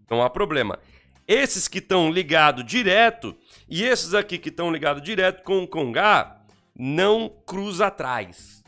Não 0.10 0.22
há 0.22 0.30
problema. 0.30 0.78
Esses 1.26 1.68
que 1.68 1.78
estão 1.78 2.12
ligados 2.12 2.66
direto 2.66 3.36
e 3.70 3.84
esses 3.84 4.14
aqui 4.14 4.38
que 4.38 4.50
estão 4.50 4.72
ligados 4.72 5.02
direto 5.02 5.44
com 5.44 5.64
o 5.64 5.68
Congá 5.68 6.42
não 6.76 7.30
cruza 7.46 7.88
atrás. 7.88 8.63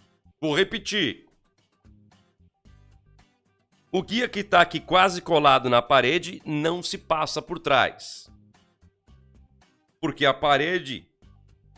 Vou 0.46 0.54
repetir. 0.54 1.26
O 3.92 4.04
guia 4.04 4.30
que 4.30 4.42
está 4.42 4.62
aqui 4.62 4.80
quase 4.80 5.20
colado 5.20 5.72
na 5.72 5.82
parede 5.82 6.40
não 6.46 6.84
se 6.84 7.00
passa 7.00 7.42
por 7.42 7.58
trás. 7.58 8.30
Porque 10.00 10.24
a 10.24 10.36
parede, 10.36 11.10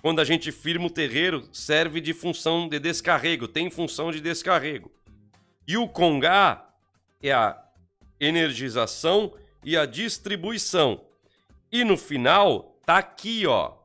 quando 0.01 0.20
a 0.20 0.26
gente 0.26 0.51
firma 0.51 0.88
o 0.88 0.89
terreiro, 0.89 1.47
serve 1.53 2.01
de 2.01 2.13
função 2.13 2.68
de 2.68 2.78
descarrego, 2.78 3.47
tem 3.47 3.70
função 3.70 4.11
de 4.11 4.20
descarrego. 4.20 4.91
E 5.65 5.78
o 5.78 5.88
Congá 5.88 6.70
é 7.24 7.32
a 7.32 7.57
energização 8.20 9.34
e 9.63 9.78
a 9.78 9.86
distribuição. 9.86 11.05
E 11.72 11.86
no 11.86 11.95
final, 11.95 12.78
tá 12.86 12.97
aqui, 12.97 13.47
ó. 13.47 13.76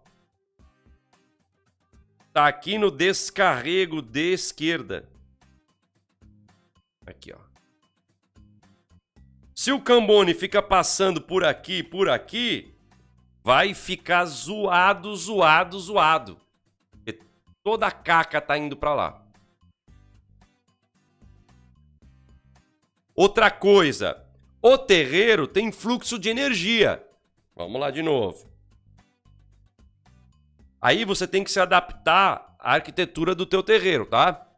Tá 2.33 2.47
aqui 2.47 2.79
no 2.79 2.91
descarrego 2.91 4.01
de 4.01 4.33
esquerda. 4.33 5.07
Aqui, 7.07 7.33
ó. 7.33 7.39
Se 9.55 9.71
o 9.71 9.81
Cambone 9.81 10.33
fica 10.33 10.63
passando 10.63 11.21
por 11.21 11.45
aqui, 11.45 11.83
por 11.83 12.09
aqui, 12.09 12.75
vai 13.45 13.75
ficar 13.75 14.25
zoado, 14.25 15.15
zoado, 15.15 15.79
zoado. 15.79 16.41
Porque 16.91 17.21
toda 17.63 17.87
a 17.87 17.91
caca 17.91 18.41
tá 18.41 18.57
indo 18.57 18.77
para 18.77 18.95
lá. 18.95 19.23
Outra 23.15 23.51
coisa, 23.51 24.25
o 24.63 24.79
terreiro 24.79 25.47
tem 25.47 25.71
fluxo 25.71 26.19
de 26.19 26.31
energia. 26.31 27.07
Vamos 27.55 27.79
lá 27.79 27.91
de 27.91 28.03
novo. 28.03 28.52
Aí 30.83 31.05
você 31.05 31.29
tem 31.29 31.45
que 31.45 31.51
se 31.53 31.61
adaptar 31.61 32.57
à 32.59 32.75
arquitetura 32.75 33.37
do 33.37 33.47
teu 33.47 33.63
terreiro, 33.63 34.05
tá? 34.05 34.49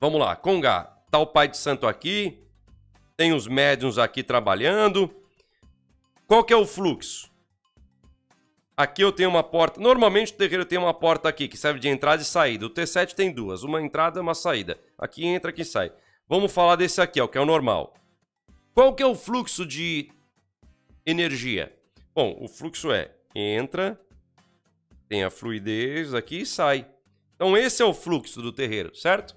Vamos 0.00 0.18
lá, 0.18 0.34
Conga, 0.34 0.82
tá 1.08 1.20
o 1.20 1.26
pai 1.26 1.46
de 1.46 1.56
santo 1.56 1.86
aqui, 1.86 2.44
tem 3.16 3.32
os 3.32 3.46
médiums 3.46 3.96
aqui 3.96 4.24
trabalhando. 4.24 5.08
Qual 6.26 6.42
que 6.42 6.52
é 6.52 6.56
o 6.56 6.66
fluxo? 6.66 7.32
Aqui 8.76 9.02
eu 9.02 9.12
tenho 9.12 9.28
uma 9.28 9.44
porta. 9.44 9.80
Normalmente 9.80 10.32
o 10.32 10.36
terreiro 10.36 10.64
tem 10.64 10.78
uma 10.78 10.92
porta 10.92 11.28
aqui 11.28 11.46
que 11.46 11.56
serve 11.56 11.78
de 11.78 11.88
entrada 11.88 12.20
e 12.20 12.24
saída. 12.24 12.66
O 12.66 12.70
T7 12.70 13.14
tem 13.14 13.30
duas, 13.30 13.62
uma 13.62 13.80
entrada 13.80 14.18
e 14.18 14.20
uma 14.20 14.34
saída. 14.34 14.76
Aqui 14.98 15.24
entra, 15.24 15.50
aqui 15.50 15.64
sai. 15.64 15.92
Vamos 16.28 16.52
falar 16.52 16.74
desse 16.74 17.00
aqui, 17.00 17.20
ó, 17.20 17.28
que 17.28 17.38
é 17.38 17.40
o 17.40 17.46
normal. 17.46 17.94
Qual 18.74 18.92
que 18.92 19.02
é 19.02 19.06
o 19.06 19.14
fluxo 19.14 19.64
de 19.64 20.10
energia? 21.06 21.72
Bom, 22.12 22.36
o 22.40 22.48
fluxo 22.48 22.90
é 22.90 23.12
entra, 23.32 24.00
tem 25.08 25.24
a 25.24 25.30
fluidez 25.30 26.14
aqui 26.14 26.40
e 26.40 26.46
sai. 26.46 26.88
Então 27.34 27.56
esse 27.56 27.82
é 27.82 27.84
o 27.84 27.94
fluxo 27.94 28.40
do 28.40 28.52
terreiro, 28.52 28.94
certo? 28.94 29.36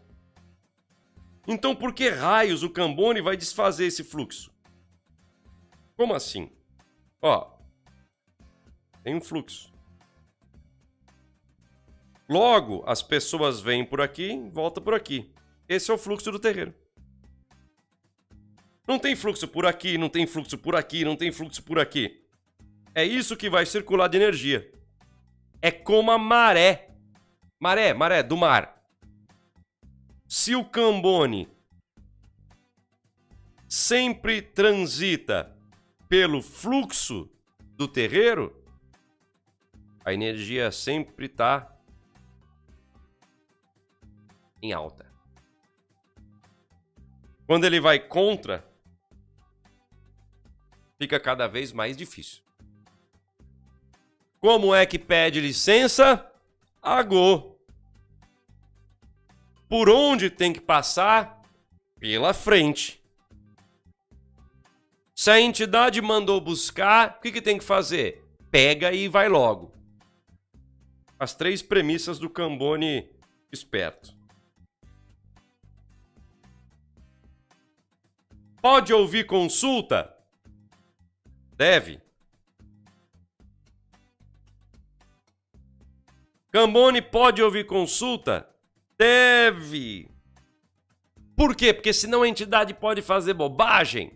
Então 1.47 1.75
por 1.75 1.93
que 1.93 2.09
raios 2.09 2.63
o 2.63 2.69
Cambone 2.69 3.21
vai 3.21 3.37
desfazer 3.37 3.85
esse 3.85 4.03
fluxo? 4.03 4.51
Como 5.95 6.13
assim? 6.13 6.51
Ó, 7.21 7.57
tem 9.03 9.15
um 9.15 9.21
fluxo. 9.21 9.71
Logo, 12.29 12.83
as 12.85 13.01
pessoas 13.01 13.61
vêm 13.61 13.85
por 13.85 14.01
aqui, 14.01 14.49
voltam 14.51 14.83
por 14.83 14.93
aqui. 14.93 15.31
Esse 15.67 15.89
é 15.89 15.93
o 15.93 15.97
fluxo 15.97 16.29
do 16.31 16.39
terreiro. 16.39 16.73
Não 18.85 18.99
tem 18.99 19.15
fluxo 19.15 19.47
por 19.47 19.65
aqui, 19.65 19.97
não 19.97 20.09
tem 20.09 20.27
fluxo 20.27 20.57
por 20.57 20.75
aqui, 20.75 21.03
não 21.03 21.15
tem 21.15 21.31
fluxo 21.31 21.63
por 21.63 21.79
aqui. 21.79 22.21
É 22.93 23.03
isso 23.03 23.37
que 23.37 23.49
vai 23.49 23.65
circular 23.65 24.07
de 24.07 24.17
energia. 24.17 24.71
É 25.61 25.71
como 25.71 26.11
a 26.11 26.17
maré. 26.17 26.95
Maré, 27.59 27.93
maré 27.93 28.21
do 28.21 28.37
mar. 28.37 28.83
Se 30.27 30.55
o 30.55 30.63
Cambone 30.63 31.49
sempre 33.67 34.41
transita 34.41 35.57
pelo 36.07 36.41
fluxo 36.41 37.29
do 37.75 37.87
terreiro, 37.87 38.63
a 40.03 40.13
energia 40.13 40.71
sempre 40.71 41.25
está 41.25 41.75
em 44.61 44.71
alta. 44.71 45.05
Quando 47.45 47.65
ele 47.65 47.79
vai 47.79 47.99
contra, 47.99 48.65
fica 50.97 51.19
cada 51.19 51.47
vez 51.47 51.71
mais 51.71 51.95
difícil. 51.95 52.46
Como 54.47 54.73
é 54.73 54.85
que 54.85 54.97
pede 54.97 55.41
licença? 55.41 56.25
Agô. 56.81 57.57
Por 59.67 59.89
onde 59.89 60.29
tem 60.29 60.53
que 60.53 60.61
passar? 60.61 61.41
Pela 61.99 62.33
frente. 62.33 63.03
Se 65.13 65.29
a 65.29 65.41
entidade 65.41 66.01
mandou 66.01 66.39
buscar, 66.39 67.17
o 67.17 67.21
que, 67.21 67.33
que 67.33 67.41
tem 67.41 67.57
que 67.57 67.63
fazer? 67.65 68.23
Pega 68.49 68.93
e 68.93 69.09
vai 69.09 69.27
logo. 69.27 69.73
As 71.19 71.35
três 71.35 71.61
premissas 71.61 72.17
do 72.17 72.29
Cambone 72.29 73.11
esperto. 73.51 74.15
Pode 78.61 78.93
ouvir 78.93 79.25
consulta? 79.25 80.15
Deve. 81.57 82.06
Cambone 86.51 87.01
pode 87.01 87.41
ouvir 87.41 87.65
consulta? 87.65 88.47
Deve. 88.97 90.09
Por 91.35 91.55
quê? 91.55 91.73
Porque 91.73 91.93
senão 91.93 92.23
a 92.23 92.27
entidade 92.27 92.73
pode 92.73 93.01
fazer 93.01 93.33
bobagem. 93.33 94.11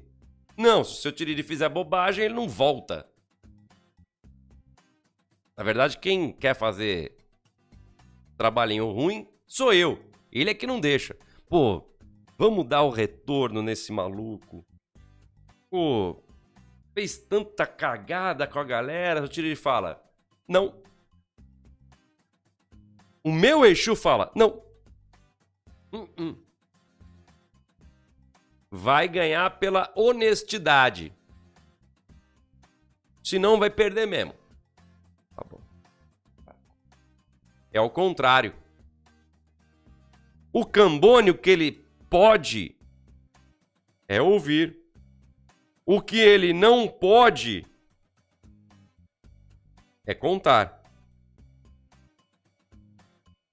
Não, 0.58 0.84
se 0.84 0.94
o 0.94 0.96
seu 0.96 1.12
Tiriri 1.12 1.44
fizer 1.44 1.70
bobagem, 1.70 2.26
ele 2.26 2.34
não 2.34 2.48
volta. 2.48 3.08
Na 5.56 5.64
verdade, 5.64 5.98
quem 5.98 6.32
quer 6.32 6.56
fazer 6.56 7.18
trabalhinho 8.38 8.90
ruim 8.90 9.28
sou 9.46 9.74
eu. 9.74 10.04
Ele 10.32 10.50
é 10.50 10.54
que 10.54 10.66
não 10.66 10.80
deixa. 10.80 11.16
Pô, 11.48 11.84
vamos 12.38 12.66
dar 12.66 12.82
o 12.82 12.90
retorno 12.90 13.62
nesse 13.62 13.92
maluco. 13.92 14.66
Pô, 15.70 16.24
fez 16.94 17.18
tanta 17.18 17.68
cagada 17.68 18.48
com 18.48 18.58
a 18.58 18.64
galera, 18.64 19.24
o 19.24 19.28
Tiriri 19.28 19.56
fala: 19.56 20.02
Não. 20.48 20.82
O 23.24 23.32
meu 23.32 23.66
Exu 23.66 23.96
fala: 23.96 24.32
Não. 24.36 24.62
Uh 25.92 26.08
-uh. 26.18 26.38
Vai 28.70 29.08
ganhar 29.08 29.60
pela 29.60 29.92
honestidade. 29.96 31.14
Senão 33.24 33.60
vai 33.60 33.70
perder 33.70 34.08
mesmo. 34.08 34.34
Tá 35.36 35.44
bom. 35.50 35.62
É 37.72 37.80
o 37.80 37.90
contrário. 37.90 38.56
O 40.54 40.66
cambônio 40.66 41.38
que 41.38 41.50
ele 41.50 41.86
pode 42.10 42.76
é 44.08 44.22
ouvir. 44.22 44.78
O 45.86 46.02
que 46.02 46.18
ele 46.18 46.54
não 46.54 46.88
pode 46.88 47.66
é 50.06 50.14
contar. 50.14 50.81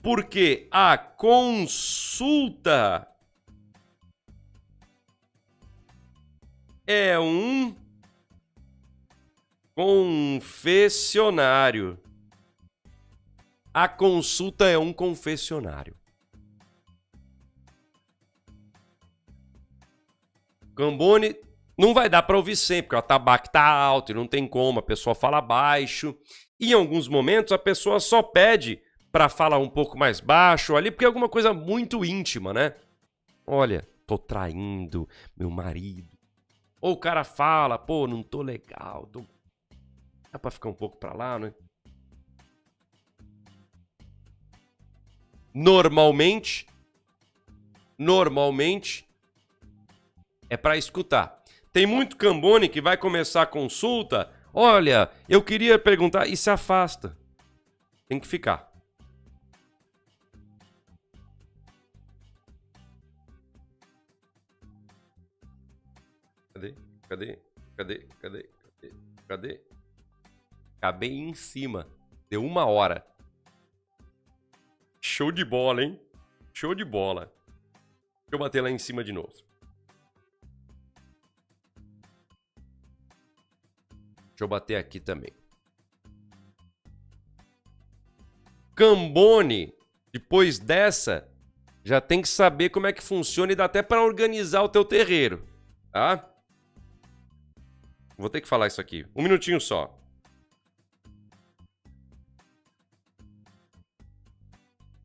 Porque 0.09 0.66
a 0.70 0.96
consulta 0.96 3.06
é 6.86 7.18
um 7.18 7.76
confessionário. 9.74 12.00
A 13.74 13.87
consulta 13.87 14.64
é 14.64 14.78
um 14.78 14.95
confessionário. 14.95 15.95
Cambone 20.74 21.37
não 21.76 21.92
vai 21.92 22.08
dar 22.08 22.22
para 22.22 22.38
ouvir 22.38 22.57
sempre, 22.57 22.84
porque 22.84 22.96
o 22.96 23.03
tabaco 23.03 23.50
tá 23.50 23.62
alto 23.62 24.12
e 24.12 24.14
não 24.14 24.26
tem 24.26 24.49
como, 24.49 24.78
a 24.78 24.83
pessoa 24.83 25.14
fala 25.14 25.42
baixo. 25.42 26.16
E 26.58 26.70
em 26.70 26.72
alguns 26.72 27.08
momentos 27.08 27.53
a 27.53 27.58
pessoa 27.58 28.00
só 28.00 28.22
pede 28.22 28.80
para 29.18 29.28
falar 29.28 29.58
um 29.58 29.68
pouco 29.68 29.99
mais 29.99 30.20
baixo 30.20 30.76
ali, 30.76 30.92
porque 30.92 31.04
é 31.04 31.08
alguma 31.08 31.28
coisa 31.28 31.53
muito 31.53 32.04
íntima, 32.04 32.54
né? 32.54 32.76
Olha, 33.45 33.84
tô 34.07 34.16
traindo 34.16 35.08
meu 35.36 35.50
marido. 35.50 36.16
Ou 36.80 36.92
o 36.92 36.96
cara 36.96 37.24
fala, 37.24 37.76
pô, 37.76 38.07
não 38.07 38.22
tô 38.22 38.42
legal, 38.42 39.08
tô... 39.11 39.24
dá 40.30 40.38
pra 40.38 40.53
ficar 40.53 40.68
um 40.68 40.72
pouco 40.72 40.99
pra 40.99 41.14
lá, 41.14 41.36
né? 41.36 41.53
Normalmente, 45.53 46.68
normalmente, 47.99 49.04
é 50.49 50.57
para 50.57 50.76
escutar. 50.76 51.42
Tem 51.72 51.86
muito 51.86 52.16
cambone 52.16 52.68
que 52.68 52.80
vai 52.80 52.96
começar 52.96 53.42
a 53.42 53.46
consulta. 53.46 54.30
Olha, 54.54 55.11
eu 55.28 55.42
queria 55.42 55.76
perguntar 55.76 56.28
e 56.28 56.36
se 56.36 56.49
afasta. 56.49 57.18
Tem 58.07 58.20
que 58.20 58.28
ficar. 58.28 58.67
Cadê? 67.09 67.39
Cadê? 67.76 68.07
Cadê? 68.21 68.49
Cadê? 68.61 68.95
Cadê? 69.26 69.61
Acabei 70.76 71.11
em 71.11 71.35
cima. 71.35 71.89
Deu 72.29 72.45
uma 72.45 72.67
hora. 72.67 73.07
Show 75.01 75.33
de 75.33 75.45
bola, 75.45 75.83
hein? 75.83 76.01
Show 76.53 76.75
de 76.75 76.85
bola. 76.85 77.33
Deixa 78.22 78.33
eu 78.33 78.39
bater 78.39 78.61
lá 78.61 78.71
em 78.71 78.79
cima 78.79 79.03
de 79.03 79.13
novo. 79.13 79.33
Deixa 84.39 84.45
eu 84.45 84.49
bater 84.49 84.76
aqui 84.76 85.01
também. 85.01 85.33
Cambone, 88.75 89.75
depois 90.13 90.59
dessa, 90.59 91.29
já 91.83 92.01
tem 92.01 92.22
que 92.22 92.29
saber 92.29 92.68
como 92.68 92.87
é 92.87 92.93
que 92.93 93.03
funciona 93.03 93.51
e 93.51 93.57
dá 93.57 93.64
até 93.64 93.83
para 93.83 94.05
organizar 94.05 94.63
o 94.63 94.68
teu 94.68 94.85
terreiro, 94.85 95.45
tá? 95.91 96.33
Vou 98.18 98.28
ter 98.28 98.40
que 98.40 98.49
falar 98.49 98.66
isso 98.66 98.80
aqui. 98.80 99.07
Um 99.14 99.22
minutinho 99.22 99.61
só. 99.61 99.96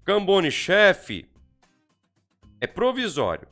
Cambone 0.04 0.52
chefe 0.52 1.30
é 2.60 2.66
provisório. 2.66 3.48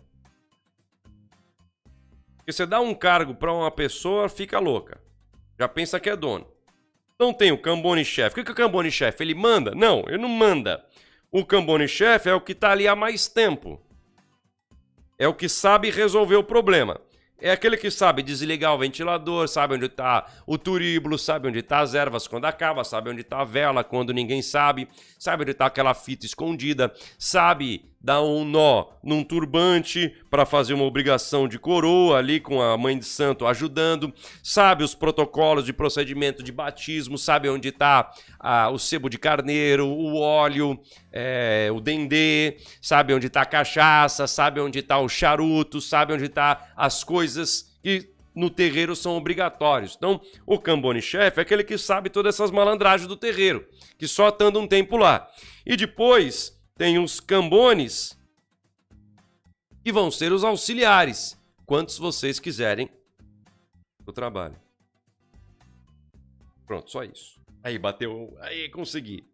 Porque 2.37 2.51
você 2.51 2.65
dá 2.65 2.81
um 2.81 2.93
cargo 2.95 3.35
para 3.35 3.53
uma 3.53 3.69
pessoa, 3.69 4.27
fica 4.27 4.57
louca. 4.57 4.99
Já 5.59 5.67
pensa 5.67 5.99
que 5.99 6.09
é 6.09 6.15
dono. 6.15 6.51
Então 7.13 7.31
tem 7.31 7.51
o 7.51 7.61
Cambone 7.61 8.03
chefe. 8.03 8.31
O 8.31 8.35
que, 8.39 8.43
que 8.43 8.51
o 8.51 8.55
Cambone 8.55 8.89
chefe? 8.89 9.23
Ele 9.23 9.35
manda? 9.35 9.75
Não, 9.75 10.03
ele 10.07 10.17
não 10.17 10.27
manda. 10.27 10.83
O 11.31 11.45
Cambone 11.45 11.87
chefe 11.87 12.27
é 12.27 12.33
o 12.33 12.41
que 12.41 12.53
está 12.53 12.71
ali 12.71 12.87
há 12.87 12.95
mais 12.95 13.27
tempo. 13.27 13.79
É 15.19 15.27
o 15.27 15.35
que 15.35 15.47
sabe 15.47 15.91
resolver 15.91 16.35
o 16.35 16.43
problema. 16.43 16.99
É 17.41 17.51
aquele 17.51 17.75
que 17.75 17.89
sabe 17.89 18.21
desligar 18.21 18.75
o 18.75 18.77
ventilador, 18.77 19.47
sabe 19.47 19.73
onde 19.73 19.87
está 19.87 20.27
o 20.45 20.59
turíbulo, 20.59 21.17
sabe 21.17 21.47
onde 21.47 21.57
está 21.57 21.79
as 21.79 21.95
ervas 21.95 22.27
quando 22.27 22.45
acaba, 22.45 22.83
sabe 22.83 23.09
onde 23.09 23.21
está 23.21 23.41
a 23.41 23.43
vela 23.43 23.83
quando 23.83 24.13
ninguém 24.13 24.43
sabe, 24.43 24.87
sabe 25.17 25.41
onde 25.41 25.51
está 25.51 25.65
aquela 25.65 25.95
fita 25.95 26.23
escondida, 26.23 26.93
sabe 27.17 27.90
dar 28.03 28.21
um 28.23 28.43
nó 28.43 28.87
num 29.03 29.23
turbante 29.23 30.13
para 30.29 30.45
fazer 30.45 30.73
uma 30.73 30.83
obrigação 30.83 31.47
de 31.47 31.59
coroa 31.59 32.17
ali 32.17 32.39
com 32.39 32.61
a 32.61 32.77
mãe 32.77 32.97
de 32.97 33.05
santo 33.05 33.45
ajudando, 33.45 34.13
sabe 34.41 34.83
os 34.83 34.95
protocolos 34.95 35.65
de 35.65 35.73
procedimento 35.73 36.41
de 36.41 36.51
batismo, 36.51 37.17
sabe 37.17 37.49
onde 37.49 37.69
está 37.69 38.11
o 38.71 38.79
sebo 38.79 39.09
de 39.09 39.17
carneiro, 39.17 39.87
o 39.87 40.19
óleo, 40.19 40.79
é, 41.11 41.69
o 41.73 41.79
dendê, 41.79 42.57
sabe 42.81 43.13
onde 43.13 43.27
está 43.27 43.41
a 43.41 43.45
cachaça, 43.45 44.25
sabe 44.25 44.59
onde 44.59 44.79
está 44.79 44.97
o 44.99 45.07
charuto, 45.07 45.79
sabe 45.79 46.13
onde 46.13 46.25
está 46.25 46.71
as 46.75 47.03
coisas 47.03 47.71
que 47.83 48.09
no 48.33 48.49
terreiro 48.49 48.95
são 48.95 49.17
obrigatórios. 49.17 49.95
Então, 49.97 50.21
o 50.45 50.57
cambone-chefe 50.57 51.39
é 51.39 51.41
aquele 51.41 51.63
que 51.63 51.77
sabe 51.77 52.09
todas 52.09 52.35
essas 52.35 52.49
malandragens 52.49 53.07
do 53.07 53.17
terreiro, 53.17 53.67
que 53.97 54.07
só 54.07 54.29
estando 54.29 54.59
um 54.59 54.65
tempo 54.65 54.95
lá. 54.95 55.27
E 55.65 55.75
depois 55.75 56.57
tem 56.77 56.99
os 56.99 57.19
cambones, 57.19 58.17
que 59.83 59.91
vão 59.91 60.11
ser 60.11 60.31
os 60.31 60.43
auxiliares, 60.43 61.37
quantos 61.65 61.97
vocês 61.97 62.39
quiserem 62.39 62.89
do 63.99 64.13
trabalho. 64.13 64.55
Pronto, 66.65 66.89
só 66.89 67.03
isso. 67.03 67.39
Aí 67.63 67.77
bateu, 67.77 68.35
aí 68.39 68.69
consegui. 68.69 69.25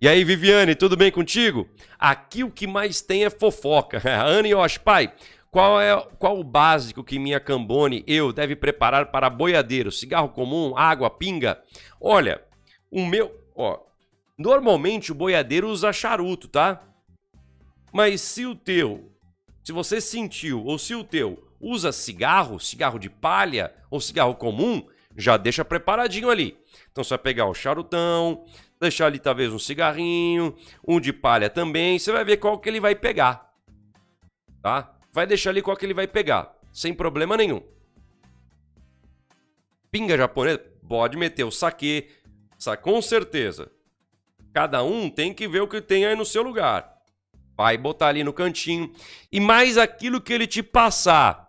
E 0.00 0.08
aí, 0.08 0.22
Viviane, 0.22 0.76
tudo 0.76 0.96
bem 0.96 1.10
contigo? 1.10 1.68
Aqui 1.98 2.44
o 2.44 2.50
que 2.50 2.66
mais 2.66 3.00
tem 3.00 3.24
é 3.24 3.30
fofoca. 3.30 4.00
Ana 4.06 4.46
Yoshi, 4.46 4.78
pai, 4.78 5.12
qual 5.50 5.80
é 5.80 5.96
qual 6.18 6.38
o 6.38 6.44
básico 6.44 7.02
que 7.02 7.18
minha 7.18 7.40
Cambone 7.40 8.04
eu 8.06 8.32
deve 8.32 8.54
preparar 8.54 9.10
para 9.10 9.28
boiadeiro? 9.28 9.90
Cigarro 9.90 10.28
comum, 10.28 10.76
água, 10.76 11.10
pinga? 11.10 11.60
Olha, 12.00 12.40
o 12.90 13.04
meu, 13.04 13.34
ó, 13.56 13.80
Normalmente 14.38 15.10
o 15.10 15.16
boiadeiro 15.16 15.68
usa 15.68 15.92
charuto, 15.92 16.46
tá? 16.46 16.80
Mas 17.92 18.20
se 18.20 18.46
o 18.46 18.54
teu, 18.54 19.12
se 19.64 19.72
você 19.72 20.00
sentiu, 20.00 20.64
ou 20.64 20.78
se 20.78 20.94
o 20.94 21.02
teu 21.02 21.52
usa 21.60 21.90
cigarro, 21.90 22.60
cigarro 22.60 23.00
de 23.00 23.10
palha 23.10 23.74
ou 23.90 24.00
cigarro 24.00 24.36
comum, 24.36 24.86
já 25.16 25.36
deixa 25.36 25.64
preparadinho 25.64 26.30
ali. 26.30 26.56
Então 26.92 27.02
você 27.02 27.10
vai 27.10 27.18
pegar 27.18 27.46
o 27.46 27.54
charutão, 27.54 28.46
deixar 28.80 29.06
ali 29.06 29.18
talvez 29.18 29.52
um 29.52 29.58
cigarrinho, 29.58 30.54
um 30.86 31.00
de 31.00 31.12
palha 31.12 31.50
também, 31.50 31.98
você 31.98 32.12
vai 32.12 32.24
ver 32.24 32.36
qual 32.36 32.60
que 32.60 32.68
ele 32.68 32.78
vai 32.78 32.94
pegar. 32.94 33.52
Tá? 34.62 34.96
Vai 35.12 35.26
deixar 35.26 35.50
ali 35.50 35.62
qual 35.62 35.76
que 35.76 35.84
ele 35.84 35.94
vai 35.94 36.06
pegar, 36.06 36.56
sem 36.72 36.94
problema 36.94 37.36
nenhum. 37.36 37.60
Pinga 39.90 40.16
japonesa, 40.16 40.58
pode 40.86 41.16
meter 41.16 41.42
o 41.42 41.50
saque, 41.50 42.08
com 42.82 43.02
certeza. 43.02 43.72
Cada 44.58 44.82
um 44.82 45.08
tem 45.08 45.32
que 45.32 45.46
ver 45.46 45.60
o 45.60 45.68
que 45.68 45.80
tem 45.80 46.04
aí 46.04 46.16
no 46.16 46.24
seu 46.24 46.42
lugar. 46.42 47.00
Vai 47.56 47.78
botar 47.78 48.08
ali 48.08 48.24
no 48.24 48.32
cantinho. 48.32 48.92
E 49.30 49.38
mais 49.38 49.78
aquilo 49.78 50.20
que 50.20 50.32
ele 50.32 50.48
te 50.48 50.64
passar. 50.64 51.48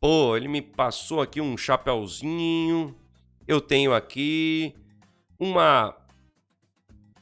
Pô, 0.00 0.34
ele 0.34 0.48
me 0.48 0.62
passou 0.62 1.20
aqui 1.20 1.38
um 1.38 1.54
chapéuzinho. 1.54 2.96
Eu 3.46 3.60
tenho 3.60 3.92
aqui 3.92 4.74
uma 5.38 5.94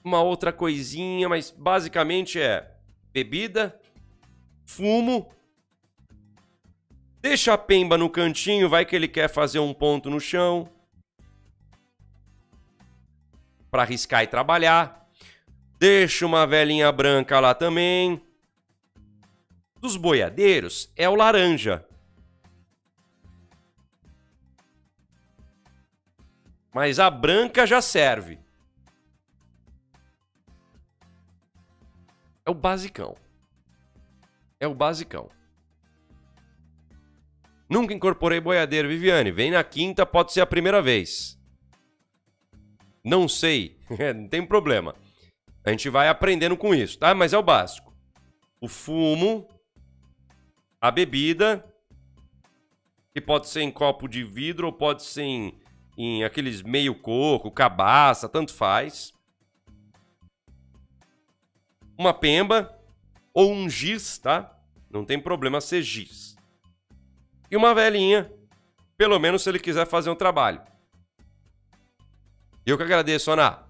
uma 0.04 0.22
outra 0.22 0.52
coisinha, 0.52 1.28
mas 1.28 1.50
basicamente 1.50 2.40
é 2.40 2.72
bebida, 3.12 3.76
fumo. 4.64 5.28
Deixa 7.20 7.54
a 7.54 7.58
pemba 7.58 7.98
no 7.98 8.08
cantinho, 8.08 8.68
vai 8.68 8.84
que 8.84 8.94
ele 8.94 9.08
quer 9.08 9.26
fazer 9.26 9.58
um 9.58 9.74
ponto 9.74 10.08
no 10.08 10.20
chão 10.20 10.76
para 13.77 13.82
arriscar 13.82 14.23
e 14.23 14.27
trabalhar. 14.27 15.07
Deixa 15.78 16.24
uma 16.24 16.47
velhinha 16.47 16.90
branca 16.90 17.39
lá 17.39 17.55
também. 17.55 18.23
Dos 19.78 19.98
boiadeiros 19.98 20.90
é 20.97 21.07
o 21.07 21.15
laranja. 21.15 21.86
Mas 26.73 26.98
a 26.98 27.11
branca 27.11 27.66
já 27.66 27.82
serve. 27.82 28.39
É 32.47 32.51
o 32.51 32.55
basicão. 32.55 33.15
É 34.59 34.66
o 34.66 34.74
basicão. 34.74 35.28
Nunca 37.69 37.93
incorporei 37.93 38.40
boiadeiro, 38.40 38.89
Viviane. 38.89 39.31
Vem 39.31 39.51
na 39.51 39.62
quinta, 39.62 40.07
pode 40.07 40.32
ser 40.32 40.40
a 40.40 40.47
primeira 40.47 40.81
vez. 40.81 41.35
Não 43.07 43.28
sei. 43.28 43.78
não 44.16 44.27
tem 44.27 44.45
problema. 44.45 44.97
A 45.65 45.70
gente 45.70 45.89
vai 45.89 46.09
aprendendo 46.09 46.57
com 46.57 46.74
isso, 46.74 46.99
tá? 46.99 47.15
Mas 47.15 47.33
é 47.33 47.39
o 47.39 47.43
básico. 47.43 47.95
O 48.61 48.66
fumo, 48.66 49.47
a 50.81 50.91
bebida, 50.91 51.65
que 53.15 53.20
pode 53.20 53.49
ser 53.49 53.62
em 53.62 53.70
copo 53.70 54.09
de 54.09 54.24
vidro 54.24 54.66
ou 54.66 54.73
pode 54.73 55.05
ser 55.05 55.23
em, 55.23 55.61
em 55.97 56.24
aqueles 56.24 56.62
meio 56.62 56.97
coco, 56.97 57.49
cabaça, 57.49 58.28
tanto 58.28 58.53
faz. 58.53 59.12
Uma 61.97 62.12
pemba 62.12 62.77
ou 63.33 63.53
um 63.53 63.70
giz, 63.70 64.19
tá? 64.19 64.59
Não 64.91 65.05
tem 65.05 65.20
problema 65.20 65.61
ser 65.61 65.81
giz. 65.81 66.35
E 67.49 67.57
uma 67.57 67.73
velhinha, 67.73 68.33
pelo 68.99 69.19
menos 69.20 69.43
se 69.43 69.49
ele 69.49 69.61
quiser 69.61 69.87
fazer 69.87 70.11
um 70.11 70.16
trabalho. 70.16 70.61
Eu 72.66 72.76
que 72.76 72.82
agradeço, 72.82 73.30
Ana. 73.30 73.64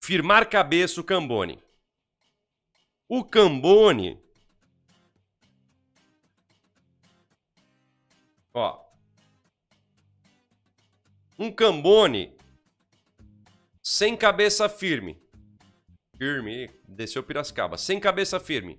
Firmar 0.00 0.48
cabeça 0.48 1.00
o 1.00 1.04
Cambone. 1.04 1.60
O 3.08 3.24
Cambone. 3.24 4.22
Ó. 8.54 8.80
Um 11.36 11.50
Cambone 11.50 12.38
sem 13.82 14.16
cabeça 14.16 14.68
firme. 14.68 15.20
Firme. 16.16 16.70
Desceu 16.86 17.24
Piracicaba. 17.24 17.76
Sem 17.76 17.98
cabeça 17.98 18.38
firme. 18.38 18.78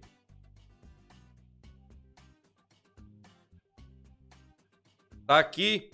Tá 5.28 5.38
aqui 5.38 5.92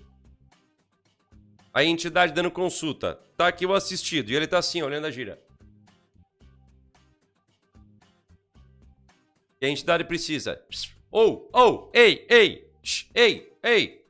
a 1.78 1.84
entidade 1.84 2.34
dando 2.34 2.50
consulta. 2.50 3.20
Tá 3.38 3.48
aqui 3.48 3.64
o 3.64 3.72
assistido. 3.72 4.32
E 4.32 4.36
ele 4.36 4.48
tá 4.48 4.58
assim, 4.58 4.82
olhando 4.82 5.06
a 5.06 5.12
gira. 5.12 5.40
E 9.62 9.66
a 9.68 9.70
entidade 9.70 10.04
precisa. 10.04 10.60
Ou, 11.12 11.48
oh, 11.54 11.60
ou, 11.60 11.84
oh, 11.84 11.92
ei, 11.94 12.26
ei, 12.28 12.68
ei, 13.14 13.56
ei. 13.62 14.04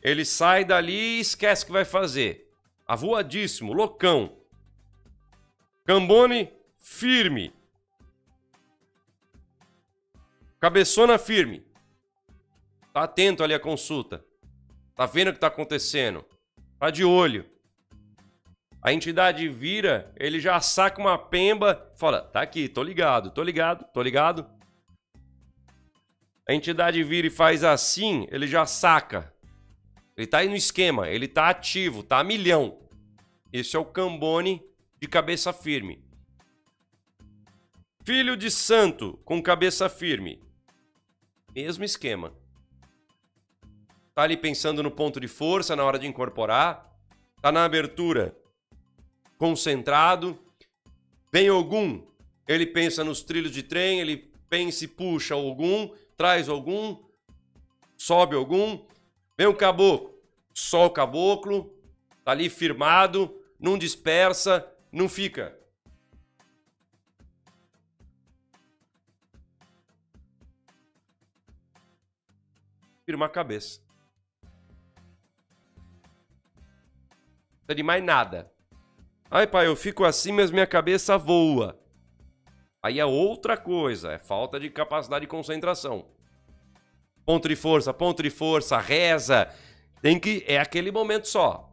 Ele 0.00 0.24
sai 0.24 0.64
dali 0.64 0.92
e 0.92 1.18
esquece 1.18 1.64
o 1.64 1.66
que 1.66 1.72
vai 1.72 1.84
fazer. 1.84 2.48
Avoadíssimo, 2.86 3.72
loucão. 3.72 4.36
Cambone 5.84 6.52
firme. 6.78 7.52
Cabeçona 10.60 11.18
firme. 11.18 11.66
Tá 12.92 13.02
atento 13.02 13.42
ali 13.42 13.54
à 13.54 13.58
consulta. 13.58 14.24
Tá 14.94 15.06
vendo 15.06 15.28
o 15.28 15.32
que 15.32 15.40
tá 15.40 15.46
acontecendo? 15.46 16.24
Tá 16.78 16.90
de 16.90 17.04
olho. 17.04 17.46
A 18.82 18.92
entidade 18.92 19.48
vira, 19.48 20.12
ele 20.18 20.40
já 20.40 20.60
saca 20.60 21.00
uma 21.00 21.16
pemba, 21.16 21.92
fala: 21.96 22.20
"Tá 22.20 22.42
aqui, 22.42 22.68
tô 22.68 22.82
ligado, 22.82 23.30
tô 23.30 23.42
ligado, 23.42 23.84
tô 23.92 24.02
ligado". 24.02 24.46
A 26.48 26.52
entidade 26.52 27.02
vira 27.04 27.28
e 27.28 27.30
faz 27.30 27.62
assim, 27.62 28.26
ele 28.30 28.46
já 28.46 28.66
saca. 28.66 29.32
Ele 30.16 30.26
tá 30.26 30.38
aí 30.38 30.48
no 30.48 30.56
esquema, 30.56 31.08
ele 31.08 31.28
tá 31.28 31.48
ativo, 31.48 32.02
tá 32.02 32.18
a 32.18 32.24
milhão. 32.24 32.82
Esse 33.52 33.76
é 33.76 33.78
o 33.78 33.84
Cambone 33.84 34.60
de 35.00 35.06
cabeça 35.06 35.52
firme. 35.52 36.04
Filho 38.04 38.36
de 38.36 38.50
santo 38.50 39.18
com 39.24 39.40
cabeça 39.40 39.88
firme. 39.88 40.42
Mesmo 41.54 41.84
esquema. 41.84 42.34
Tá 44.14 44.22
ali 44.22 44.36
pensando 44.36 44.82
no 44.82 44.90
ponto 44.90 45.18
de 45.18 45.28
força 45.28 45.74
na 45.74 45.84
hora 45.84 45.98
de 45.98 46.06
incorporar. 46.06 46.90
Tá 47.40 47.50
na 47.50 47.64
abertura 47.64 48.36
concentrado. 49.38 50.38
Vem 51.32 51.48
algum, 51.48 52.06
ele 52.46 52.66
pensa 52.66 53.02
nos 53.02 53.22
trilhos 53.22 53.50
de 53.50 53.62
trem, 53.62 54.00
ele 54.00 54.16
pensa 54.48 54.84
e 54.84 54.88
puxa 54.88 55.34
algum, 55.34 55.90
traz 56.16 56.48
algum, 56.48 57.02
sobe 57.96 58.36
algum. 58.36 58.84
Vem 59.36 59.46
o 59.46 59.56
caboclo, 59.56 60.14
só 60.52 60.86
o 60.86 60.90
caboclo, 60.90 61.74
tá 62.22 62.32
ali 62.32 62.50
firmado, 62.50 63.42
não 63.58 63.78
dispersa, 63.78 64.70
não 64.92 65.08
fica. 65.08 65.58
Firma 73.04 73.26
a 73.26 73.28
cabeça. 73.28 73.91
Precisa 77.72 77.74
de 77.74 77.82
mais 77.82 78.04
nada. 78.04 78.50
Ai, 79.30 79.46
pai, 79.46 79.66
eu 79.66 79.74
fico 79.74 80.04
assim, 80.04 80.32
mas 80.32 80.50
minha 80.50 80.66
cabeça 80.66 81.16
voa. 81.16 81.78
Aí 82.82 82.98
é 82.98 83.06
outra 83.06 83.56
coisa, 83.56 84.12
é 84.12 84.18
falta 84.18 84.60
de 84.60 84.68
capacidade 84.68 85.24
de 85.24 85.28
concentração. 85.28 86.10
Ponto 87.24 87.48
de 87.48 87.56
força, 87.56 87.94
ponto 87.94 88.22
de 88.22 88.30
força, 88.30 88.78
reza. 88.78 89.48
Tem 90.02 90.18
que. 90.18 90.44
É 90.46 90.58
aquele 90.58 90.90
momento 90.90 91.28
só. 91.28 91.72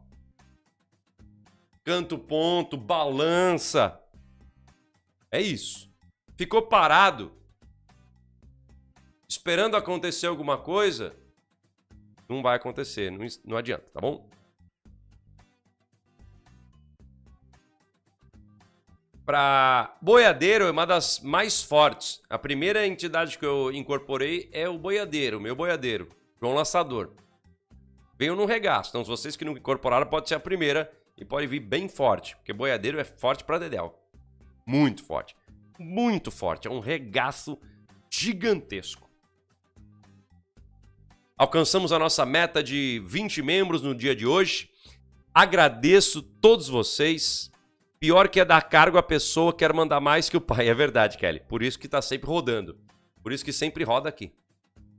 Canto 1.84 2.18
ponto, 2.18 2.76
balança. 2.76 4.00
É 5.30 5.40
isso. 5.40 5.90
Ficou 6.36 6.62
parado, 6.62 7.32
esperando 9.28 9.76
acontecer 9.76 10.26
alguma 10.26 10.56
coisa, 10.56 11.14
não 12.28 12.42
vai 12.42 12.56
acontecer, 12.56 13.10
não, 13.10 13.26
não 13.44 13.56
adianta, 13.56 13.84
tá 13.92 14.00
bom? 14.00 14.30
Para 19.24 19.96
boiadeiro 20.00 20.64
é 20.64 20.70
uma 20.70 20.86
das 20.86 21.20
mais 21.20 21.62
fortes. 21.62 22.20
A 22.28 22.38
primeira 22.38 22.86
entidade 22.86 23.38
que 23.38 23.46
eu 23.46 23.72
incorporei 23.72 24.48
é 24.52 24.68
o 24.68 24.78
boiadeiro, 24.78 25.40
meu 25.40 25.54
boiadeiro, 25.54 26.08
João 26.40 26.54
Laçador. 26.54 27.12
Veio 28.18 28.36
no 28.36 28.44
regaço. 28.44 28.90
Então, 28.90 29.04
se 29.04 29.10
vocês 29.10 29.36
que 29.36 29.44
não 29.44 29.56
incorporaram, 29.56 30.06
pode 30.06 30.28
ser 30.28 30.34
a 30.34 30.40
primeira 30.40 30.92
e 31.16 31.24
pode 31.24 31.46
vir 31.46 31.60
bem 31.60 31.88
forte, 31.88 32.36
porque 32.36 32.52
boiadeiro 32.52 32.98
é 32.98 33.04
forte 33.04 33.44
para 33.44 33.58
dedéu. 33.58 33.98
Muito 34.66 35.04
forte. 35.04 35.36
Muito 35.78 36.30
forte. 36.30 36.68
É 36.68 36.70
um 36.70 36.80
regaço 36.80 37.58
gigantesco. 38.10 39.08
Alcançamos 41.36 41.92
a 41.92 41.98
nossa 41.98 42.26
meta 42.26 42.62
de 42.62 43.02
20 43.06 43.40
membros 43.40 43.80
no 43.80 43.94
dia 43.94 44.14
de 44.14 44.26
hoje. 44.26 44.68
Agradeço 45.32 46.20
todos 46.22 46.68
vocês 46.68 47.49
Pior 48.00 48.30
que 48.30 48.40
é 48.40 48.46
dar 48.46 48.62
cargo 48.62 48.96
à 48.96 49.02
pessoa 49.02 49.52
quer 49.52 49.74
mandar 49.74 50.00
mais 50.00 50.30
que 50.30 50.36
o 50.38 50.40
pai. 50.40 50.70
É 50.70 50.74
verdade, 50.74 51.18
Kelly. 51.18 51.40
Por 51.46 51.62
isso 51.62 51.78
que 51.78 51.86
tá 51.86 52.00
sempre 52.00 52.26
rodando. 52.26 52.78
Por 53.22 53.30
isso 53.30 53.44
que 53.44 53.52
sempre 53.52 53.84
roda 53.84 54.08
aqui. 54.08 54.32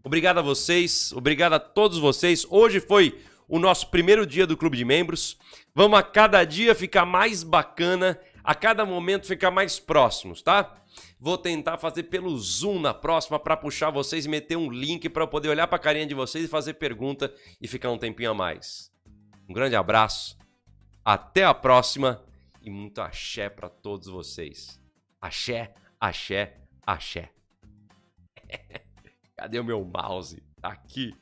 Obrigado 0.04 0.38
a 0.38 0.44
vocês, 0.44 1.12
obrigado 1.12 1.54
a 1.54 1.60
todos 1.60 1.98
vocês. 1.98 2.46
Hoje 2.48 2.80
foi 2.80 3.20
o 3.48 3.58
nosso 3.58 3.90
primeiro 3.90 4.24
dia 4.24 4.46
do 4.46 4.56
Clube 4.56 4.78
de 4.78 4.86
Membros. 4.86 5.36
Vamos 5.74 5.98
a 5.98 6.04
cada 6.04 6.44
dia 6.44 6.76
ficar 6.76 7.04
mais 7.04 7.42
bacana, 7.42 8.20
a 8.44 8.54
cada 8.54 8.86
momento 8.86 9.26
ficar 9.26 9.50
mais 9.50 9.80
próximos, 9.80 10.44
tá? 10.44 10.78
Vou 11.20 11.40
tentar 11.40 11.80
fazer 11.80 12.04
pelo 12.04 12.38
Zoom 12.38 12.80
na 12.82 12.94
próxima 12.94 13.40
para 13.40 13.58
puxar 13.58 13.90
vocês 13.90 14.28
e 14.28 14.30
meter 14.30 14.58
um 14.58 14.70
link 14.70 15.10
para 15.10 15.26
poder 15.26 15.50
olhar 15.50 15.66
para 15.66 15.78
a 15.78 15.82
carinha 15.82 16.06
de 16.06 16.14
vocês 16.14 16.46
e 16.46 16.48
fazer 16.48 16.76
pergunta 16.76 17.34
e 17.60 17.68
ficar 17.68 17.90
um 17.90 17.98
tempinho 17.98 18.30
a 18.30 18.36
mais. 18.36 18.92
Um 19.50 19.54
grande 19.54 19.76
abraço. 19.76 20.38
Até 21.04 21.44
a 21.44 21.54
próxima 21.54 22.24
e 22.62 22.70
muito 22.70 23.02
axé 23.02 23.50
para 23.50 23.70
todos 23.70 24.08
vocês. 24.08 24.80
Axé, 25.20 25.74
axé, 26.00 26.58
axé. 26.86 27.32
Cadê 29.36 29.60
o 29.60 29.64
meu 29.64 29.84
mouse? 29.84 30.42
Tá 30.62 30.70
aqui. 30.70 31.16